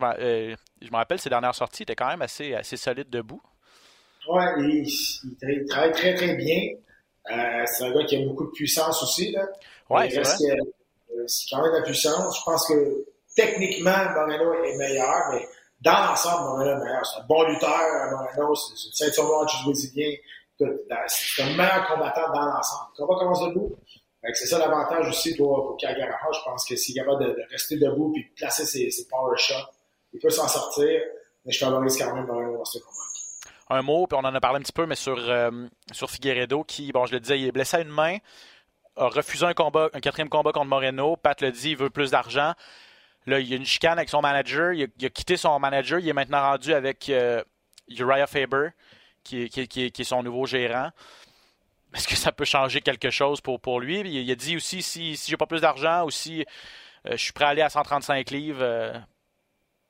me 0.90 0.96
rappelle 0.96 1.20
ses 1.20 1.30
dernières 1.30 1.54
sorties, 1.54 1.82
il 1.82 1.84
était 1.84 1.94
quand 1.94 2.08
même 2.08 2.22
assez, 2.22 2.52
assez 2.52 2.76
solide 2.76 3.10
debout. 3.10 3.40
Ouais, 4.28 4.44
il, 4.58 4.88
il 4.88 5.36
tra- 5.40 5.62
il 5.62 5.66
travaille 5.68 5.92
très, 5.92 6.14
très 6.14 6.34
bien. 6.34 6.62
C'est 7.66 7.84
un 7.84 7.92
gars 7.92 8.04
qui 8.04 8.16
a 8.16 8.26
beaucoup 8.26 8.46
de 8.46 8.50
puissance 8.50 9.00
aussi. 9.04 9.30
Là. 9.30 9.46
Ouais, 9.88 10.08
Il 10.08 10.18
reste 10.18 10.42
c'est 11.26 11.46
quand 11.50 11.62
même 11.62 11.72
la 11.72 11.82
puissance. 11.82 12.38
Je 12.38 12.44
pense 12.44 12.66
que 12.68 13.04
techniquement, 13.36 14.10
Moreno 14.14 14.64
est 14.64 14.76
meilleur, 14.76 15.30
mais 15.32 15.48
dans 15.80 16.06
l'ensemble, 16.06 16.44
Moreno 16.44 16.70
est 16.70 16.84
meilleur. 16.84 17.06
C'est 17.06 17.20
un 17.20 17.24
bon 17.24 17.42
lutteur, 17.44 17.78
Moreno. 18.10 18.54
C'est 18.54 18.86
une 18.86 18.92
ceinture 18.92 19.24
noire 19.24 19.46
du 19.46 19.64
brésilien. 19.64 20.14
C'est 21.06 21.42
un 21.42 21.56
meilleur 21.56 21.86
combattant 21.86 22.32
dans 22.32 22.46
l'ensemble. 22.46 22.90
Le 22.98 23.06
combat 23.06 23.18
commence 23.20 23.40
debout. 23.42 23.76
C'est 24.34 24.46
ça 24.46 24.58
l'avantage 24.58 25.08
aussi 25.08 25.36
pour, 25.36 25.76
Kagaraha. 25.78 26.32
Je 26.32 26.40
pense 26.44 26.66
que 26.66 26.76
s'il 26.76 26.98
est 26.98 27.00
capable 27.00 27.24
de, 27.24 27.36
rester 27.50 27.76
debout 27.78 28.12
et 28.16 28.28
de 28.28 28.34
placer 28.34 28.66
ses, 28.66 28.90
ses 28.90 29.06
power 29.06 29.36
shots, 29.36 29.54
il 30.12 30.20
peut 30.20 30.30
s'en 30.30 30.48
sortir. 30.48 31.00
Mais 31.44 31.52
je 31.52 31.58
favorise 31.58 31.96
quand 31.96 32.14
même 32.14 32.26
Moreno 32.26 32.58
dans 32.58 32.64
ce 32.64 32.78
combat. 32.78 32.98
Un 33.70 33.82
mot, 33.82 34.06
puis 34.06 34.18
on 34.20 34.26
en 34.26 34.34
a 34.34 34.40
parlé 34.40 34.58
un 34.58 34.62
petit 34.62 34.72
peu, 34.72 34.86
mais 34.86 34.96
sur, 34.96 35.18
euh, 35.18 35.50
sur 35.92 36.10
Figueredo, 36.10 36.64
qui, 36.64 36.90
bon, 36.90 37.04
je 37.04 37.12
le 37.12 37.20
disais, 37.20 37.38
il 37.38 37.46
est 37.46 37.52
blessé 37.52 37.76
à 37.76 37.80
une 37.80 37.90
main, 37.90 38.16
a 38.98 39.08
refusé 39.08 39.46
un 39.46 39.54
combat, 39.54 39.88
un 39.94 40.00
quatrième 40.00 40.28
combat 40.28 40.52
contre 40.52 40.66
Moreno. 40.66 41.16
Pat 41.16 41.40
le 41.40 41.52
dit, 41.52 41.70
il 41.70 41.76
veut 41.76 41.90
plus 41.90 42.10
d'argent. 42.10 42.52
Là, 43.26 43.40
il 43.40 43.48
y 43.48 43.52
a 43.52 43.56
une 43.56 43.66
chicane 43.66 43.98
avec 43.98 44.08
son 44.08 44.20
manager. 44.20 44.72
Il 44.72 44.84
a, 44.84 45.08
quitté 45.08 45.36
son 45.36 45.58
manager. 45.58 45.98
Il 45.98 46.08
est 46.08 46.12
maintenant 46.12 46.40
rendu 46.40 46.72
avec 46.72 47.08
euh, 47.08 47.42
Uriah 47.88 48.26
Faber, 48.26 48.70
qui 49.22 49.44
est, 49.44 50.02
son 50.02 50.22
nouveau 50.22 50.46
gérant. 50.46 50.90
Est-ce 51.94 52.08
que 52.08 52.16
ça 52.16 52.32
peut 52.32 52.44
changer 52.44 52.80
quelque 52.80 53.10
chose 53.10 53.40
pour, 53.40 53.80
lui? 53.80 54.00
Il, 54.00 54.30
a 54.30 54.34
dit 54.34 54.56
aussi 54.56 54.82
si, 54.82 55.16
si 55.16 55.30
j'ai 55.30 55.36
pas 55.36 55.46
plus 55.46 55.60
d'argent 55.60 56.04
ou 56.04 56.10
si 56.10 56.44
euh, 57.06 57.12
je 57.12 57.16
suis 57.16 57.32
prêt 57.32 57.46
à 57.46 57.48
aller 57.48 57.62
à 57.62 57.70
135 57.70 58.30
livres, 58.30 58.62
euh, 58.62 58.92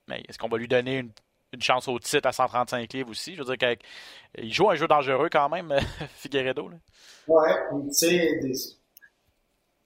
mais 0.07 0.23
est-ce 0.29 0.39
qu'on 0.39 0.49
va 0.49 0.59
lui 0.59 0.69
donner 0.69 0.99
une, 0.99 1.13
chance 1.61 1.89
au 1.89 1.99
titre 1.99 2.29
à 2.29 2.33
135 2.33 2.93
livres 2.93 3.11
aussi? 3.11 3.35
Je 3.35 3.43
veux 3.43 3.57
dire 3.57 3.69
qu'il 4.37 4.53
joue 4.53 4.71
un 4.71 4.75
jeu 4.75 4.87
dangereux 4.87 5.29
quand 5.31 5.49
même, 5.49 5.75
Figueredo. 6.17 6.69
Là. 6.69 6.77
Ouais, 7.27 7.55
tu 7.89 7.93
sais, 7.93 8.41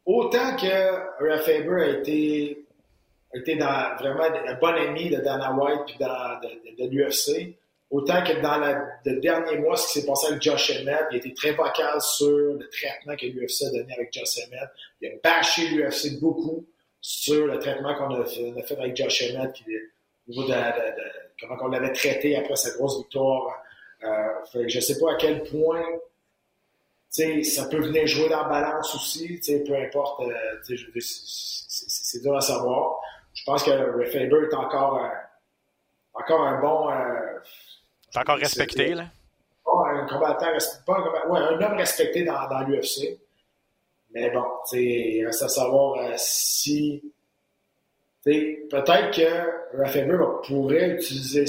autant 0.06 0.56
que 0.56 1.22
Ray 1.24 1.38
Faber 1.40 1.82
a 1.82 1.88
été, 1.98 2.64
a 3.34 3.38
été 3.38 3.56
dans, 3.56 3.96
vraiment 3.98 4.24
un 4.24 4.54
bon 4.54 4.66
ami 4.74 5.10
de 5.10 5.16
Dana 5.20 5.52
White 5.52 5.80
puis 5.86 5.96
dans, 6.00 6.40
de, 6.40 6.82
de, 6.84 6.90
l'UFC, 6.90 7.54
autant 7.90 8.22
que 8.22 8.40
dans 8.40 8.58
le 9.04 9.20
dernier 9.20 9.58
mois, 9.58 9.76
ce 9.76 9.92
qui 9.92 10.00
s'est 10.00 10.06
passé 10.06 10.28
avec 10.28 10.42
Josh 10.42 10.70
Emmett, 10.80 11.06
il 11.10 11.14
a 11.14 11.18
été 11.18 11.34
très 11.34 11.52
vocal 11.52 12.00
sur 12.00 12.28
le 12.54 12.68
traitement 12.70 13.16
que 13.16 13.26
l'UFC 13.26 13.62
a 13.66 13.70
donné 13.70 13.92
avec 13.94 14.12
Josh 14.12 14.38
Emmett. 14.46 14.68
Il 15.00 15.08
a 15.08 15.10
bâché 15.22 15.68
l'UFC 15.68 16.18
beaucoup 16.20 16.64
sur 17.00 17.46
le 17.46 17.58
traitement 17.58 17.94
qu'on 17.96 18.14
a, 18.20 18.24
fait- 18.24 18.78
avec 18.78 18.96
Josh 18.96 19.22
Emmett, 19.30 19.50
au 20.28 20.30
niveau 20.30 20.44
de, 20.44 20.48
de- 20.48 20.52
de- 20.54 21.12
comment 21.40 21.56
on 21.62 21.68
l'avait 21.68 21.92
traité 21.92 22.36
après 22.36 22.56
sa 22.56 22.70
grosse 22.76 22.98
victoire. 22.98 23.62
Euh, 24.04 24.08
fait 24.52 24.68
je 24.68 24.80
sais 24.80 24.98
pas 24.98 25.12
à 25.12 25.14
quel 25.16 25.42
point 25.44 25.84
sais, 27.12 27.42
ça 27.42 27.66
peut 27.66 27.78
venir 27.80 28.06
jouer 28.06 28.28
dans 28.28 28.42
la 28.42 28.48
balance 28.48 28.94
aussi, 28.94 29.36
tu 29.36 29.42
sais, 29.42 29.64
peu 29.64 29.74
importe, 29.76 30.20
euh, 30.22 30.32
tu 30.66 30.76
sais, 30.78 30.84
c'est- 31.00 32.20
dur 32.22 32.36
à 32.36 32.40
savoir. 32.40 33.00
Je 33.34 33.42
pense 33.44 33.62
que 33.64 33.70
Ray 33.70 34.10
Faber 34.10 34.46
est 34.50 34.54
encore 34.54 34.98
un, 34.98 35.12
encore 36.14 36.42
un 36.42 36.60
bon... 36.60 36.90
Euh, 36.90 37.38
C'est 38.10 38.18
encore 38.20 38.36
respecté. 38.38 38.94
Là. 38.94 39.06
pas 39.64 39.88
un 39.90 40.06
combattant, 40.06 40.46
pas 40.86 40.98
un, 40.98 41.02
combattant- 41.02 41.28
ouais, 41.30 41.40
un 41.40 41.60
homme 41.62 41.76
respecté 41.78 42.24
dans, 42.24 42.46
dans 42.48 42.60
l'UFC. 42.60 43.18
Mais 44.14 44.30
bon, 44.30 44.44
tu 44.70 44.76
sais, 44.76 44.82
il 44.84 45.26
reste 45.26 45.42
à 45.42 45.48
savoir 45.48 45.98
euh, 45.98 46.12
si... 46.16 47.02
Peut-être 48.24 49.10
que 49.10 49.76
Ray 49.76 49.90
Faber 49.90 50.16
va- 50.16 50.40
pourrait 50.46 50.90
utiliser 50.90 51.46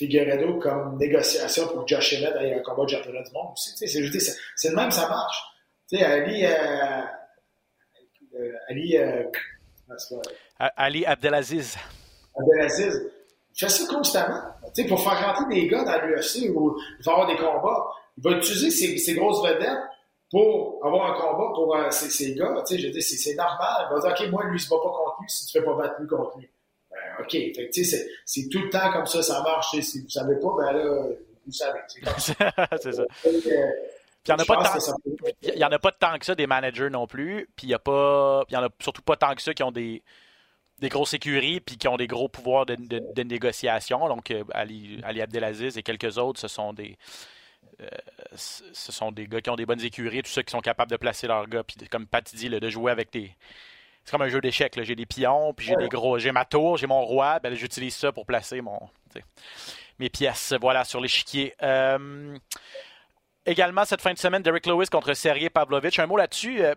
Figueredo 0.00 0.58
comme 0.58 0.96
négociation 0.98 1.66
pour 1.68 1.84
que 1.84 1.94
Josh 1.94 2.14
Emmett 2.14 2.34
ait 2.40 2.54
un 2.54 2.62
combat 2.62 2.84
de 2.84 2.90
championnat 2.90 3.22
du 3.22 3.32
monde 3.32 3.52
aussi. 3.52 3.70
C'est 3.76 3.86
c'est- 3.86 4.36
c'est 4.56 4.70
le 4.70 4.76
même, 4.76 4.90
ça 4.90 5.08
marche. 5.08 5.42
Tu 5.88 5.98
sais, 5.98 6.04
Ali... 6.04 6.44
Euh, 6.46 7.02
euh, 8.34 8.52
Ali... 8.68 8.96
Euh, 8.96 9.24
Ali 10.76 11.04
Abdelaziz. 11.04 11.76
Abdelaziz, 12.38 13.02
il 13.54 13.58
fait 13.58 13.68
ça 13.68 13.86
constamment. 13.94 14.40
Tu 14.74 14.82
sais, 14.82 14.88
pour 14.88 15.02
faire 15.02 15.20
rentrer 15.34 15.54
des 15.54 15.66
gars 15.68 15.84
dans 15.84 16.00
l'UFC 16.06 16.48
où 16.54 16.76
il 16.98 17.04
va 17.04 17.12
avoir 17.12 17.26
des 17.26 17.36
combats, 17.36 17.84
il 18.16 18.22
va 18.24 18.36
utiliser 18.38 18.70
ses, 18.70 18.96
ses 18.98 19.14
grosses 19.14 19.46
vedettes 19.46 19.78
pour 20.30 20.80
avoir 20.84 21.10
un 21.10 21.20
combat 21.20 21.52
pour 21.54 21.76
ces, 21.92 22.08
ces 22.08 22.34
gars. 22.34 22.54
Je 22.70 22.74
dire, 22.76 23.02
c'est, 23.02 23.16
c'est 23.16 23.34
normal. 23.34 23.88
Il 23.90 23.94
va 23.94 24.00
dire, 24.14 24.26
OK, 24.26 24.30
moi, 24.30 24.44
lui, 24.44 24.56
il 24.56 24.60
se 24.62 24.68
bat 24.70 24.76
pas 24.76 24.90
contre 24.90 25.16
lui 25.20 25.28
si 25.28 25.46
tu 25.46 25.58
fais 25.58 25.64
pas 25.64 25.74
battre 25.76 25.94
lui 26.00 26.06
contre 26.08 26.38
lui. 26.38 26.48
OK. 27.20 27.30
Fait 27.32 27.70
que, 27.74 27.82
c'est, 27.84 28.48
tout 28.50 28.60
le 28.62 28.70
temps 28.70 28.92
comme 28.92 29.06
ça, 29.06 29.22
ça 29.22 29.42
marche. 29.42 29.78
Si 29.80 30.02
vous 30.02 30.08
savez 30.10 30.36
pas, 30.40 30.48
ben 30.58 30.72
là, 30.72 31.06
vous 31.46 31.52
savez. 31.52 31.80
C'est 32.18 32.92
ça. 32.92 33.02
euh, 33.02 33.06
il 34.26 34.28
n'y 34.28 34.34
en, 34.34 34.36
a 34.36 34.42
je 34.42 34.46
pas 34.46 34.54
pense 34.56 34.68
tant- 34.68 34.74
que 34.74 34.80
ça 34.80 34.92
peut- 35.02 35.30
il 35.42 35.58
y 35.58 35.64
en 35.64 35.70
a 35.72 35.78
pas 35.78 35.92
tant 35.92 36.18
que 36.18 36.26
ça 36.26 36.34
des 36.34 36.46
managers 36.46 36.90
non 36.90 37.06
plus. 37.06 37.48
Puis 37.56 37.66
il 37.68 37.70
y 37.70 37.74
a 37.74 37.78
pas, 37.78 38.40
en 38.42 38.62
a 38.62 38.68
surtout 38.80 39.02
pas 39.02 39.16
tant 39.16 39.34
que 39.34 39.40
ça 39.42 39.54
qui 39.54 39.62
ont 39.62 39.72
des, 39.72 40.02
des 40.78 40.88
grosses 40.90 41.14
écuries 41.14 41.60
puis 41.60 41.78
qui 41.78 41.88
ont 41.88 41.96
des 41.96 42.06
gros 42.06 42.28
pouvoirs 42.28 42.66
de, 42.66 42.74
de- 42.74 43.02
de 43.14 43.22
négociation. 43.22 44.06
Donc 44.08 44.30
euh, 44.30 44.44
Ali, 44.52 45.00
Ali 45.04 45.22
Abdelaziz 45.22 45.78
et 45.78 45.82
quelques 45.82 46.18
autres, 46.18 46.38
ce 46.40 46.48
sont 46.48 46.72
des 46.74 46.98
euh, 47.80 47.86
ce 48.34 48.92
sont 48.92 49.10
des 49.10 49.26
gars 49.26 49.40
qui 49.40 49.48
ont 49.48 49.56
des 49.56 49.64
bonnes 49.66 49.80
écuries, 49.82 50.22
tous 50.22 50.30
ceux 50.30 50.42
qui 50.42 50.50
sont 50.50 50.60
capables 50.60 50.90
de 50.90 50.96
placer 50.98 51.26
leurs 51.26 51.46
gars. 51.48 51.62
Puis 51.64 51.76
comme 51.88 52.06
Pat 52.06 52.22
dit, 52.34 52.48
là, 52.50 52.60
de 52.60 52.68
jouer 52.68 52.92
avec 52.92 53.10
des. 53.12 53.30
C'est 54.04 54.12
comme 54.12 54.22
un 54.22 54.28
jeu 54.28 54.40
d'échecs. 54.40 54.78
J'ai 54.82 54.96
des 54.96 55.06
pions, 55.06 55.52
puis 55.54 55.66
j'ai 55.66 55.76
des 55.76 55.88
gros. 55.88 56.18
J'ai 56.18 56.32
ma 56.32 56.44
tour, 56.44 56.76
j'ai 56.76 56.86
mon 56.86 57.02
roi. 57.02 57.38
Ben, 57.40 57.54
j'utilise 57.54 57.94
ça 57.94 58.12
pour 58.12 58.26
placer 58.26 58.60
mon, 58.60 58.78
mes 59.98 60.08
pièces. 60.10 60.54
Voilà, 60.60 60.84
sur 60.84 61.00
l'échiquier. 61.00 61.54
Euh, 61.62 62.36
Également, 63.46 63.84
cette 63.84 64.02
fin 64.02 64.12
de 64.12 64.18
semaine, 64.18 64.42
Derek 64.42 64.66
Lewis 64.66 64.86
contre 64.86 65.14
Sergei 65.14 65.48
Pavlovich. 65.48 65.98
Un 65.98 66.06
mot 66.06 66.16
là-dessus. 66.16 66.62
euh, 66.62 66.74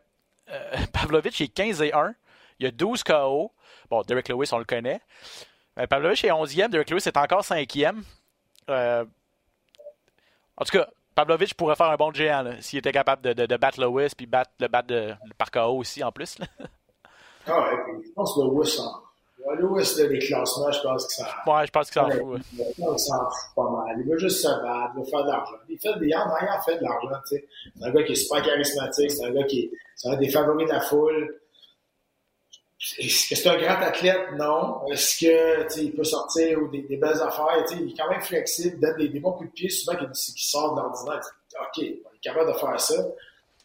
euh, 0.49 0.71
Pavlovich 0.93 1.41
est 1.41 1.49
15 1.49 1.81
et 1.81 1.93
1. 1.93 2.13
Il 2.59 2.65
y 2.65 2.67
a 2.67 2.71
12 2.71 3.03
KO. 3.03 3.51
Bon, 3.89 4.01
Derek 4.03 4.29
Lewis, 4.29 4.49
on 4.53 4.57
le 4.59 4.63
connaît. 4.63 5.01
Euh, 5.77 5.87
Pavlovich 5.87 6.23
est 6.23 6.29
11e. 6.29 6.69
Derek 6.69 6.89
Lewis 6.89 7.03
est 7.05 7.17
encore 7.17 7.41
5e. 7.41 8.01
Euh, 8.69 9.03
En 10.55 10.63
tout 10.65 10.77
cas, 10.77 10.87
Pavlovich 11.15 11.53
pourrait 11.53 11.75
faire 11.75 11.89
un 11.89 11.95
bon 11.97 12.13
géant 12.13 12.55
s'il 12.61 12.79
était 12.79 12.91
capable 12.91 13.21
de, 13.21 13.45
de, 13.45 13.57
battre 13.57 13.81
Lewis 13.81 14.13
puis 14.15 14.25
battre, 14.25 14.51
le 14.59 14.67
battre 14.67 14.87
de, 14.87 15.13
par 15.37 15.51
KO 15.51 15.77
aussi 15.77 16.03
en 16.03 16.11
plus. 16.11 16.39
Là. 16.39 16.45
Ah 17.47 17.59
ouais, 17.61 17.77
puis 17.85 18.07
je 18.07 18.13
pense 18.13 18.35
que 18.35 18.41
Lewis, 18.41 18.79
en... 18.79 19.03
Lewis 19.55 19.95
là, 19.97 20.07
les 20.07 20.19
classements, 20.19 20.71
je 20.71 20.81
pense 20.81 21.07
que 21.07 21.13
ça. 21.13 21.27
Ouais, 21.45 21.65
je 21.65 21.71
pense 21.71 21.89
qu'il 21.89 22.01
s'en 22.01 22.09
fout. 22.09 22.23
Ouais. 22.23 22.39
Il 22.77 22.99
s'en 22.99 23.19
fout 23.19 23.55
pas 23.55 23.69
mal. 23.69 23.97
Il 23.99 24.09
veut 24.09 24.17
juste 24.17 24.41
se 24.41 24.47
battre, 24.47 24.93
il 24.95 24.99
veut 24.99 25.09
faire 25.09 25.23
de 25.23 25.29
l'argent. 25.29 25.55
Il 25.67 25.79
fait 25.79 25.99
des 25.99 26.07
il 26.07 26.15
en 26.15 26.61
fait 26.61 26.77
de 26.77 26.83
l'argent, 26.83 27.21
tu 27.27 27.35
sais. 27.35 27.47
C'est 27.77 27.85
un 27.85 27.91
gars 27.91 28.03
qui 28.03 28.11
est 28.13 28.15
super 28.15 28.41
charismatique, 28.41 29.11
c'est 29.11 29.25
un 29.25 29.31
gars 29.31 29.43
qui 29.43 29.59
est, 29.59 30.07
un 30.07 30.15
des 30.15 30.29
favoris 30.29 30.67
de 30.67 30.73
la 30.73 30.81
foule. 30.81 31.39
Est-ce 32.99 33.29
que 33.29 33.35
c'est 33.35 33.49
un 33.49 33.57
grand 33.57 33.81
athlète? 33.81 34.31
Non. 34.37 34.85
Est-ce 34.87 35.25
que 35.25 35.81
il 35.81 35.93
peut 35.93 36.03
sortir 36.03 36.61
ou 36.61 36.67
des, 36.69 36.81
des 36.81 36.97
belles 36.97 37.21
affaires? 37.21 37.65
il 37.71 37.91
est 37.91 37.97
quand 37.97 38.09
même 38.09 38.21
flexible, 38.21 38.79
donne 38.79 38.97
des, 38.97 39.09
des, 39.09 39.19
bons 39.19 39.31
coups 39.33 39.49
de 39.49 39.53
pied, 39.53 39.69
souvent 39.69 39.97
qui, 39.97 40.05
qui 40.33 40.45
sort 40.45 40.75
de 40.75 40.81
l'ordinaire. 40.81 41.21
OK, 41.61 41.77
il 41.77 41.83
est 41.91 42.01
capable 42.21 42.51
de 42.51 42.57
faire 42.57 42.79
ça. 42.79 42.95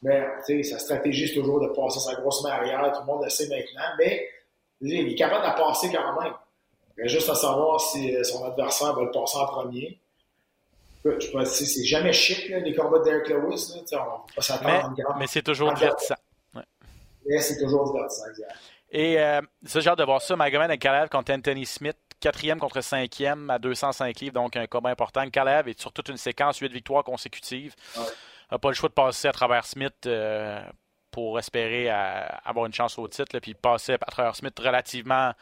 Mais 0.03 0.25
sa 0.63 0.79
stratégie, 0.79 1.29
c'est 1.29 1.35
toujours 1.35 1.61
de 1.61 1.69
passer 1.69 1.99
sa 1.99 2.15
grosse 2.15 2.43
main 2.45 2.51
arrière, 2.51 2.93
tout 2.93 3.01
le 3.01 3.07
monde 3.07 3.25
le 3.25 3.31
sait 3.31 3.49
maintenant, 3.49 3.95
mais 3.99 4.29
il 4.81 5.13
est 5.13 5.15
capable 5.15 5.43
de 5.43 5.49
la 5.49 5.55
passer 5.55 5.91
quand 5.93 6.23
même. 6.23 6.33
Il 6.97 7.05
a 7.05 7.07
juste 7.09 7.29
à 7.29 7.35
savoir 7.35 7.81
si 7.81 8.15
euh, 8.15 8.25
son 8.25 8.45
adversaire 8.45 8.95
va 8.95 9.03
le 9.03 9.11
passer 9.11 9.39
en 9.39 9.47
premier. 9.47 10.01
Je 11.05 11.31
pense 11.31 11.49
c'est 11.49 11.85
jamais 11.85 12.13
chic, 12.13 12.49
là, 12.49 12.59
les 12.59 12.75
combats 12.75 12.99
de 12.99 13.05
Derek 13.05 13.29
Lewis. 13.29 13.73
Là, 13.91 14.03
on 14.03 14.11
va 14.11 14.25
pas 14.35 14.43
s'attendre 14.43 14.95
grande... 14.97 15.17
Mais 15.19 15.27
c'est 15.27 15.43
toujours 15.43 15.73
divertissant. 15.73 16.17
Ouais. 16.55 16.63
Mais 17.27 17.39
c'est 17.39 17.59
toujours 17.59 17.93
divertissant, 17.93 18.27
exact. 18.31 18.53
Et 18.91 19.21
euh, 19.21 19.41
ça, 19.65 19.81
j'ai 19.81 19.91
hâte 19.91 19.99
de 19.99 20.05
voir 20.05 20.21
ça. 20.21 20.35
Magomed 20.35 20.71
et 20.71 20.79
Kalev 20.79 21.09
contre 21.09 21.33
Anthony 21.33 21.67
Smith, 21.67 21.97
quatrième 22.21 22.59
contre 22.59 22.81
cinquième 22.81 23.49
à 23.51 23.59
205 23.59 24.19
livres, 24.21 24.35
donc 24.35 24.57
un 24.57 24.67
combat 24.67 24.91
important. 24.91 25.29
Kalev 25.31 25.69
est 25.69 25.79
sur 25.79 25.93
toute 25.93 26.09
une 26.09 26.17
séquence, 26.17 26.59
huit 26.59 26.73
victoires 26.73 27.05
consécutives. 27.05 27.75
Ouais. 27.97 28.03
N'a 28.51 28.59
pas 28.59 28.69
le 28.69 28.75
choix 28.75 28.89
de 28.89 28.95
passer 28.95 29.29
à 29.29 29.33
travers 29.33 29.65
Smith 29.67 30.07
euh, 30.07 30.63
pour 31.11 31.39
espérer 31.39 31.89
à, 31.89 32.41
avoir 32.45 32.67
une 32.67 32.73
chance 32.73 32.99
au 32.99 33.07
titre, 33.09 33.39
puis 33.41 33.55
passer 33.55 33.95
à 33.95 33.99
travers 33.99 34.35
Smith 34.37 34.59
relativement, 34.59 35.33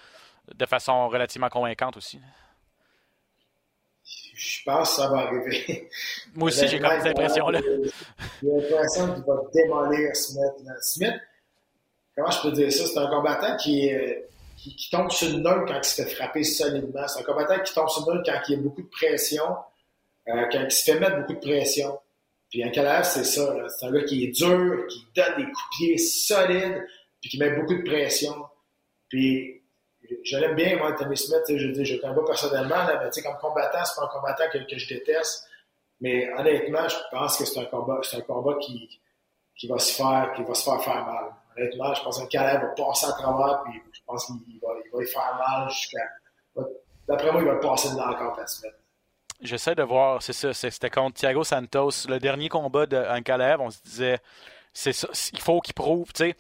de 0.55 0.67
façon 0.67 1.09
relativement 1.09 1.49
convaincante 1.49 1.97
aussi. 1.97 2.21
Je 4.05 4.63
pense 4.65 4.91
que 4.91 5.03
ça 5.03 5.09
va 5.09 5.19
arriver. 5.19 5.89
Moi 6.35 6.49
aussi, 6.49 6.69
j'ai 6.69 6.79
comme 6.79 6.91
cette 7.01 7.07
impression-là. 7.07 7.61
J'ai 8.43 8.49
l'impression 8.49 9.15
qu'il 9.15 9.25
va 9.25 9.37
démolir 9.53 10.15
Smith. 10.15 10.53
Smith, 10.83 11.15
comment 12.15 12.31
je 12.31 12.43
peux 12.43 12.53
dire 12.53 12.73
ça? 12.73 12.87
C'est 12.87 12.99
un 12.99 13.09
combattant 13.09 13.57
qui, 13.57 13.91
qui, 14.57 14.75
qui, 14.75 14.91
tombe 14.91 15.11
sur 15.11 15.29
le 15.29 15.43
nœud 15.43 15.65
quand 15.67 15.79
il 15.79 15.85
se 15.85 16.03
fait 16.03 16.15
frapper 16.15 16.43
solidement. 16.43 17.07
C'est 17.07 17.21
un 17.21 17.25
combattant 17.25 17.59
qui 17.61 17.75
tombe 17.75 17.89
sur 17.89 18.09
le 18.09 18.17
nœud 18.17 18.23
quand 18.25 18.41
il 18.49 18.55
y 18.55 18.59
a 18.59 18.63
beaucoup 18.63 18.83
de 18.83 18.89
pression, 18.89 19.57
euh, 20.29 20.45
quand 20.51 20.61
il 20.61 20.71
se 20.71 20.91
fait 20.91 20.99
mettre 20.99 21.19
beaucoup 21.19 21.35
de 21.35 21.39
pression. 21.39 21.99
Puis 22.57 22.65
un 22.65 22.71
Kalaev, 22.71 23.05
c'est 23.05 23.25
ça. 23.25 23.55
C'est 23.69 23.85
un 23.85 23.93
gars 23.93 24.05
qui 24.05 24.25
est 24.25 24.29
dur, 24.29 24.87
qui 24.87 25.07
donne 25.15 25.37
des 25.37 25.45
coups 25.45 25.65
de 25.73 25.77
pied 25.77 25.99
solides, 25.99 26.87
puis 27.21 27.29
qui 27.29 27.39
met 27.39 27.51
beaucoup 27.51 27.75
de 27.75 27.83
pression. 27.83 28.33
Puis 29.11 29.63
je 30.25 30.39
l'aime 30.39 30.55
bien, 30.55 30.79
moi, 30.79 30.93
Tommy 30.93 31.19
Smith. 31.19 31.43
Je 31.55 31.67
dis, 31.67 31.85
je 31.85 31.97
pas 31.97 32.15
personnellement, 32.25 32.77
là, 32.77 32.99
mais 32.99 33.23
comme 33.23 33.37
combattant, 33.43 33.85
c'est 33.85 34.01
pas 34.01 34.07
un 34.07 34.09
combattant 34.09 34.45
que, 34.51 34.79
je 34.79 34.89
déteste. 34.89 35.47
Mais 36.01 36.33
honnêtement, 36.33 36.89
je 36.89 36.97
pense 37.11 37.37
que 37.37 37.45
c'est 37.45 37.61
un 37.61 37.67
combat, 37.67 38.01
c'est 38.03 38.17
un 38.17 38.21
combat 38.23 38.55
qui, 38.59 39.03
qui 39.55 39.69
va 39.69 39.79
se 39.79 39.93
faire, 39.93 40.33
qui 40.35 40.43
va 40.43 40.55
se 40.55 40.65
faire 40.65 40.83
faire 40.83 41.05
mal. 41.05 41.25
Honnêtement, 41.59 41.93
je 41.93 42.03
pense 42.05 42.23
que 42.23 42.27
Kalaev 42.27 42.63
va 42.63 42.69
passer 42.69 43.07
à 43.07 43.13
travers, 43.13 43.65
puis 43.65 43.83
je 43.93 44.01
pense 44.07 44.25
qu'il 44.29 44.61
va, 44.63 44.69
il 44.83 44.91
va 44.97 45.03
y 45.03 45.07
faire 45.07 45.45
mal 45.47 45.69
jusqu'à. 45.69 46.09
D'après 47.07 47.33
moi, 47.33 47.43
il 47.43 47.49
va 47.49 47.57
passer 47.57 47.91
dedans 47.91 48.09
encore 48.09 48.39
à 48.39 48.47
Smith. 48.47 48.73
J'essaie 49.41 49.75
de 49.75 49.83
voir, 49.83 50.23
c'est 50.23 50.33
ça, 50.33 50.53
c'était 50.55 50.91
contre 50.91 51.17
Thiago 51.17 51.45
Santos. 51.45 52.09
Le 52.09 52.19
dernier 52.19 52.49
combat 52.49 52.87
de 52.87 52.97
Ankalaev, 52.97 53.61
on 53.61 53.71
se 53.71 53.83
disait, 53.83 54.19
c'est 54.73 54.93
ça, 54.93 55.09
il 55.33 55.41
faut 55.41 55.61
qu'il 55.61 55.75
prouve, 55.75 56.13
tu 56.13 56.25
sais. 56.25 56.37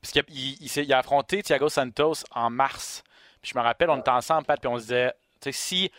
Parce 0.00 0.12
qu'il 0.12 0.24
il, 0.28 0.66
il, 0.76 0.92
a 0.92 0.98
affronté 0.98 1.42
Thiago 1.42 1.68
Santos 1.68 2.24
en 2.30 2.48
mars. 2.50 3.02
Puis 3.42 3.52
je 3.54 3.58
me 3.58 3.62
rappelle, 3.62 3.90
on 3.90 3.98
était 3.98 4.10
ensemble, 4.10 4.46
Pat, 4.46 4.58
puis 4.58 4.68
on 4.68 4.76
se 4.76 4.82
disait, 4.82 5.12
tu 5.40 5.50
sais, 5.50 5.52
si, 5.52 5.92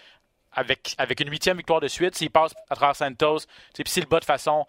avec, 0.53 0.95
avec 0.97 1.19
une 1.19 1.29
huitième 1.29 1.57
victoire 1.57 1.79
de 1.79 1.87
suite, 1.87 2.15
s'il 2.15 2.29
passe 2.29 2.53
à 2.69 2.75
travers 2.75 2.95
Santos, 2.95 3.39
puis 3.73 3.83
s'il 3.85 4.05
bat 4.05 4.19
de 4.19 4.25
façon 4.25 4.65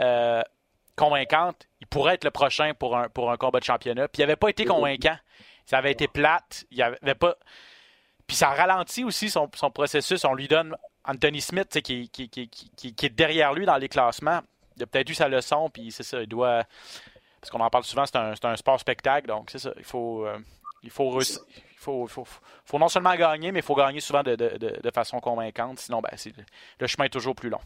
euh, 0.00 0.42
convaincante, 0.96 1.66
il 1.80 1.86
pourrait 1.86 2.14
être 2.14 2.24
le 2.24 2.30
prochain 2.30 2.72
pour 2.78 2.96
un, 2.96 3.08
pour 3.08 3.30
un 3.30 3.36
combat 3.36 3.60
de 3.60 3.64
championnat. 3.64 4.08
Puis 4.08 4.22
il 4.22 4.26
n'avait 4.26 4.36
pas 4.36 4.48
été 4.48 4.64
convaincant. 4.64 5.16
Ça 5.66 5.78
avait 5.78 5.92
été 5.92 6.08
plate. 6.08 6.64
Il 6.70 6.82
avait 6.82 7.14
pas. 7.14 7.36
Puis 8.30 8.36
ça 8.36 8.50
ralentit 8.50 9.02
aussi 9.02 9.28
son, 9.28 9.48
processus. 9.48 10.24
On 10.24 10.34
lui 10.34 10.46
donne 10.46 10.76
Anthony 11.04 11.40
Smith 11.40 11.82
qui, 11.82 12.08
est 12.14 13.08
derrière 13.08 13.52
lui 13.54 13.66
dans 13.66 13.76
les 13.76 13.88
classements. 13.88 14.38
Il 14.76 14.84
a 14.84 14.86
peut-être 14.86 15.10
eu 15.10 15.14
sa 15.14 15.26
leçon, 15.26 15.68
puis 15.68 15.90
c'est 15.90 16.04
ça, 16.04 16.22
il 16.22 16.28
doit. 16.28 16.62
Parce 17.40 17.50
qu'on 17.50 17.58
en 17.58 17.68
parle 17.70 17.82
souvent, 17.82 18.04
c'est 18.06 18.14
un, 18.16 18.56
sport 18.56 18.78
spectacle, 18.78 19.26
donc 19.26 19.50
c'est 19.50 19.58
ça. 19.58 19.72
Il 19.76 19.82
faut, 19.82 20.24
euh, 20.24 20.38
il 20.84 20.90
faut, 20.90 21.18
non 22.74 22.86
seulement 22.86 23.16
gagner, 23.16 23.50
mais 23.50 23.58
il 23.58 23.64
faut 23.64 23.74
gagner 23.74 23.98
souvent 23.98 24.22
de, 24.22 24.90
façon 24.94 25.18
convaincante. 25.18 25.80
Sinon, 25.80 26.00
ben, 26.00 26.16
le 26.78 26.86
chemin 26.86 27.06
est 27.06 27.12
toujours 27.12 27.34
plus 27.34 27.50
long. 27.50 27.60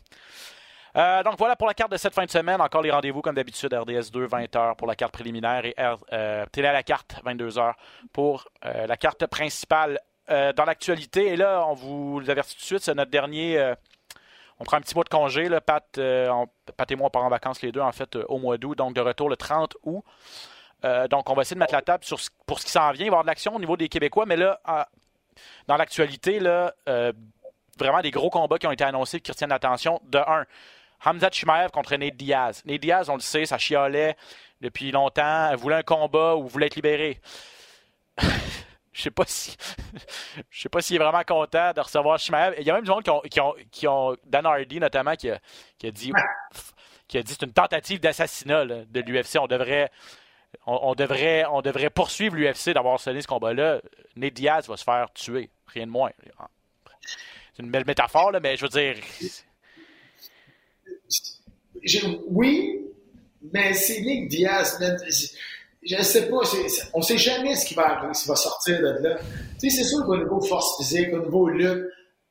Euh, 0.96 1.22
donc 1.24 1.36
voilà 1.36 1.56
pour 1.56 1.66
la 1.66 1.74
carte 1.74 1.92
de 1.92 1.98
cette 1.98 2.14
fin 2.14 2.24
de 2.24 2.30
semaine. 2.30 2.62
Encore 2.62 2.80
les 2.80 2.90
rendez-vous 2.90 3.20
comme 3.20 3.34
d'habitude, 3.34 3.74
RDS 3.74 4.10
2, 4.10 4.28
20h 4.28 4.76
pour 4.76 4.86
la 4.86 4.96
carte 4.96 5.12
préliminaire 5.12 5.66
et 5.66 5.74
euh, 5.78 6.46
Télé 6.52 6.68
à 6.68 6.72
la 6.72 6.82
carte, 6.82 7.20
22h 7.22 7.74
pour 8.14 8.48
la 8.62 8.96
carte 8.96 9.26
principale 9.26 10.00
euh, 10.30 10.52
dans 10.52 10.64
l'actualité. 10.64 11.28
Et 11.28 11.36
là, 11.36 11.64
on 11.68 11.74
vous 11.74 12.22
avertit 12.28 12.54
tout 12.54 12.60
de 12.60 12.66
suite, 12.66 12.82
c'est 12.82 12.94
notre 12.94 13.10
dernier. 13.10 13.58
Euh, 13.58 13.74
on 14.58 14.64
prend 14.64 14.76
un 14.76 14.80
petit 14.80 14.94
mois 14.94 15.04
de 15.04 15.08
congé. 15.08 15.48
Là, 15.48 15.60
Pat, 15.60 15.84
euh, 15.98 16.30
Pat 16.76 16.90
et 16.90 16.96
moi, 16.96 17.08
on 17.08 17.10
part 17.10 17.24
en 17.24 17.28
vacances 17.28 17.62
les 17.62 17.72
deux, 17.72 17.80
en 17.80 17.92
fait, 17.92 18.16
au 18.16 18.38
mois 18.38 18.56
d'août. 18.56 18.76
Donc, 18.76 18.94
de 18.94 19.00
retour 19.00 19.28
le 19.28 19.36
30 19.36 19.76
août. 19.82 20.04
donc, 21.10 21.30
on 21.30 21.34
va 21.34 21.42
essayer 21.42 21.54
de 21.54 21.60
mettre 21.60 21.74
la 21.74 21.82
table 21.82 22.04
pour 22.46 22.60
ce 22.60 22.64
qui 22.64 22.70
s'en 22.70 22.90
vient. 22.92 23.06
Il 23.06 23.10
va 23.10 23.16
y 23.16 23.18
avoir 23.18 23.22
de 23.24 23.28
l'action 23.28 23.54
au 23.54 23.58
niveau 23.58 23.76
des 23.76 23.88
Québécois. 23.88 24.26
Mais 24.26 24.36
là, 24.36 24.60
dans 25.66 25.76
l'actualité, 25.76 26.38
vraiment 26.38 28.00
des 28.02 28.10
gros 28.10 28.30
combats 28.30 28.58
qui 28.58 28.66
ont 28.66 28.72
été 28.72 28.84
annoncés 28.84 29.20
qui 29.20 29.30
retiennent 29.30 29.50
l'attention. 29.50 30.00
De 30.04 30.18
un, 30.18 30.44
Hamza 31.04 31.30
Chimaev 31.30 31.70
contre 31.70 31.96
Nate 31.96 32.16
Diaz. 32.16 32.62
Nate 32.64 32.80
Diaz, 32.80 33.10
on 33.10 33.14
le 33.14 33.20
sait, 33.20 33.44
ça 33.44 33.58
chialait 33.58 34.16
depuis 34.60 34.90
longtemps. 34.90 35.50
Elle 35.50 35.56
voulait 35.56 35.76
un 35.76 35.82
combat 35.82 36.36
ou 36.36 36.46
voulait 36.48 36.66
être 36.66 36.76
libéré. 36.76 37.20
Je 38.94 39.02
sais 39.02 39.10
pas 39.10 39.24
si. 39.26 39.56
je 40.50 40.62
sais 40.62 40.68
pas 40.68 40.80
s'il 40.80 40.96
est 40.96 41.00
vraiment 41.00 41.24
content 41.24 41.72
de 41.72 41.80
recevoir 41.80 42.18
Shimaev. 42.18 42.54
Il 42.58 42.64
y 42.64 42.70
a 42.70 42.74
même 42.74 42.84
des 42.84 42.86
gens 42.86 43.00
qui 43.00 43.10
ont, 43.10 43.20
qui 43.20 43.40
ont, 43.40 43.54
qui 43.70 43.88
ont 43.88 44.16
Dan 44.24 44.46
Hardy 44.46 44.78
notamment 44.78 45.16
qui 45.16 45.30
a, 45.30 45.40
qui 45.76 45.88
a 45.88 45.90
dit 45.90 46.12
qui 47.08 47.18
a 47.18 47.22
dit 47.22 47.32
c'est 47.32 47.44
une 47.44 47.52
tentative 47.52 47.98
d'assassinat 48.00 48.64
de 48.64 49.00
l'UFC. 49.00 49.36
On 49.40 49.48
devrait 49.48 49.90
on, 50.66 50.94
devrait 50.94 51.44
on 51.50 51.60
devrait 51.60 51.90
poursuivre 51.90 52.36
l'UFC 52.36 52.70
d'avoir 52.70 53.00
sonné 53.00 53.20
ce 53.20 53.26
combat-là. 53.26 53.80
Ned 54.14 54.32
Diaz 54.32 54.68
va 54.68 54.76
se 54.76 54.84
faire 54.84 55.12
tuer, 55.12 55.50
rien 55.66 55.86
de 55.86 55.90
moins. 55.90 56.12
C'est 57.52 57.64
une 57.64 57.70
belle 57.72 57.84
métaphore 57.86 58.30
là, 58.30 58.38
mais 58.38 58.56
je 58.56 58.62
veux 58.62 58.68
dire. 58.68 58.96
Oui, 62.28 62.80
mais 63.52 63.74
c'est 63.74 64.00
Nick 64.00 64.28
Diaz 64.28 64.78
je 65.86 65.96
ne 65.96 66.02
sais 66.02 66.28
pas, 66.28 66.36
on 66.94 66.98
ne 66.98 67.04
sait 67.04 67.18
jamais 67.18 67.56
ce 67.56 67.66
qui 67.66 67.74
va 67.74 67.90
arriver, 67.90 68.14
ce 68.14 68.22
qui 68.22 68.28
va 68.28 68.36
sortir 68.36 68.78
de 68.78 69.02
là. 69.02 69.16
Tu 69.60 69.70
sais, 69.70 69.76
c'est 69.76 69.88
sûr 69.88 70.04
qu'au 70.04 70.16
niveau 70.16 70.40
force 70.40 70.76
physique, 70.78 71.12
au 71.12 71.18
niveau 71.18 71.48
lutte, 71.48 71.84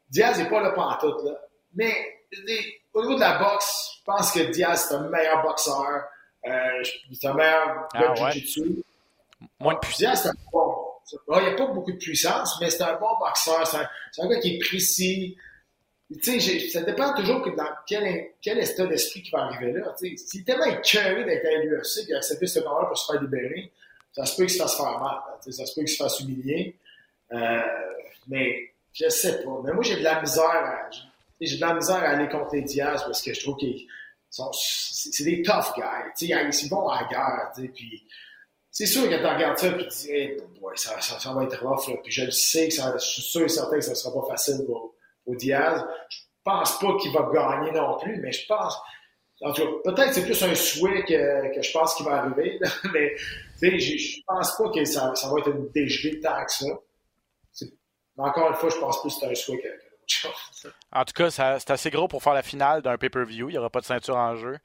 Diaz 0.10 0.38
n'est 0.38 0.50
pas 0.50 0.62
là 0.62 0.72
pantoute, 0.72 1.24
là. 1.24 1.40
Mais 1.76 1.94
au 2.94 3.02
niveau 3.02 3.16
de 3.16 3.20
la 3.20 3.38
boxe, 3.38 4.00
je 4.00 4.04
pense 4.06 4.32
que 4.32 4.40
Diaz 4.52 4.88
est 4.90 4.96
un 4.96 5.10
meilleur 5.10 5.44
boxeur, 5.44 6.04
euh, 6.46 6.84
c'est 7.12 7.28
un 7.28 7.34
meilleur 7.34 7.88
ah, 7.94 8.16
jiu-jitsu. 8.16 8.84
Moins 9.60 9.76
de 9.76 9.80
puissance. 9.80 9.98
Diaz, 9.98 10.22
c'est 10.24 10.30
un 10.30 10.34
bon. 10.52 10.76
Il 11.36 11.42
n'y 11.42 11.50
a 11.50 11.56
pas 11.56 11.68
beaucoup 11.68 11.92
de 11.92 11.98
puissance, 11.98 12.58
mais 12.60 12.70
c'est 12.70 12.84
un 12.84 12.98
bon 12.98 13.18
boxeur. 13.20 13.68
C'est 13.68 13.78
un, 13.78 13.88
un, 14.20 14.30
gars 14.30 14.40
qui 14.40 14.56
est 14.56 14.60
précis 14.60 15.38
tu 16.22 16.40
sais, 16.40 16.60
ça 16.70 16.82
dépend 16.82 17.14
toujours 17.14 17.42
que 17.42 17.50
quel, 17.88 18.32
quel 18.42 18.60
état 18.60 18.86
d'esprit 18.86 19.22
qui 19.22 19.32
va 19.32 19.44
arriver 19.44 19.72
là. 19.72 19.94
S'il 19.98 20.42
est 20.42 20.44
tellement 20.44 20.66
écœuré 20.66 21.24
d'être 21.24 21.46
à 21.46 21.64
l'UFC 21.64 22.10
et 22.10 22.16
accepter 22.16 22.48
ce 22.48 22.60
combat 22.60 22.86
pour 22.88 22.98
se 22.98 23.12
faire 23.12 23.22
libérer, 23.22 23.72
ça 24.12 24.26
se 24.26 24.36
peut 24.36 24.44
qu'il 24.44 24.54
se 24.54 24.62
fasse 24.62 24.76
faire 24.76 25.00
mal. 25.00 25.18
Ça 25.50 25.66
se 25.66 25.74
peut 25.74 25.82
qu'il 25.82 25.90
se 25.90 25.98
fasse 25.98 26.20
humilier. 26.20 26.76
Euh, 27.32 27.62
mais 28.28 28.74
je 28.94 29.10
sais 29.10 29.44
pas. 29.44 29.62
Mais 29.64 29.74
moi, 29.74 29.84
j'ai 29.84 29.98
de 29.98 30.04
la 30.04 30.22
misère 30.22 30.44
à, 30.44 30.90
j'ai 31.42 31.56
de 31.56 31.62
la 31.62 31.74
misère 31.74 31.96
à 31.96 32.10
aller 32.10 32.30
contre 32.30 32.56
les 32.56 32.62
Diaz 32.62 33.04
parce 33.04 33.22
que 33.22 33.34
je 33.34 33.42
trouve 33.42 33.58
qu'ils 33.58 33.88
sont, 34.30 34.52
c'est 34.54 35.24
des 35.24 35.42
tough 35.42 35.74
guys. 35.76 36.12
Ils 36.22 36.70
vont 36.70 36.90
à 36.90 37.02
la 37.02 37.08
guerre. 37.08 37.72
Puis 37.74 38.06
c'est 38.70 38.86
sûr 38.86 39.10
que 39.10 39.16
tu 39.16 39.26
regardes 39.26 39.58
ça 39.58 39.68
et 39.68 39.78
tu 39.78 39.88
dis, 39.88 40.60
boy, 40.60 40.78
ça, 40.78 41.00
ça, 41.02 41.34
va 41.34 41.44
être 41.44 41.66
rough. 41.66 41.90
Puis 42.04 42.12
je 42.12 42.26
le 42.26 42.32
sais 42.32 42.68
que 42.68 42.74
ça, 42.74 42.94
je 42.98 43.06
suis 43.06 43.22
sûr 43.22 43.44
et 43.44 43.50
certain 43.50 43.78
que 43.78 43.82
ça 43.82 43.96
sera 43.96 44.14
pas 44.14 44.28
facile 44.30 44.64
pour 44.66 44.94
au 45.26 45.36
Diaz. 45.36 45.86
Je 46.10 46.18
pense 46.44 46.80
pas 46.80 46.98
qu'il 46.98 47.12
va 47.14 47.30
gagner 47.34 47.72
non 47.72 47.98
plus, 48.00 48.18
mais 48.22 48.32
je 48.32 48.46
pense. 48.48 48.78
En 49.42 49.52
tout 49.52 49.62
cas, 49.62 49.92
peut-être 49.92 50.14
c'est 50.14 50.24
plus 50.24 50.42
un 50.44 50.56
souhait 50.56 51.04
que, 51.04 51.56
que 51.56 51.62
je 51.62 51.72
pense 51.72 51.96
qu'il 51.96 52.06
va 52.06 52.22
arriver, 52.22 52.60
mais 52.94 53.16
je, 53.62 54.22
pense 54.26 54.58
pas 54.58 54.70
que 54.70 54.86
ça, 54.86 55.14
ça 55.16 55.30
va 55.30 55.40
être 55.40 55.50
une 55.50 55.70
dégelée 55.72 56.20
tant 56.20 56.44
que 56.46 56.52
ça. 56.52 56.66
Encore 58.18 58.50
une 58.50 58.56
fois, 58.56 58.70
je 58.70 58.78
pense 58.78 59.02
plus 59.02 59.14
que 59.14 59.20
c'est 59.20 59.32
un 59.32 59.36
souhait 59.36 59.60
que, 59.60 60.28
En 60.92 61.04
tout 61.04 61.14
cas, 61.14 61.32
c'est 61.32 61.72
assez 61.72 61.90
gros 61.90 62.08
pour 62.08 62.22
faire 62.22 62.34
la 62.34 62.44
finale 62.44 62.82
d'un 62.82 62.98
pay-per-view. 62.98 63.50
Il 63.50 63.54
n'y 63.54 63.58
aura 63.58 63.70
pas 63.70 63.82
de 63.82 63.86
ceinture 63.86 64.16
en 64.16 64.36
jeu. 64.36 64.60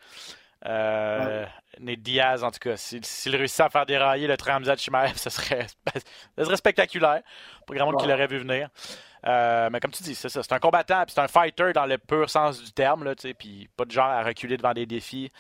Euh, 0.67 1.47
Nate 1.79 2.01
Diaz, 2.01 2.43
en 2.45 2.51
tout 2.51 2.59
cas, 2.59 2.77
s'il 2.77 3.37
réussit 3.37 3.61
à 3.61 3.71
faire 3.71 3.87
dérailler 3.87 4.27
le 4.27 4.37
Tramzat 4.37 4.77
Chimaev, 4.77 5.13
ce 5.17 5.31
serait, 5.31 5.67
ce 6.37 6.45
serait 6.45 6.57
spectaculaire. 6.57 7.23
Pas 7.67 7.75
grand 7.75 7.87
monde 7.87 8.01
qui 8.01 8.07
l'aurait 8.07 8.27
vu 8.27 8.39
venir. 8.39 8.69
Euh, 9.27 9.69
mais 9.71 9.81
comme 9.81 9.91
tu 9.91 10.03
dis, 10.03 10.15
c'est 10.15 10.29
ça. 10.29 10.43
C'est 10.43 10.53
un 10.53 10.59
combattant, 10.59 11.05
c'est 11.09 11.21
un 11.21 11.29
fighter 11.29 11.73
dans 11.73 11.87
le 11.87 11.99
pur 11.99 12.29
sens 12.31 12.63
du 12.63 12.73
terme, 12.73 13.05
là, 13.05 13.15
puis 13.39 13.69
pas 13.77 13.85
de 13.85 13.91
genre 13.91 14.07
à 14.07 14.23
reculer 14.23 14.57
devant 14.57 14.73
des 14.73 14.87
défis. 14.87 15.33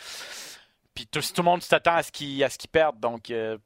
Puis 0.94 1.06
tout, 1.06 1.20
tout 1.20 1.42
le 1.42 1.44
monde 1.44 1.62
s'attend 1.62 1.94
à 1.94 2.02
ce 2.02 2.10
qu'il 2.10 2.46
qu 2.46 2.68
perde. 2.68 2.98
Donc, 2.98 3.30
euh, 3.30 3.56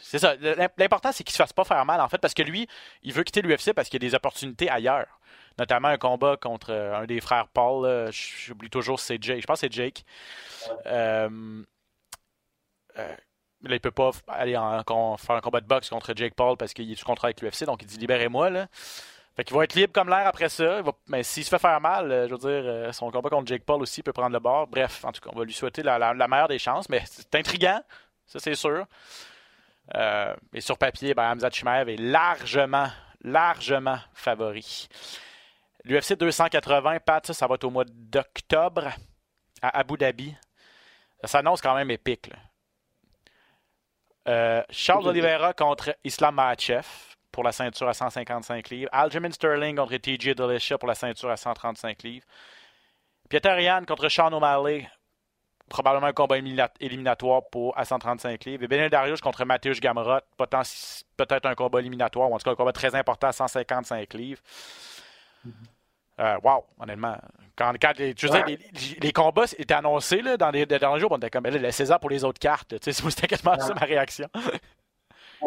c'est 0.00 0.18
ça. 0.18 0.34
L'important, 0.78 1.12
c'est 1.12 1.24
qu'il 1.24 1.32
se 1.32 1.38
fasse 1.38 1.52
pas 1.52 1.64
faire 1.64 1.84
mal, 1.84 2.00
en 2.00 2.08
fait, 2.08 2.18
parce 2.18 2.34
que 2.34 2.42
lui, 2.42 2.68
il 3.02 3.12
veut 3.12 3.24
quitter 3.24 3.42
l'UFC 3.42 3.72
parce 3.74 3.88
qu'il 3.88 4.02
y 4.02 4.06
a 4.06 4.08
des 4.08 4.14
opportunités 4.14 4.70
ailleurs. 4.70 5.20
Notamment 5.58 5.88
un 5.88 5.98
combat 5.98 6.36
contre 6.36 6.72
euh, 6.72 6.96
un 6.96 7.06
des 7.06 7.20
frères 7.20 7.48
Paul. 7.48 8.10
J'oublie 8.10 8.70
toujours 8.70 8.98
c'est 8.98 9.22
Jake. 9.22 9.40
Je 9.40 9.46
pense 9.46 9.60
que 9.60 9.66
c'est 9.66 9.72
Jake. 9.72 10.04
Euh, 10.86 11.62
euh, 12.98 13.16
là, 13.64 13.74
il 13.74 13.80
peut 13.80 13.90
pas 13.90 14.10
aller 14.28 14.52
faire 14.52 15.36
un 15.36 15.40
combat 15.40 15.60
de 15.60 15.66
boxe 15.66 15.90
contre 15.90 16.12
Jake 16.14 16.34
Paul 16.34 16.56
parce 16.56 16.72
qu'il 16.72 16.90
est 16.90 16.94
sous 16.94 17.04
contrat 17.04 17.28
avec 17.28 17.40
l'UFC. 17.40 17.64
Donc, 17.64 17.82
il 17.82 17.86
dit 17.86 17.98
libérez-moi. 17.98 18.50
Là. 18.50 18.66
Fait 19.36 19.44
qu'il 19.44 19.56
va 19.56 19.64
être 19.64 19.74
libre 19.74 19.92
comme 19.92 20.08
l'air 20.08 20.26
après 20.26 20.48
ça. 20.48 20.80
Mais 21.08 21.22
s'il 21.22 21.44
se 21.44 21.48
fait 21.48 21.58
faire 21.58 21.80
mal, 21.80 22.26
je 22.28 22.34
veux 22.34 22.62
dire, 22.62 22.94
son 22.94 23.10
combat 23.10 23.30
contre 23.30 23.48
Jake 23.48 23.64
Paul 23.64 23.82
aussi 23.82 24.02
peut 24.02 24.12
prendre 24.12 24.32
le 24.32 24.40
bord. 24.40 24.66
Bref, 24.66 25.04
en 25.04 25.12
tout 25.12 25.20
cas, 25.20 25.30
on 25.32 25.38
va 25.38 25.44
lui 25.44 25.52
souhaiter 25.52 25.82
la, 25.82 25.98
la 25.98 26.28
meilleure 26.28 26.48
des 26.48 26.58
chances. 26.58 26.88
Mais 26.88 27.02
c'est 27.06 27.34
intriguant, 27.34 27.80
ça 28.26 28.38
c'est 28.38 28.54
sûr. 28.54 28.86
Euh, 29.94 30.34
et 30.52 30.60
sur 30.60 30.78
papier, 30.78 31.14
ben, 31.14 31.32
Hamza 31.32 31.50
Chimaev 31.50 31.88
est 31.88 32.00
largement, 32.00 32.88
largement 33.22 33.98
favori. 34.14 34.88
L'UFC 35.84 36.14
280, 36.14 37.00
Pat, 37.00 37.32
ça, 37.32 37.46
va 37.46 37.56
être 37.56 37.64
au 37.64 37.70
mois 37.70 37.84
d'octobre 37.86 38.88
à 39.60 39.78
Abu 39.78 39.98
Dhabi. 39.98 40.34
Ça 41.20 41.28
s'annonce 41.28 41.60
quand 41.60 41.74
même 41.74 41.90
épique. 41.90 42.30
Euh, 44.28 44.62
Charles 44.70 45.06
Oliveira 45.06 45.52
contre 45.52 45.96
Islam 46.04 46.36
Makhachev 46.36 46.86
pour 47.30 47.44
la 47.44 47.52
ceinture 47.52 47.88
à 47.88 47.94
155 47.94 48.70
livres. 48.70 48.88
Aljamain 48.92 49.30
Sterling 49.30 49.76
contre 49.76 49.96
TJ 49.96 50.34
Dillashaw 50.34 50.78
pour 50.78 50.88
la 50.88 50.94
ceinture 50.94 51.30
à 51.30 51.36
135 51.36 52.02
livres. 52.02 52.26
Peter 53.28 53.62
Yan 53.62 53.84
contre 53.84 54.08
Sean 54.08 54.32
O'Malley 54.32 54.88
probablement 55.68 56.06
un 56.06 56.12
combat 56.12 56.36
éliminatoire 56.38 57.42
pour 57.50 57.76
à 57.78 57.84
135 57.84 58.44
livres. 58.44 58.64
Et 58.64 58.68
Benel 58.68 58.90
Darius 58.90 59.20
contre 59.20 59.44
Mathieu 59.44 59.72
Gamrot, 59.72 60.20
peut-être 60.36 61.46
un 61.46 61.54
combat 61.54 61.80
éliminatoire, 61.80 62.30
ou 62.30 62.34
en 62.34 62.38
tout 62.38 62.44
cas 62.44 62.52
un 62.52 62.54
combat 62.54 62.72
très 62.72 62.94
important 62.94 63.28
à 63.28 63.32
155 63.32 64.14
livres. 64.14 64.40
Mm-hmm. 65.46 65.73
Euh, 66.20 66.36
wow, 66.42 66.64
honnêtement. 66.78 67.16
Quand, 67.56 67.72
les, 67.98 69.12
combats 69.12 69.44
étaient 69.58 69.74
annoncés 69.74 70.22
là, 70.22 70.36
dans 70.36 70.50
les, 70.50 70.66
derniers 70.66 71.00
jours, 71.00 71.12
on 71.12 71.18
était 71.18 71.30
comme 71.30 71.44
le 71.44 71.70
César 71.70 72.00
pour 72.00 72.10
les 72.10 72.24
autres 72.24 72.38
cartes. 72.38 72.74
C'était 72.82 73.26
quasiment 73.26 73.58
ça 73.58 73.74
ma 73.74 73.86
réaction. 73.86 74.28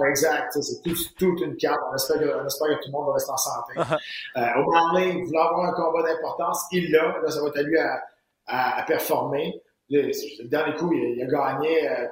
exact. 0.09 0.53
C'est 0.53 0.81
toute 1.17 1.41
une 1.41 1.57
carte. 1.57 1.79
On 1.91 1.95
espère, 1.95 2.19
que, 2.19 2.25
que, 2.25 2.83
tout 2.83 2.87
le 2.87 2.91
monde 2.91 3.07
va 3.07 3.13
rester 3.13 3.31
en 3.31 3.37
santé. 3.37 3.73
Euh, 4.37 4.41
O'Malley 4.55 5.21
voulait 5.23 5.39
avoir 5.39 5.65
un 5.65 5.73
combat 5.73 6.03
d'importance. 6.03 6.65
Il 6.71 6.91
l'a. 6.91 7.19
Là, 7.21 7.29
ça 7.29 7.41
va 7.41 7.47
être 7.47 7.57
à 7.57 7.61
lui 7.63 7.77
à, 7.77 8.79
à 8.79 8.83
performer 8.83 9.61
le 9.89 10.47
dernier 10.47 10.75
coup, 10.75 10.91
il, 10.93 11.21
a 11.21 11.25
gagné 11.25 11.89
euh, 11.89 12.07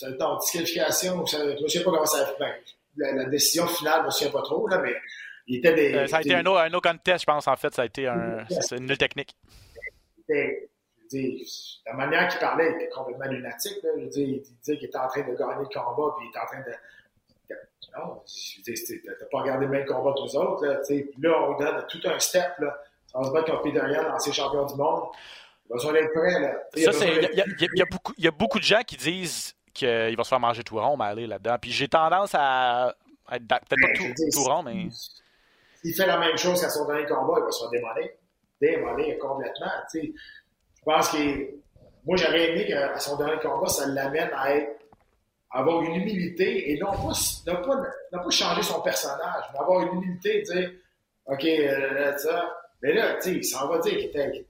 par, 0.00 0.18
par 0.18 0.38
disqualification. 0.38 1.24
je 1.26 1.62
ne 1.62 1.68
sais 1.68 1.82
pas 1.82 1.90
comment 1.90 2.06
ça 2.06 2.22
a 2.22 2.26
fait. 2.26 2.62
La, 2.96 3.12
la, 3.12 3.24
décision 3.26 3.66
finale, 3.66 3.96
je 3.96 4.00
ne 4.00 4.06
me 4.06 4.10
souviens 4.10 4.32
pas 4.32 4.42
trop, 4.42 4.66
là, 4.68 4.78
mais 4.78 4.94
il 5.46 5.56
était 5.58 5.74
des. 5.74 5.94
Euh, 5.94 6.06
ça 6.06 6.18
a 6.18 6.20
été 6.20 6.34
un 6.34 6.44
autre, 6.46 6.60
un 6.60 6.70
contest, 6.80 7.20
je 7.20 7.26
pense, 7.26 7.46
en 7.46 7.56
fait. 7.56 7.74
Ça 7.74 7.82
a 7.82 7.84
été 7.84 8.06
un, 8.06 8.44
une 8.72 8.86
nulle 8.86 8.98
technique. 8.98 9.36
la 10.28 11.92
manière 11.94 12.28
qu'il 12.28 12.40
parlait 12.40 12.72
était 12.72 12.88
complètement 12.88 13.26
lunatique. 13.26 13.82
Là. 13.82 13.90
Je 13.96 14.20
il 14.20 14.42
disait 14.42 14.76
qu'il 14.76 14.88
était 14.88 14.98
en 14.98 15.08
train 15.08 15.22
de 15.22 15.36
gagner 15.36 15.60
le 15.60 15.74
combat, 15.74 16.14
puis 16.16 16.26
il 16.26 16.28
était 16.30 16.38
en 16.38 16.46
train 16.46 16.60
de. 16.60 16.72
Non, 17.96 18.22
t'as 18.26 19.26
pas 19.32 19.40
regardé 19.40 19.64
le 19.64 19.70
même 19.70 19.86
combat 19.86 20.12
que 20.12 20.20
nous 20.20 20.36
autres. 20.36 20.66
Là, 20.66 20.80
puis 20.86 21.08
là, 21.22 21.48
on 21.48 21.56
donne 21.56 21.86
tout 21.88 22.00
un 22.04 22.18
step. 22.18 22.58
Là. 22.58 22.76
Ça 23.06 23.18
va 23.18 23.24
se 23.24 23.30
battre 23.30 23.50
contre 23.50 23.62
Peter 23.62 23.80
Yan, 23.90 24.14
ancien 24.14 24.32
champion 24.32 24.66
du 24.66 24.74
monde. 24.74 25.04
Il 26.76 26.84
y, 28.18 28.28
a 28.28 28.30
beaucoup 28.30 28.58
de 28.58 28.64
gens 28.64 28.82
qui 28.86 28.96
disent 28.96 29.54
qu'il 29.72 30.16
va 30.16 30.24
se 30.24 30.28
faire 30.28 30.40
manger 30.40 30.62
tout 30.62 30.76
rond, 30.76 30.96
mais 30.96 31.06
aller 31.06 31.26
là-dedans. 31.26 31.56
Puis 31.60 31.72
j'ai 31.72 31.88
tendance 31.88 32.32
à, 32.34 32.94
être 33.32 33.46
peut-être 33.46 33.68
pas 33.68 33.76
ben, 33.76 34.14
tout, 34.32 34.42
rond, 34.44 34.62
mais. 34.62 34.88
S'il 35.86 35.94
fait 35.94 36.06
la 36.06 36.18
même 36.18 36.36
chose 36.36 36.60
qu'à 36.60 36.68
son 36.68 36.84
dernier 36.84 37.06
combat, 37.06 37.34
il 37.38 37.44
va 37.44 37.52
se 37.52 37.60
faire 37.60 37.70
démoler. 37.70 38.18
Démoler 38.60 39.18
complètement. 39.18 39.70
Je 39.94 40.00
pense 40.84 41.10
que. 41.10 41.54
Moi, 42.04 42.16
j'aurais 42.16 42.50
aimé 42.50 42.66
qu'à 42.66 42.98
son 42.98 43.16
dernier 43.16 43.40
combat, 43.40 43.68
ça 43.68 43.86
l'amène 43.86 44.30
à 44.32 44.48
avoir 45.50 45.82
une 45.82 45.94
humilité 45.94 46.72
et 46.72 46.78
non 46.78 46.90
pas, 46.90 47.12
non 47.46 47.62
pas, 47.62 47.82
pas 48.12 48.30
changer 48.30 48.62
son 48.62 48.80
personnage, 48.80 49.44
mais 49.52 49.58
avoir 49.60 49.82
une 49.82 50.02
humilité 50.02 50.42
de 50.42 50.52
dire 50.52 50.70
OK, 51.26 51.44
euh, 51.44 51.94
là, 51.94 52.18
ça. 52.18 52.56
Mais 52.82 52.94
là, 52.94 53.14
tu 53.14 53.22
sais, 53.22 53.32
il 53.36 53.44
s'en 53.44 53.68
va 53.68 53.78
dire 53.78 53.92
qu'il 53.92 54.06
était 54.06 54.44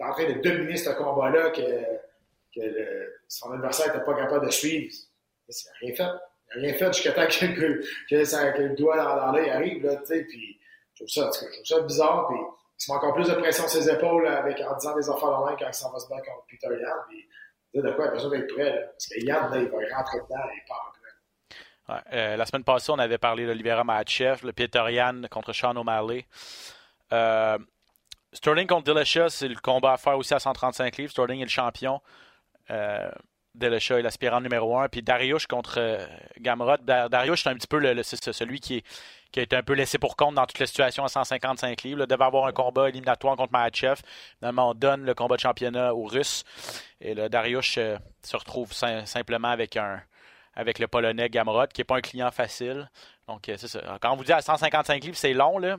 en 0.00 0.12
train 0.12 0.32
de 0.32 0.40
dominer 0.40 0.76
ce 0.76 0.90
combat-là 0.90 1.50
que 1.50 1.62
son 3.28 3.52
adversaire 3.52 3.92
n'était 3.92 4.04
pas 4.04 4.14
capable 4.14 4.46
de 4.46 4.50
suivre. 4.50 4.94
Il 5.46 5.52
n'a 5.52 5.72
rien 5.80 5.94
fait. 5.94 6.18
Rien 6.54 6.72
fait 6.74 6.92
jusqu'à 6.92 7.12
temps 7.12 7.26
que, 7.26 7.46
que, 8.08 8.62
le 8.62 8.76
doigt 8.76 8.96
dans, 8.96 9.16
dans 9.16 9.32
l'œil 9.32 9.50
arrive. 9.50 9.84
Là, 9.84 9.96
puis, 10.06 10.58
je 10.94 11.04
trouve, 11.04 11.08
ça, 11.08 11.30
je 11.40 11.46
trouve 11.46 11.64
ça 11.64 11.80
bizarre. 11.80 12.28
Puis, 12.28 12.38
il 12.38 12.84
se 12.84 12.90
met 12.90 12.96
encore 12.96 13.14
plus 13.14 13.28
de 13.28 13.34
pression 13.34 13.66
sur 13.68 13.82
ses 13.82 13.90
épaules 13.90 14.26
avec, 14.26 14.60
en 14.60 14.76
disant 14.76 14.96
des 14.96 15.10
affaires 15.10 15.40
main 15.40 15.56
quand 15.58 15.66
il 15.68 15.74
s'en 15.74 15.92
va 15.92 15.98
se 15.98 16.08
battre 16.08 16.24
contre 16.24 16.46
Peter 16.48 16.68
Yan. 16.68 16.96
Puis, 17.08 17.28
de 17.74 17.90
quoi, 17.92 18.06
il 18.06 18.08
a 18.08 18.12
besoin 18.12 18.30
d'être 18.30 18.54
prêt. 18.54 18.90
Parce 18.92 19.06
que 19.06 19.20
Yann, 19.24 19.52
là, 19.52 19.58
il 19.58 19.68
va 19.68 19.96
rentrer 19.96 20.18
dedans 20.20 20.48
et 20.50 20.56
il 20.56 20.72
euh, 22.12 22.36
la 22.36 22.44
semaine 22.44 22.64
passée, 22.64 22.92
on 22.92 22.98
avait 22.98 23.18
parlé 23.18 23.46
d'Olivera 23.46 23.82
Matchev, 23.82 24.44
le 24.44 24.52
Peter 24.52 24.84
Yan 24.90 25.22
contre 25.30 25.54
Sean 25.54 25.74
O'Malley. 25.76 26.26
Euh, 27.12 27.58
Sterling 28.32 28.66
contre 28.66 28.84
Dillashaw, 28.84 29.30
c'est 29.30 29.48
le 29.48 29.56
combat 29.56 29.94
à 29.94 29.96
faire 29.96 30.18
aussi 30.18 30.34
à 30.34 30.38
135 30.38 30.98
livres. 30.98 31.10
Sterling 31.10 31.40
est 31.40 31.44
le 31.44 31.50
champion. 31.50 32.00
Euh, 32.70 33.10
Dillashaw 33.54 33.98
est 33.98 34.02
l'aspirant 34.02 34.40
numéro 34.40 34.78
1. 34.78 34.88
Puis 34.88 35.02
Dariush 35.02 35.46
contre 35.46 35.78
euh, 35.78 36.06
Gamrot. 36.40 36.78
Dariush, 36.78 37.42
c'est 37.42 37.48
un 37.48 37.54
petit 37.54 37.66
peu 37.66 37.78
le, 37.78 38.02
celui 38.02 38.60
qui, 38.60 38.82
qui 39.32 39.40
a 39.40 39.42
été 39.42 39.56
un 39.56 39.62
peu 39.62 39.74
laissé 39.74 39.98
pour 39.98 40.16
compte 40.16 40.34
dans 40.34 40.46
toutes 40.46 40.58
les 40.58 40.66
situations 40.66 41.04
à 41.04 41.08
155 41.08 41.82
livres. 41.82 42.02
Il 42.02 42.06
devait 42.06 42.24
avoir 42.24 42.46
un 42.46 42.52
combat 42.52 42.88
éliminatoire 42.88 43.36
contre 43.36 43.52
Mahachev. 43.52 44.00
Finalement, 44.38 44.70
on 44.70 44.74
donne 44.74 45.04
le 45.04 45.14
combat 45.14 45.36
de 45.36 45.40
championnat 45.40 45.94
aux 45.94 46.04
Russes. 46.04 46.44
Et 47.00 47.14
le 47.14 47.28
Dariush 47.28 47.78
euh, 47.78 47.96
se 48.22 48.36
retrouve 48.36 48.72
simplement 48.72 49.48
avec 49.48 49.76
un 49.76 50.02
avec 50.54 50.80
le 50.80 50.88
Polonais 50.88 51.28
Gamrot, 51.28 51.68
qui 51.68 51.80
n'est 51.80 51.84
pas 51.84 51.98
un 51.98 52.00
client 52.00 52.32
facile. 52.32 52.90
Donc, 53.28 53.48
euh, 53.48 53.54
c'est 53.56 53.68
ça. 53.68 53.80
Quand 54.00 54.12
on 54.12 54.16
vous 54.16 54.24
dit 54.24 54.32
à 54.32 54.42
155 54.42 55.04
livres, 55.04 55.16
c'est 55.16 55.32
long, 55.32 55.56
là. 55.58 55.76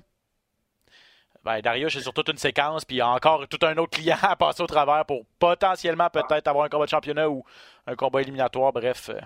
Ben, 1.43 1.61
Darius 1.61 1.95
est 1.95 2.01
sur 2.01 2.13
toute 2.13 2.29
une 2.29 2.37
séquence, 2.37 2.83
puis 2.83 2.97
il 2.97 2.99
y 2.99 3.01
a 3.01 3.07
encore 3.07 3.47
tout 3.47 3.59
un 3.65 3.77
autre 3.77 3.97
client 3.97 4.17
à 4.21 4.35
passer 4.35 4.61
au 4.61 4.67
travers 4.67 5.05
pour 5.05 5.25
potentiellement 5.39 6.09
peut-être 6.09 6.47
avoir 6.47 6.65
un 6.65 6.69
combat 6.69 6.85
de 6.85 6.89
championnat 6.89 7.29
ou 7.29 7.45
un 7.87 7.95
combat 7.95 8.21
éliminatoire. 8.21 8.73
Bref, 8.73 9.09
euh, 9.09 9.19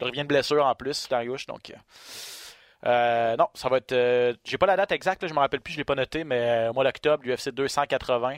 il 0.00 0.06
revient 0.06 0.22
de 0.22 0.28
blessure 0.28 0.64
en 0.64 0.74
plus, 0.74 1.08
Darius. 1.08 1.46
Donc, 1.46 1.70
euh, 1.70 1.74
euh, 2.86 3.36
non, 3.36 3.48
ça 3.54 3.68
va 3.68 3.78
être. 3.78 4.38
J'ai 4.44 4.58
pas 4.58 4.66
la 4.66 4.76
date 4.76 4.92
exacte, 4.92 5.26
je 5.26 5.34
me 5.34 5.40
rappelle 5.40 5.60
plus, 5.60 5.72
je 5.72 5.78
l'ai 5.78 5.84
pas 5.84 5.96
noté, 5.96 6.22
mais 6.24 6.68
au 6.68 6.72
mois 6.72 6.84
d'octobre, 6.84 7.24
l'UFC 7.24 7.50
280. 7.50 8.36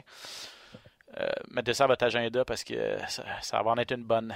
mettez 1.51 1.73
ça 1.75 1.83
à 1.83 1.87
votre 1.87 2.03
agenda 2.03 2.43
parce 2.43 2.63
que 2.63 2.97
ça, 3.41 3.61
va 3.61 3.71
en 3.71 3.77
être 3.77 3.91
une 3.91 4.03
bonne. 4.03 4.35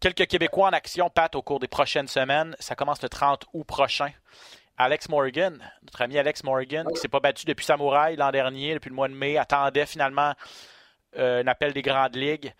quelques 0.00 0.26
Québécois 0.26 0.68
en 0.68 0.72
action, 0.72 1.10
Pat, 1.10 1.34
au 1.34 1.42
cours 1.42 1.60
des 1.60 1.68
prochaines 1.68 2.08
semaines. 2.08 2.56
Ça 2.58 2.74
commence 2.74 3.02
le 3.02 3.10
30 3.10 3.44
août 3.52 3.64
prochain. 3.64 4.10
Alex 4.78 5.08
Morgan, 5.08 5.58
notre 5.82 6.02
ami 6.02 6.18
Alex 6.18 6.44
Morgan, 6.44 6.86
qui 6.86 6.94
ne 6.94 6.98
s'est 6.98 7.08
pas 7.08 7.18
battu 7.18 7.44
depuis 7.44 7.64
Samouraï 7.64 8.14
l'an 8.14 8.30
dernier, 8.30 8.74
depuis 8.74 8.90
le 8.90 8.94
mois 8.94 9.08
de 9.08 9.14
mai, 9.14 9.36
attendait 9.36 9.86
finalement 9.86 10.32
euh, 11.16 11.42
un 11.42 11.46
appel 11.48 11.72
des 11.72 11.82
grandes 11.82 12.14
ligues, 12.14 12.54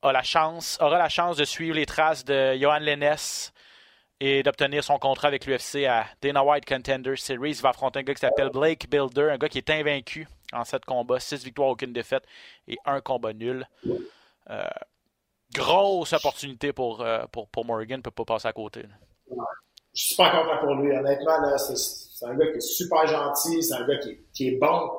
a 0.00 0.10
la 0.10 0.22
chance, 0.22 0.78
aura 0.80 0.98
la 0.98 1.10
chance 1.10 1.36
de 1.36 1.44
suivre 1.44 1.76
les 1.76 1.86
traces 1.86 2.24
de 2.24 2.56
Johan 2.56 2.78
Lennes 2.78 3.16
et 4.20 4.42
d'obtenir 4.42 4.82
son 4.82 4.98
contrat 4.98 5.28
avec 5.28 5.46
l'UFC 5.46 5.84
à 5.86 6.06
Dana 6.22 6.42
White 6.42 6.64
Contender 6.64 7.16
Series. 7.16 7.56
Il 7.56 7.62
va 7.62 7.70
affronter 7.70 7.98
un 7.98 8.02
gars 8.02 8.14
qui 8.14 8.20
s'appelle 8.20 8.50
Blake 8.50 8.88
Builder, 8.88 9.30
un 9.32 9.36
gars 9.36 9.48
qui 9.48 9.58
est 9.58 9.70
invaincu 9.70 10.26
en 10.52 10.64
sept 10.64 10.84
combats, 10.84 11.20
six 11.20 11.44
victoires, 11.44 11.68
aucune 11.68 11.92
défaite 11.92 12.24
et 12.66 12.78
un 12.86 13.00
combat 13.00 13.32
nul. 13.32 13.68
Euh, 14.50 14.64
grosse 15.54 16.12
opportunité 16.14 16.72
pour, 16.72 17.02
euh, 17.02 17.24
pour, 17.30 17.48
pour 17.48 17.64
Morgan, 17.64 17.98
ne 17.98 18.02
peut 18.02 18.10
pas 18.10 18.24
passer 18.24 18.48
à 18.48 18.52
côté 18.52 18.84
je 19.94 20.00
suis 20.00 20.14
super 20.14 20.32
content 20.32 20.58
pour 20.58 20.74
lui. 20.76 20.96
Honnêtement, 20.96 21.40
là, 21.40 21.58
c'est, 21.58 22.24
un 22.24 22.34
gars 22.34 22.46
qui 22.50 22.58
est 22.58 22.60
super 22.60 23.06
gentil, 23.06 23.62
c'est 23.62 23.74
un 23.74 23.86
gars 23.86 23.98
qui, 23.98 24.18
qui 24.32 24.48
est 24.48 24.58
bon. 24.58 24.90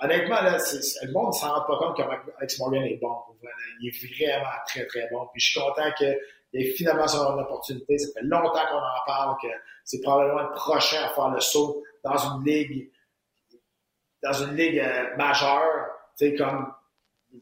Honnêtement, 0.00 0.40
là, 0.42 0.56
le 0.56 1.12
monde 1.12 1.28
ne 1.28 1.32
s'en 1.32 1.54
rend 1.54 1.64
pas 1.66 1.76
compte 1.78 1.96
que 1.96 2.02
Alex 2.38 2.58
Morgan 2.58 2.82
est 2.84 2.98
bon. 3.00 3.14
Il 3.80 3.88
est 3.88 4.16
vraiment 4.16 4.50
très, 4.66 4.86
très 4.86 5.08
bon. 5.10 5.28
Puis 5.32 5.40
je 5.40 5.50
suis 5.50 5.60
content 5.60 5.90
que 5.98 6.18
Il 6.52 6.66
est 6.66 6.72
finalement 6.72 7.06
une 7.06 7.40
opportunité. 7.40 7.98
Ça 7.98 8.12
fait 8.14 8.26
longtemps 8.26 8.66
qu'on 8.68 8.76
en 8.76 9.06
parle, 9.06 9.36
que 9.42 9.48
c'est 9.84 10.00
probablement 10.00 10.42
le 10.42 10.54
prochain 10.54 11.04
à 11.04 11.08
faire 11.08 11.28
le 11.28 11.40
saut 11.40 11.82
dans 12.04 12.16
une 12.16 12.44
ligue, 12.44 12.90
dans 14.22 14.32
une 14.32 14.56
ligue 14.56 14.78
euh, 14.78 15.16
majeure, 15.16 15.86
tu 16.18 16.28
sais, 16.28 16.34
comme 16.34 16.72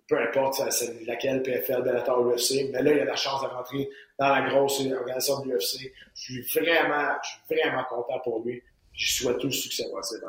peu 0.09 0.21
importe 0.21 0.61
laquelle, 1.07 1.43
PFL, 1.43 1.83
Bellator, 1.83 2.21
UFC, 2.21 2.71
mais 2.73 2.83
là, 2.83 2.93
il 2.93 3.01
a 3.01 3.05
la 3.05 3.17
chance 3.17 3.43
de 3.43 3.47
rentrer 3.47 3.89
dans 4.19 4.29
la 4.29 4.49
grosse 4.49 4.81
organisation 4.81 5.41
de 5.41 5.53
l'UFC. 5.53 5.93
Je 6.15 6.21
suis 6.21 6.43
vraiment, 6.43 7.15
je 7.23 7.29
suis 7.29 7.41
vraiment 7.49 7.85
content 7.85 8.19
pour 8.21 8.43
lui. 8.45 8.63
Je 8.93 9.13
souhaite 9.13 9.39
tout 9.39 9.47
le 9.47 9.53
succès 9.53 9.85
possible. 9.91 10.27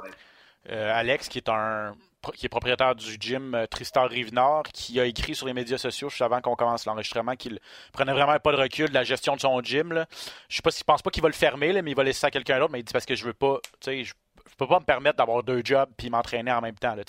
Euh, 0.69 0.91
Alex, 0.93 1.27
qui 1.27 1.39
est 1.39 1.49
un 1.49 1.95
qui 2.35 2.45
est 2.45 2.49
propriétaire 2.49 2.95
du 2.95 3.17
gym 3.19 3.55
euh, 3.55 3.65
Tristan 3.65 4.05
Rivenard, 4.05 4.63
qui 4.73 4.99
a 4.99 5.05
écrit 5.05 5.33
sur 5.33 5.47
les 5.47 5.53
médias 5.53 5.79
sociaux 5.79 6.09
juste 6.09 6.21
avant 6.21 6.39
qu'on 6.39 6.55
commence 6.55 6.85
l'enregistrement 6.85 7.35
qu'il 7.35 7.59
prenait 7.91 8.13
vraiment 8.13 8.37
pas 8.39 8.51
de 8.51 8.57
recul 8.57 8.89
de 8.89 8.93
la 8.93 9.03
gestion 9.03 9.35
de 9.35 9.41
son 9.41 9.59
gym. 9.61 10.05
Je 10.47 10.55
sais 10.55 10.61
pas 10.61 10.71
s'il 10.71 10.85
pense 10.85 11.01
pas 11.01 11.09
qu'il 11.09 11.23
va 11.23 11.29
le 11.29 11.33
fermer, 11.33 11.73
là, 11.73 11.81
mais 11.81 11.91
il 11.91 11.97
va 11.97 12.03
laisser 12.03 12.19
ça 12.19 12.27
à 12.27 12.31
quelqu'un 12.31 12.59
d'autre, 12.59 12.71
mais 12.71 12.79
il 12.79 12.83
dit 12.83 12.93
parce 12.93 13.05
que 13.05 13.15
je 13.15 13.25
veux 13.25 13.33
pas, 13.33 13.59
tu 13.79 13.91
sais, 13.91 14.03
je, 14.03 14.13
peux 14.57 14.67
pas 14.67 14.79
me 14.79 14.85
permettre 14.85 15.17
d'avoir 15.17 15.43
deux 15.43 15.61
jobs 15.63 15.89
puis 15.97 16.09
m'entraîner 16.09 16.51
en 16.51 16.61
même 16.61 16.75
temps. 16.75 16.95
Là, 16.95 17.03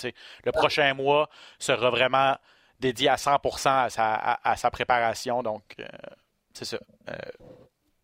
le 0.44 0.52
prochain 0.52 0.94
mois 0.94 1.28
sera 1.58 1.90
vraiment 1.90 2.36
dédié 2.80 3.08
à 3.08 3.16
100% 3.16 3.68
à 3.68 3.90
sa, 3.90 4.14
à, 4.42 4.56
sa 4.56 4.70
préparation, 4.70 5.42
donc 5.42 5.62
euh, 5.78 5.86
c'est 6.52 6.64
ça. 6.64 6.78
Euh, 7.08 7.14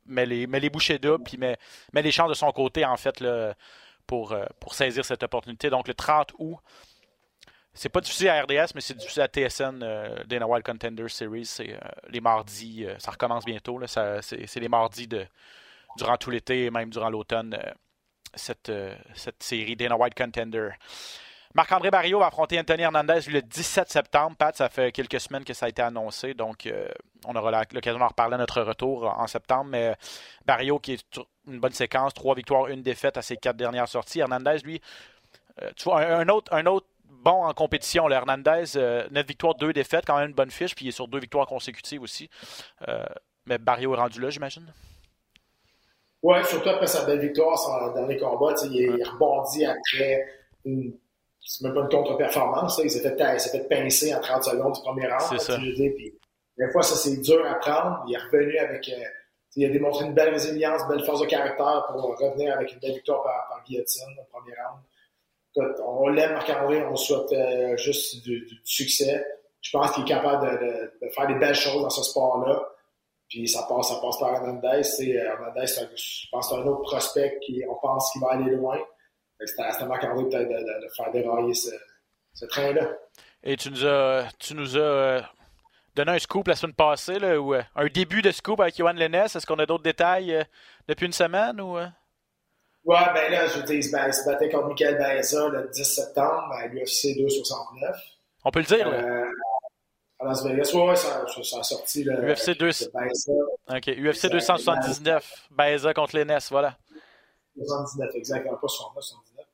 mais 0.06 0.24
les, 0.24 0.46
mais 0.46 0.60
les 0.60 0.70
bouchées 0.70 0.98
doubles, 0.98 1.24
puis 1.24 1.36
met, 1.36 1.58
met 1.92 2.02
les 2.02 2.12
chances 2.12 2.30
de 2.30 2.34
son 2.34 2.50
côté, 2.52 2.84
en 2.84 2.96
fait, 2.96 3.20
là, 3.20 3.54
pour, 4.06 4.34
pour 4.58 4.74
saisir 4.74 5.04
cette 5.04 5.22
opportunité. 5.22 5.68
Donc, 5.68 5.86
le 5.86 5.94
30 5.94 6.32
août, 6.38 6.56
c'est 7.78 7.88
pas 7.88 8.00
diffusé 8.00 8.28
à 8.28 8.42
RDS, 8.42 8.72
mais 8.74 8.80
c'est 8.80 8.96
diffusé 8.96 9.22
à 9.22 9.28
TSN, 9.28 9.82
euh, 9.82 10.24
Dana 10.24 10.48
Wild 10.48 10.64
Contender 10.64 11.08
Series. 11.08 11.46
C'est 11.46 11.74
euh, 11.74 11.78
les 12.08 12.20
mardis. 12.20 12.84
Euh, 12.84 12.98
ça 12.98 13.12
recommence 13.12 13.44
bientôt. 13.44 13.80
c'est, 13.86 14.56
les 14.56 14.68
mardis 14.68 15.06
de, 15.06 15.24
durant 15.96 16.16
tout 16.16 16.30
l'été 16.30 16.64
et 16.64 16.70
même 16.72 16.90
durant 16.90 17.08
l'automne, 17.08 17.56
cette, 18.34 18.72
cette 19.14 19.42
série 19.42 19.76
Dana 19.76 19.96
White 19.96 20.14
Contender. 20.14 20.70
Marc-André 21.54 21.90
Barrio 21.90 22.18
va 22.18 22.26
affronter 22.26 22.58
Anthony 22.60 22.82
Hernandez 22.82 23.20
le 23.28 23.40
17 23.40 23.90
septembre. 23.90 24.36
Pat, 24.36 24.54
ça 24.54 24.68
fait 24.68 24.92
quelques 24.92 25.18
semaines 25.18 25.44
que 25.44 25.54
ça 25.54 25.66
a 25.66 25.68
été 25.70 25.80
annoncé, 25.80 26.34
donc 26.34 26.68
on 27.24 27.34
aura 27.34 27.64
l'occasion 27.72 27.98
d'en 27.98 28.08
reparler 28.08 28.34
à 28.34 28.38
notre 28.38 28.60
retour 28.60 29.04
en 29.04 29.26
septembre. 29.26 29.70
Mais 29.70 29.96
Barrio, 30.44 30.78
qui 30.78 30.92
est 30.92 31.20
une 31.46 31.58
bonne 31.58 31.72
séquence, 31.72 32.12
trois 32.12 32.34
victoires, 32.34 32.68
une 32.68 32.82
défaite 32.82 33.16
à 33.16 33.22
ses 33.22 33.38
quatre 33.38 33.56
dernières 33.56 33.88
sorties. 33.88 34.20
Hernandez, 34.20 34.58
lui, 34.62 34.80
tu 35.74 35.84
vois, 35.84 36.02
un, 36.02 36.28
autre, 36.28 36.52
bon 37.18 37.44
en 37.44 37.52
compétition. 37.52 38.08
Le 38.08 38.14
Hernandez, 38.14 38.64
9 38.64 38.76
euh, 38.76 39.22
victoires, 39.26 39.54
2 39.54 39.72
défaites, 39.72 40.04
quand 40.06 40.18
même 40.18 40.30
une 40.30 40.34
bonne 40.34 40.50
fiche, 40.50 40.74
puis 40.74 40.86
il 40.86 40.88
est 40.88 40.92
sur 40.92 41.08
deux 41.08 41.18
victoires 41.18 41.46
consécutives 41.46 42.02
aussi. 42.02 42.30
Euh, 42.88 43.04
mais 43.46 43.58
Barrio 43.58 43.94
est 43.94 43.98
rendu 43.98 44.20
là, 44.20 44.30
j'imagine? 44.30 44.66
Oui, 46.22 46.36
surtout 46.44 46.68
après 46.70 46.86
sa 46.86 47.04
belle 47.04 47.20
victoire, 47.20 47.58
son 47.58 47.92
dernier 47.94 48.16
combat, 48.16 48.54
il, 48.64 48.82
est 48.82 49.04
rebondi 49.04 49.64
après 49.64 50.26
une. 50.64 50.94
C'est 51.40 51.64
même 51.64 51.74
pas 51.74 51.82
une 51.82 51.88
contre-performance. 51.88 52.80
Il 52.82 52.90
s'est 52.90 53.00
fait, 53.00 53.16
fait, 53.16 53.68
pincer 53.68 54.14
en 54.14 54.20
30 54.20 54.44
secondes 54.44 54.74
du 54.74 54.80
premier 54.80 55.06
round. 55.06 55.22
C'est 55.30 55.38
ça. 55.38 55.56
des 55.56 56.70
fois, 56.72 56.82
ça 56.82 56.96
c'est 56.96 57.16
dur 57.18 57.46
à 57.46 57.54
prendre. 57.54 58.04
Il 58.08 58.14
est 58.14 58.18
revenu 58.18 58.58
avec. 58.58 58.88
Euh, 58.88 59.04
il 59.56 59.64
a 59.64 59.70
démontré 59.70 60.04
une 60.04 60.14
belle 60.14 60.30
résilience, 60.30 60.82
une 60.82 60.96
belle 60.96 61.04
force 61.04 61.20
de 61.20 61.26
caractère 61.26 61.86
pour 61.90 62.16
revenir 62.16 62.54
avec 62.54 62.72
une 62.72 62.78
belle 62.78 62.92
victoire 62.92 63.22
par, 63.24 63.48
par 63.48 63.64
guillotine 63.64 64.04
au 64.20 64.24
premier 64.30 64.54
round 64.54 64.82
on 65.84 66.08
l'aime, 66.08 66.32
Marc-André, 66.32 66.84
on 66.84 66.96
souhaite 66.96 67.32
euh, 67.32 67.76
juste 67.76 68.22
du, 68.22 68.46
succès. 68.64 69.24
Je 69.60 69.70
pense 69.70 69.90
qu'il 69.92 70.04
est 70.04 70.08
capable 70.08 70.58
de, 70.60 71.08
faire 71.10 71.26
des 71.26 71.34
belles 71.34 71.54
choses 71.54 71.82
dans 71.82 71.90
ce 71.90 72.02
sport-là. 72.02 72.62
Puis 73.28 73.46
ça 73.48 73.66
passe, 73.68 73.88
ça 73.88 73.96
passe 74.00 74.18
par 74.18 74.32
Hernandez. 74.32 74.82
Euh, 75.00 75.24
Hernandez, 75.24 75.66
je 75.66 76.26
pense 76.30 76.48
que 76.48 76.54
c'est 76.54 76.60
un 76.60 76.66
autre 76.66 76.82
prospect 76.82 77.38
qui, 77.42 77.62
on 77.68 77.74
pense 77.76 78.12
qu'il 78.12 78.22
va 78.22 78.32
aller 78.32 78.54
loin. 78.54 78.78
C'est 79.44 79.60
à 79.60 79.84
Marc-André 79.84 80.24
peut-être 80.28 80.48
de, 80.48 80.88
faire 80.96 81.12
dérailler 81.12 81.54
ce, 81.54 82.44
train-là. 82.46 82.88
Et 83.44 83.56
tu 83.56 83.70
nous 83.70 83.86
as, 83.86 84.28
tu 84.38 84.54
nous 84.54 84.76
as 84.76 84.80
euh, 84.80 85.20
donné 85.94 86.12
un 86.12 86.18
scoop 86.18 86.48
la 86.48 86.56
semaine 86.56 86.74
passée, 86.74 87.18
là, 87.18 87.40
ou 87.40 87.54
un 87.54 87.86
début 87.86 88.22
de 88.22 88.32
scoop 88.32 88.60
avec 88.60 88.76
Johan 88.76 88.94
Lennes. 88.94 89.14
Est-ce 89.14 89.46
qu'on 89.46 89.58
a 89.58 89.66
d'autres 89.66 89.84
détails 89.84 90.44
depuis 90.88 91.06
une 91.06 91.12
semaine 91.12 91.60
ou? 91.60 91.78
Ouais, 92.88 92.96
ben 93.14 93.30
là, 93.30 93.46
je 93.46 93.58
veux 93.58 93.64
dire, 93.64 93.76
il 93.76 93.84
se, 93.84 94.24
battait 94.24 94.48
contre 94.48 94.68
Michael 94.68 94.96
Baeza 94.96 95.46
le 95.48 95.68
10 95.68 95.84
septembre 95.84 96.50
à 96.52 96.66
l'UFC 96.68 97.18
269. 97.18 97.96
On 98.44 98.50
peut 98.50 98.60
le 98.60 98.64
dire, 98.64 98.88
là. 98.88 98.96
Euh, 98.96 99.30
à 100.18 100.24
Las 100.24 100.44
Vegas, 100.44 100.72
ouais, 100.74 100.96
ça, 100.96 101.24
ça, 101.42 101.58
a 101.58 101.62
sorti. 101.62 102.04
UFC 102.04 102.58
2... 102.58 102.70
OK, 103.68 103.88
UFC 103.98 104.26
279, 104.26 105.48
Baeza 105.50 105.94
contre 105.94 106.16
Lennes, 106.16 106.38
voilà. 106.50 106.76
79, 107.56 108.10
exactement, 108.14 108.56
pas 108.56 108.68
69, 108.68 109.04
79. 109.04 109.46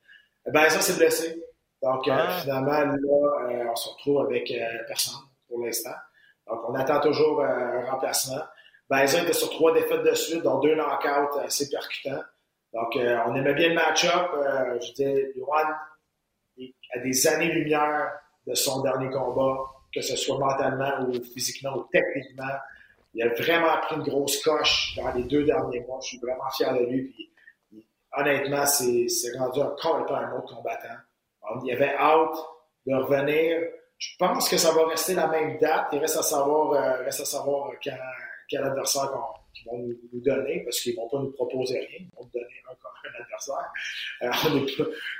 Baeza 0.53 0.81
s'est 0.81 0.97
blessé. 0.97 1.43
Donc, 1.81 2.07
euh, 2.07 2.13
ah. 2.15 2.39
finalement, 2.41 2.71
là, 2.71 2.87
euh, 2.87 3.65
on 3.71 3.75
se 3.75 3.89
retrouve 3.89 4.25
avec 4.25 4.51
personne 4.87 5.15
pour 5.47 5.63
l'instant. 5.63 5.93
Donc, 6.47 6.59
on 6.67 6.75
attend 6.75 6.99
toujours 6.99 7.43
un 7.43 7.85
remplacement. 7.89 8.41
Baeza 8.89 9.23
était 9.23 9.33
sur 9.33 9.49
trois 9.49 9.73
défaites 9.73 10.03
de 10.03 10.13
suite, 10.13 10.43
dont 10.43 10.59
deux 10.59 10.75
knockouts 10.75 11.39
assez 11.39 11.69
percutants. 11.69 12.21
Donc, 12.73 12.95
euh, 12.97 13.17
on 13.25 13.35
aimait 13.35 13.53
bien 13.53 13.69
le 13.69 13.75
match-up. 13.75 14.31
Euh, 14.33 14.79
je 14.81 14.91
disais, 14.91 15.33
Johan 15.35 15.71
a 16.93 16.99
des 16.99 17.27
années-lumière 17.27 18.11
de 18.45 18.53
son 18.53 18.81
dernier 18.81 19.09
combat, 19.09 19.57
que 19.95 20.01
ce 20.01 20.17
soit 20.17 20.37
mentalement 20.37 21.07
ou 21.07 21.13
physiquement 21.23 21.77
ou 21.77 21.87
techniquement. 21.91 22.43
Il 23.13 23.23
a 23.23 23.29
vraiment 23.29 23.77
pris 23.81 23.95
une 23.95 24.03
grosse 24.03 24.43
coche 24.43 24.93
dans 24.97 25.09
les 25.13 25.23
deux 25.23 25.45
derniers 25.45 25.79
mois. 25.81 25.99
Je 26.03 26.09
suis 26.09 26.19
vraiment 26.19 26.49
fier 26.55 26.73
de 26.73 26.85
lui. 26.85 27.31
Honnêtement, 28.11 28.65
c'est 28.65 29.07
rendu 29.37 29.61
complètement 29.81 30.17
un 30.17 30.37
autre 30.37 30.53
combattant. 30.53 30.99
il 31.63 31.69
y 31.69 31.71
avait 31.71 31.95
hâte 31.95 32.37
de 32.85 32.93
revenir. 32.93 33.69
Je 33.97 34.09
pense 34.19 34.49
que 34.49 34.57
ça 34.57 34.73
va 34.73 34.87
rester 34.87 35.13
la 35.13 35.27
même 35.27 35.57
date. 35.59 35.87
Il 35.93 35.99
reste 35.99 36.17
à 36.17 36.23
savoir, 36.23 36.73
euh, 36.73 37.03
reste 37.03 37.21
à 37.21 37.25
savoir 37.25 37.71
quand, 37.81 37.91
quel 38.49 38.63
adversaire 38.63 39.09
qu'ils 39.53 39.65
vont 39.71 39.77
nous, 39.77 40.21
donner, 40.21 40.59
parce 40.65 40.81
qu'ils 40.81 40.95
ne 40.95 40.97
vont 40.99 41.07
pas 41.07 41.19
nous 41.19 41.31
proposer 41.31 41.79
rien, 41.79 41.99
ils 42.01 42.09
vont 42.17 42.25
nous 42.25 42.39
donner 42.41 42.61
un, 42.69 42.73
un 42.73 43.23
adversaire. 43.23 43.71
Euh, 44.23 44.29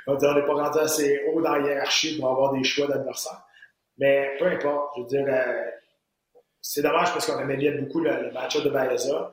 on 0.06 0.14
n'est 0.34 0.42
pas, 0.42 0.52
rendu 0.52 0.78
assez 0.78 1.22
haut 1.26 1.40
dans 1.40 1.56
la 1.56 1.66
hiérarchie 1.66 2.18
pour 2.18 2.30
avoir 2.30 2.52
des 2.52 2.62
choix 2.62 2.86
d'adversaires. 2.86 3.45
Mais 3.98 4.36
peu 4.38 4.46
importe, 4.46 4.92
je 4.96 5.02
veux 5.02 5.08
dire, 5.08 5.26
euh, 5.28 5.70
c'est 6.60 6.82
dommage 6.82 7.12
parce 7.12 7.26
qu'on 7.26 7.44
bien 7.46 7.76
beaucoup 7.80 8.00
le, 8.00 8.30
match-up 8.32 8.64
de 8.64 8.70
Baeza. 8.70 9.32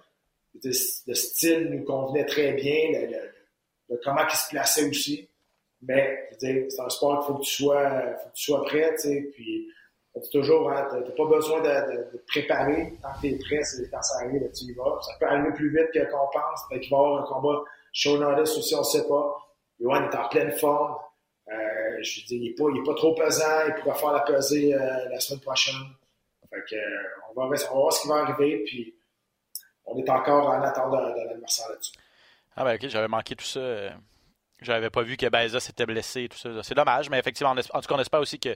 Le, 0.64 0.72
style 1.14 1.70
nous 1.72 1.84
convenait 1.84 2.26
très 2.26 2.54
bien, 2.54 2.92
le, 3.90 3.98
comment 4.04 4.22
il 4.30 4.36
se 4.36 4.50
plaçait 4.50 4.88
aussi. 4.90 5.30
Mais, 5.82 6.30
c'est 6.40 6.80
un 6.80 6.90
sport 6.90 7.20
qu'il 7.20 7.28
faut 7.28 7.40
que 7.40 7.46
tu 7.46 7.52
sois, 7.52 8.16
faut 8.18 8.30
que 8.30 8.36
tu 8.36 8.44
sois 8.44 8.64
prêt, 8.64 8.96
tu 8.96 9.02
sais, 9.02 9.30
puis 9.34 9.68
toujours, 10.32 10.72
hein, 10.72 10.88
tu 10.90 10.98
n'as 10.98 11.16
pas 11.16 11.26
besoin 11.26 11.62
de, 11.62 12.12
de, 12.12 12.24
préparer. 12.28 12.94
Tant 13.02 13.14
que 13.14 13.22
tu 13.22 13.34
es 13.34 13.40
prêt, 13.40 13.64
c'est 13.64 13.90
quand 13.90 14.02
ça 14.02 14.20
arrive, 14.24 14.50
tu 14.54 14.66
y 14.66 14.74
vas. 14.74 15.00
Ça 15.02 15.14
peut 15.20 15.26
arriver 15.26 15.52
plus 15.54 15.70
vite 15.70 16.10
qu'on 16.10 16.28
pense. 16.32 16.62
Peut-être 16.70 16.82
qu'il 16.82 16.92
va 16.92 16.98
y 16.98 17.00
avoir 17.00 17.24
un 17.24 17.26
combat 17.26 17.64
show 17.92 18.18
Norris 18.18 18.42
aussi, 18.58 18.76
on 18.76 18.80
ne 18.80 18.84
sait 18.84 19.08
pas. 19.08 19.38
Johan 19.80 20.10
est 20.10 20.16
en 20.16 20.30
pleine 20.30 20.52
forme. 20.52 20.96
Euh, 22.04 22.22
je 22.22 22.26
dis, 22.26 22.36
il 22.36 22.74
n'est 22.74 22.84
pas, 22.84 22.94
trop 22.96 23.14
pesant. 23.14 23.66
Il 23.68 23.76
pourra 23.82 23.96
faire 23.96 24.12
la 24.12 24.22
pesée 24.22 24.74
euh, 24.74 25.10
la 25.10 25.20
semaine 25.20 25.42
prochaine. 25.42 25.76
Euh, 26.54 26.78
on, 27.36 27.40
va, 27.40 27.48
voir 27.48 27.94
ce 27.94 28.02
qui 28.02 28.08
va 28.08 28.16
arriver. 28.16 28.64
Puis, 28.66 28.96
on 29.86 29.98
est 29.98 30.10
encore 30.10 30.48
en 30.48 30.62
attente 30.62 30.92
de, 30.92 31.28
l'adversaire 31.28 31.70
là-dessus. 31.70 31.94
Ah 32.56 32.64
ben 32.64 32.76
ok, 32.76 32.88
j'avais 32.88 33.08
manqué 33.08 33.36
tout 33.36 33.46
ça. 33.46 33.90
J'avais 34.62 34.90
pas 34.90 35.02
vu 35.02 35.18
que 35.18 35.26
Baeza 35.28 35.60
s'était 35.60 35.86
blessé, 35.86 36.30
tout 36.30 36.38
ça. 36.38 36.50
C'est 36.62 36.76
dommage, 36.76 37.10
mais 37.10 37.20
effectivement, 37.20 37.52
en 37.52 37.56
tout 37.82 37.88
cas, 37.88 37.96
on 37.96 38.00
espère 38.00 38.22
aussi 38.22 38.40
que 38.40 38.56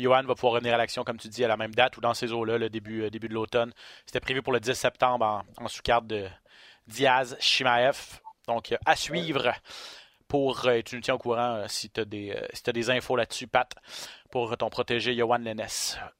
Johan 0.00 0.22
va 0.24 0.34
pouvoir 0.34 0.54
revenir 0.54 0.74
à 0.74 0.78
l'action, 0.78 1.04
comme 1.04 1.18
tu 1.18 1.28
dis, 1.28 1.44
à 1.44 1.48
la 1.48 1.56
même 1.56 1.74
date 1.74 1.96
ou 1.96 2.00
dans 2.00 2.14
ces 2.14 2.32
eaux-là, 2.32 2.58
le 2.58 2.70
début, 2.70 3.02
euh, 3.02 3.10
début 3.10 3.28
de 3.28 3.34
l'automne. 3.34 3.72
C'était 4.06 4.20
prévu 4.20 4.42
pour 4.42 4.52
le 4.52 4.60
10 4.60 4.74
septembre 4.74 5.44
en, 5.58 5.68
sous-carte 5.68 6.06
de 6.06 6.26
Diaz 6.86 7.36
Shimaev. 7.38 8.20
Donc, 8.48 8.72
euh, 8.72 8.76
à 8.84 8.96
suivre 8.96 9.52
pour. 10.28 10.66
Euh, 10.66 10.80
tu 10.84 10.96
nous 10.96 11.00
tiens 11.00 11.14
au 11.14 11.18
courant 11.18 11.64
si 11.68 11.90
tu 11.90 12.00
as, 12.00 12.04
des, 12.04 12.36
si 12.52 12.62
as 12.66 12.72
des 12.72 12.90
infos 12.90 13.16
là-dessus, 13.16 13.46
Pat, 13.46 13.70
pour 14.30 14.56
ton 14.56 14.68
protégé 14.70 15.14
Johan 15.14 15.38
Lennes. 15.38 15.66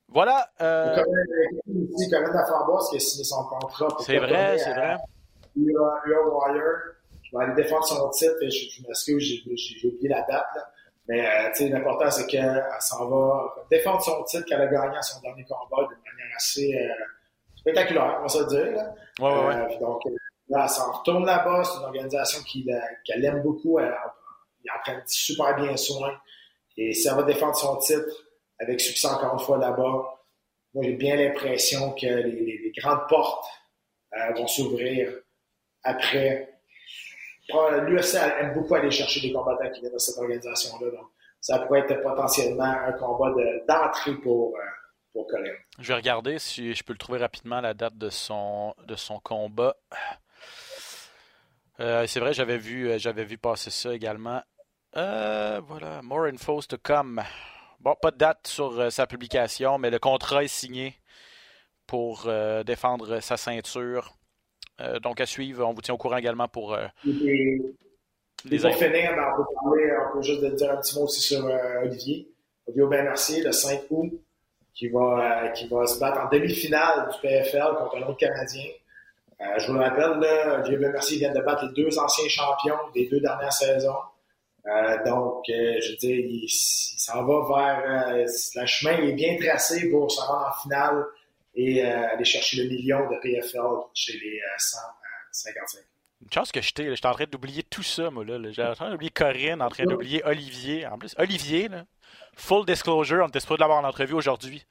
Voilà. 0.08 0.48
Euh... 0.60 0.94
Corinne 0.94 1.88
qui 2.90 2.96
a 2.96 3.00
signé 3.00 3.24
son 3.24 3.44
contrat. 3.44 3.88
C'est 4.00 4.18
vrai, 4.18 4.58
c'est 4.58 4.72
vrai. 4.72 4.96
Wire 5.56 6.94
va 7.34 7.42
aller 7.42 7.54
défendre 7.54 7.84
son 7.84 8.08
titre. 8.10 8.36
Et 8.42 8.50
je, 8.50 8.70
je 8.70 8.82
m'excuse, 8.86 9.42
j'ai 9.44 9.88
oublié 9.88 10.08
la 10.08 10.22
date. 10.22 10.46
Là. 10.54 10.70
Mais 11.06 11.26
euh, 11.26 11.68
l'important, 11.68 12.10
c'est 12.10 12.26
qu'elle 12.26 12.64
s'en 12.80 13.08
va 13.08 13.54
défendre 13.70 14.02
son 14.02 14.22
titre 14.24 14.44
qu'elle 14.46 14.62
a 14.62 14.66
gagné 14.66 14.96
à 14.96 15.02
son 15.02 15.20
dernier 15.20 15.44
combat 15.44 15.82
de 15.82 15.88
manière 15.88 16.36
assez 16.36 16.74
euh, 16.74 17.04
spectaculaire, 17.56 18.16
on 18.20 18.22
va 18.22 18.28
se 18.28 18.44
dire. 18.48 18.72
Là. 18.72 18.94
Ouais, 19.20 19.46
ouais, 19.46 19.74
euh, 19.74 19.80
donc, 19.80 20.00
là, 20.48 20.68
s'en 20.68 20.92
retourne 20.92 21.24
là-bas. 21.24 21.64
C'est 21.64 21.78
une 21.78 21.84
organisation 21.84 22.40
qu'elle 22.44 23.24
aime 23.24 23.42
beaucoup. 23.42 23.78
Elle, 23.78 23.92
en 23.94 24.78
prend 24.82 25.00
super 25.06 25.56
bien 25.56 25.76
soin. 25.76 26.12
Et 26.76 26.92
si 26.92 27.06
elle 27.08 27.14
va 27.14 27.22
défendre 27.22 27.54
son 27.54 27.76
titre 27.76 28.08
avec 28.58 28.80
succès 28.80 29.06
encore 29.08 29.34
une 29.34 29.40
fois 29.40 29.58
là-bas, 29.58 30.14
moi, 30.74 30.82
j'ai 30.82 30.94
bien 30.94 31.16
l'impression 31.16 31.92
que 31.92 32.06
les, 32.06 32.72
grandes 32.76 33.06
portes 33.08 33.46
vont 34.36 34.46
s'ouvrir 34.46 35.12
après. 35.82 36.50
L'UFC 37.48 38.14
aime 38.14 38.54
beaucoup 38.54 38.74
aller 38.74 38.90
chercher 38.90 39.20
des 39.20 39.32
combattants 39.32 39.70
qui 39.70 39.80
viennent 39.80 39.92
de 39.92 39.98
cette 39.98 40.18
organisation-là. 40.18 40.90
Donc, 40.90 41.10
ça 41.40 41.58
pourrait 41.60 41.80
être 41.80 42.02
potentiellement 42.02 42.64
un 42.64 42.92
combat 42.92 43.32
d'entrée 43.68 44.14
pour, 44.14 44.56
pour 45.12 45.26
Je 45.78 45.88
vais 45.88 45.94
regarder 45.94 46.38
si 46.38 46.74
je 46.74 46.82
peux 46.82 46.94
le 46.94 46.98
trouver 46.98 47.18
rapidement 47.18 47.60
la 47.60 47.74
date 47.74 47.96
de 47.96 48.08
son, 48.08 48.74
de 48.86 48.96
son 48.96 49.20
combat. 49.20 49.76
C'est 51.78 52.20
vrai, 52.20 52.32
j'avais 52.34 52.58
vu, 52.58 52.98
j'avais 52.98 53.24
vu 53.24 53.38
passer 53.38 53.70
ça 53.70 53.94
également. 53.94 54.42
voilà, 54.94 56.00
more 56.02 56.26
info 56.26 56.60
to 56.62 56.76
come. 56.82 57.22
Bon, 57.84 57.94
pas 58.00 58.10
de 58.10 58.16
date 58.16 58.46
sur 58.46 58.80
euh, 58.80 58.88
sa 58.88 59.06
publication, 59.06 59.76
mais 59.76 59.90
le 59.90 59.98
contrat 59.98 60.42
est 60.42 60.48
signé 60.48 60.94
pour 61.86 62.24
euh, 62.26 62.62
défendre 62.62 63.20
sa 63.20 63.36
ceinture. 63.36 64.14
Euh, 64.80 64.98
donc 65.00 65.20
à 65.20 65.26
suivre, 65.26 65.66
on 65.66 65.74
vous 65.74 65.82
tient 65.82 65.92
au 65.92 65.98
courant 65.98 66.16
également 66.16 66.48
pour 66.48 66.74
les 67.04 67.60
pour 68.58 68.74
finir, 68.74 69.14
ben, 69.14 69.32
on 69.32 69.36
peut 69.36 69.54
parler, 69.62 69.92
on 69.98 70.16
peut 70.16 70.22
juste 70.22 70.44
dire 70.54 70.72
un 70.72 70.76
petit 70.76 70.98
mot 70.98 71.04
aussi 71.04 71.20
sur 71.20 71.44
Olivier. 71.82 72.26
Olivier 72.66 72.82
Aubin-Mercier, 72.82 73.42
le 73.42 73.52
5 73.52 73.82
août, 73.90 74.12
qui 74.72 74.88
va, 74.88 75.50
qui 75.50 75.68
va 75.68 75.86
se 75.86 76.00
battre 76.00 76.20
en 76.20 76.30
demi-finale 76.30 77.10
du 77.10 77.18
PFL 77.20 77.76
contre 77.78 77.98
un 77.98 78.02
autre 78.08 78.16
Canadien. 78.16 78.64
Je 79.40 79.66
vous 79.66 79.74
le 79.74 79.80
rappelle, 79.80 80.18
là, 80.20 80.60
Olivier 80.60 80.78
Aubin-Mercier 80.78 81.18
vient 81.18 81.32
de 81.32 81.40
battre 81.40 81.66
les 81.66 81.82
deux 81.82 81.98
anciens 81.98 82.28
champions 82.28 82.78
des 82.94 83.08
deux 83.08 83.20
dernières 83.20 83.52
saisons. 83.52 83.94
Euh, 84.66 85.04
donc, 85.04 85.44
euh, 85.50 85.76
je 85.80 85.90
veux 85.90 85.96
dire, 85.96 86.16
il, 86.16 86.48
s'en 86.48 87.24
va 87.24 87.46
vers... 87.48 88.14
Euh, 88.14 88.26
le 88.54 88.66
chemin 88.66 88.96
est 88.98 89.12
bien 89.12 89.36
tracé 89.36 89.90
pour 89.90 90.10
se 90.10 90.20
rendre 90.20 90.46
en 90.48 90.62
finale 90.62 91.04
et 91.54 91.82
aller 91.82 92.24
chercher 92.24 92.64
le 92.64 92.68
million 92.68 93.08
de 93.08 93.16
PFL 93.20 93.60
chez 93.94 94.14
les 94.14 94.40
155. 94.58 95.80
Une 96.22 96.32
chance 96.32 96.50
que 96.50 96.60
j'étais, 96.60 96.92
j'étais 96.92 97.06
en 97.06 97.12
train 97.12 97.26
d'oublier 97.30 97.62
tout 97.62 97.82
ça, 97.84 98.10
moi, 98.10 98.24
là. 98.24 98.38
J'étais 98.42 98.62
en 98.62 98.74
train 98.74 98.90
d'oublier 98.90 99.10
Corinne, 99.10 99.62
en 99.62 99.68
train 99.68 99.84
d'oublier 99.84 100.24
Olivier. 100.24 100.86
En 100.86 100.98
plus, 100.98 101.14
Olivier, 101.18 101.68
là, 101.68 101.84
full 102.34 102.66
disclosure, 102.66 103.22
on 103.24 103.28
était 103.28 103.38
supposé 103.38 103.60
l'avoir 103.60 103.78
en 103.78 103.86
entrevue 103.86 104.14
aujourd'hui, 104.14 104.66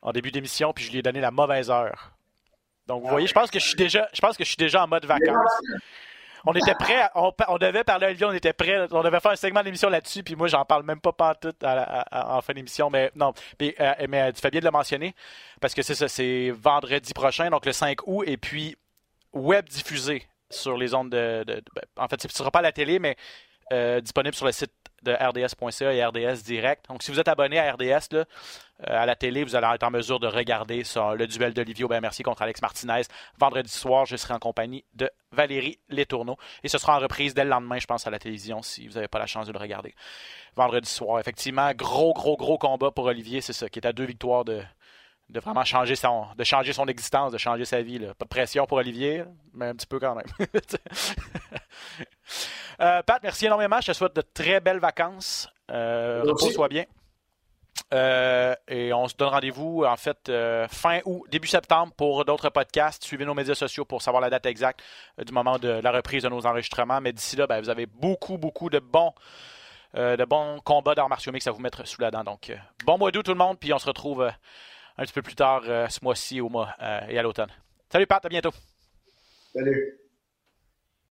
en 0.00 0.12
début 0.12 0.30
d'émission, 0.30 0.72
puis 0.72 0.84
je 0.84 0.92
lui 0.92 1.00
ai 1.00 1.02
donné 1.02 1.20
la 1.20 1.30
mauvaise 1.30 1.70
heure. 1.70 2.12
Donc, 2.88 3.02
vous 3.02 3.08
voyez, 3.08 3.26
je 3.26 3.34
pense 3.34 3.50
que 3.50 3.60
je 3.60 3.66
suis 3.66 3.76
déjà, 3.76 4.08
je 4.12 4.20
pense 4.20 4.36
que 4.36 4.44
je 4.44 4.48
suis 4.48 4.56
déjà 4.56 4.82
en 4.82 4.88
mode 4.88 5.04
vacances 5.04 5.60
on 6.44 6.52
était 6.54 6.74
prêt, 6.74 7.10
on, 7.14 7.58
devait 7.58 7.84
parler 7.84 8.06
à 8.06 8.08
Olivier, 8.08 8.26
on 8.26 8.32
était 8.32 8.52
prêt, 8.52 8.86
on 8.90 9.02
devait 9.02 9.20
faire 9.20 9.32
un 9.32 9.36
segment 9.36 9.62
d'émission 9.62 9.90
là-dessus, 9.90 10.22
puis 10.22 10.34
moi, 10.34 10.48
j'en 10.48 10.64
parle 10.64 10.82
même 10.82 11.00
pas 11.00 11.12
pas 11.12 11.34
tout 11.34 11.52
en 11.62 12.40
fin 12.40 12.52
d'émission, 12.54 12.90
mais 12.90 13.10
non. 13.14 13.32
Euh, 13.60 13.94
mais 14.08 14.32
tu 14.32 14.40
fais 14.40 14.50
bien 14.50 14.60
de 14.60 14.64
le 14.64 14.70
mentionner, 14.70 15.14
parce 15.60 15.74
que 15.74 15.82
c'est 15.82 15.94
ça, 15.94 16.08
c'est 16.08 16.50
vendredi 16.50 17.12
prochain, 17.12 17.50
donc 17.50 17.66
le 17.66 17.72
5 17.72 17.98
août, 18.06 18.24
et 18.26 18.36
puis 18.36 18.76
web 19.32 19.68
diffusé 19.68 20.26
sur 20.50 20.76
les 20.76 20.94
ondes 20.94 21.10
de. 21.10 21.44
ben, 21.46 21.62
en 21.96 22.08
fait, 22.08 22.22
ce 22.22 22.28
ne 22.28 22.32
sera 22.32 22.50
pas 22.50 22.60
à 22.60 22.62
la 22.62 22.72
télé, 22.72 22.98
mais 22.98 23.16
euh, 23.72 24.00
disponible 24.00 24.34
sur 24.34 24.46
le 24.46 24.52
site 24.52 24.72
de 25.02 25.12
rds.ca 25.12 25.92
et 25.92 26.04
RDS 26.04 26.42
Direct. 26.44 26.86
Donc, 26.88 27.02
si 27.02 27.10
vous 27.10 27.20
êtes 27.20 27.28
abonné 27.28 27.58
à 27.58 27.72
RDS, 27.72 28.14
euh, 28.14 28.24
à 28.86 29.06
la 29.06 29.16
télé, 29.16 29.44
vous 29.44 29.56
allez 29.56 29.66
être 29.74 29.82
en 29.82 29.90
mesure 29.90 30.20
de 30.20 30.26
regarder 30.26 30.82
le 31.16 31.26
duel 31.26 31.54
d'Olivier 31.54 31.84
Aubin-Mercier 31.84 32.24
contre 32.24 32.42
Alex 32.42 32.62
Martinez. 32.62 33.02
Vendredi 33.38 33.70
soir, 33.70 34.06
je 34.06 34.16
serai 34.16 34.34
en 34.34 34.38
compagnie 34.38 34.84
de 34.94 35.10
Valérie 35.32 35.78
Letourneau. 35.88 36.36
Et 36.62 36.68
ce 36.68 36.78
sera 36.78 36.96
en 36.96 37.00
reprise 37.00 37.34
dès 37.34 37.44
le 37.44 37.50
lendemain, 37.50 37.78
je 37.78 37.86
pense, 37.86 38.06
à 38.06 38.10
la 38.10 38.18
télévision, 38.18 38.62
si 38.62 38.86
vous 38.86 38.94
n'avez 38.94 39.08
pas 39.08 39.18
la 39.18 39.26
chance 39.26 39.46
de 39.46 39.52
le 39.52 39.58
regarder. 39.58 39.94
Vendredi 40.56 40.88
soir, 40.88 41.18
effectivement, 41.20 41.72
gros, 41.74 42.12
gros, 42.12 42.36
gros 42.36 42.58
combat 42.58 42.90
pour 42.90 43.04
Olivier. 43.06 43.40
C'est 43.40 43.52
ça, 43.52 43.68
qui 43.68 43.78
est 43.78 43.86
à 43.86 43.92
deux 43.92 44.04
victoires 44.04 44.44
de, 44.44 44.62
de 45.28 45.40
vraiment 45.40 45.64
changer 45.64 45.96
son, 45.96 46.26
de 46.36 46.44
changer 46.44 46.72
son 46.72 46.86
existence, 46.86 47.32
de 47.32 47.38
changer 47.38 47.64
sa 47.64 47.82
vie. 47.82 47.98
Pas 47.98 48.24
de 48.24 48.28
pression 48.28 48.66
pour 48.66 48.78
Olivier, 48.78 49.24
mais 49.52 49.66
un 49.66 49.74
petit 49.74 49.86
peu 49.86 49.98
quand 49.98 50.14
même. 50.14 50.26
Euh, 52.80 53.02
Pat, 53.02 53.20
merci 53.22 53.46
énormément. 53.46 53.80
Je 53.80 53.88
te 53.88 53.92
souhaite 53.92 54.14
de 54.14 54.22
très 54.22 54.60
belles 54.60 54.78
vacances. 54.78 55.48
Euh, 55.70 56.22
repose-toi 56.24 56.68
bien. 56.68 56.84
Euh, 57.94 58.54
et 58.66 58.92
on 58.92 59.08
se 59.08 59.16
donne 59.16 59.28
rendez-vous 59.28 59.84
en 59.84 59.96
fait 59.96 60.30
fin 60.68 61.00
août, 61.04 61.24
début 61.30 61.48
septembre 61.48 61.92
pour 61.96 62.24
d'autres 62.24 62.50
podcasts. 62.50 63.04
Suivez 63.04 63.24
nos 63.24 63.34
médias 63.34 63.54
sociaux 63.54 63.84
pour 63.84 64.02
savoir 64.02 64.20
la 64.20 64.30
date 64.30 64.46
exacte 64.46 64.82
du 65.24 65.32
moment 65.32 65.58
de 65.58 65.68
la 65.68 65.90
reprise 65.90 66.22
de 66.22 66.28
nos 66.28 66.44
enregistrements. 66.46 67.00
Mais 67.00 67.12
d'ici 67.12 67.36
là, 67.36 67.46
ben, 67.46 67.60
vous 67.60 67.70
avez 67.70 67.86
beaucoup, 67.86 68.36
beaucoup 68.36 68.68
de 68.70 68.78
bons, 68.78 69.12
de 69.94 70.24
bons 70.24 70.60
combats 70.60 70.94
d'arts 70.94 71.08
martiaux 71.08 71.32
à 71.32 71.50
vous 71.50 71.60
mettre 71.60 71.86
sous 71.86 72.00
la 72.00 72.10
dent. 72.10 72.24
Donc, 72.24 72.52
bon 72.84 72.98
mois 72.98 73.10
d'août 73.10 73.24
tout 73.24 73.32
le 73.32 73.38
monde, 73.38 73.58
puis 73.58 73.72
on 73.72 73.78
se 73.78 73.86
retrouve 73.86 74.22
un 74.22 75.02
petit 75.04 75.12
peu 75.12 75.22
plus 75.22 75.36
tard 75.36 75.62
ce 75.62 75.98
mois-ci 76.02 76.40
au 76.40 76.48
mois 76.48 76.74
et 77.08 77.18
à 77.18 77.22
l'automne. 77.22 77.50
Salut 77.90 78.06
Pat, 78.06 78.24
à 78.24 78.28
bientôt. 78.28 78.52
Salut. 79.54 79.98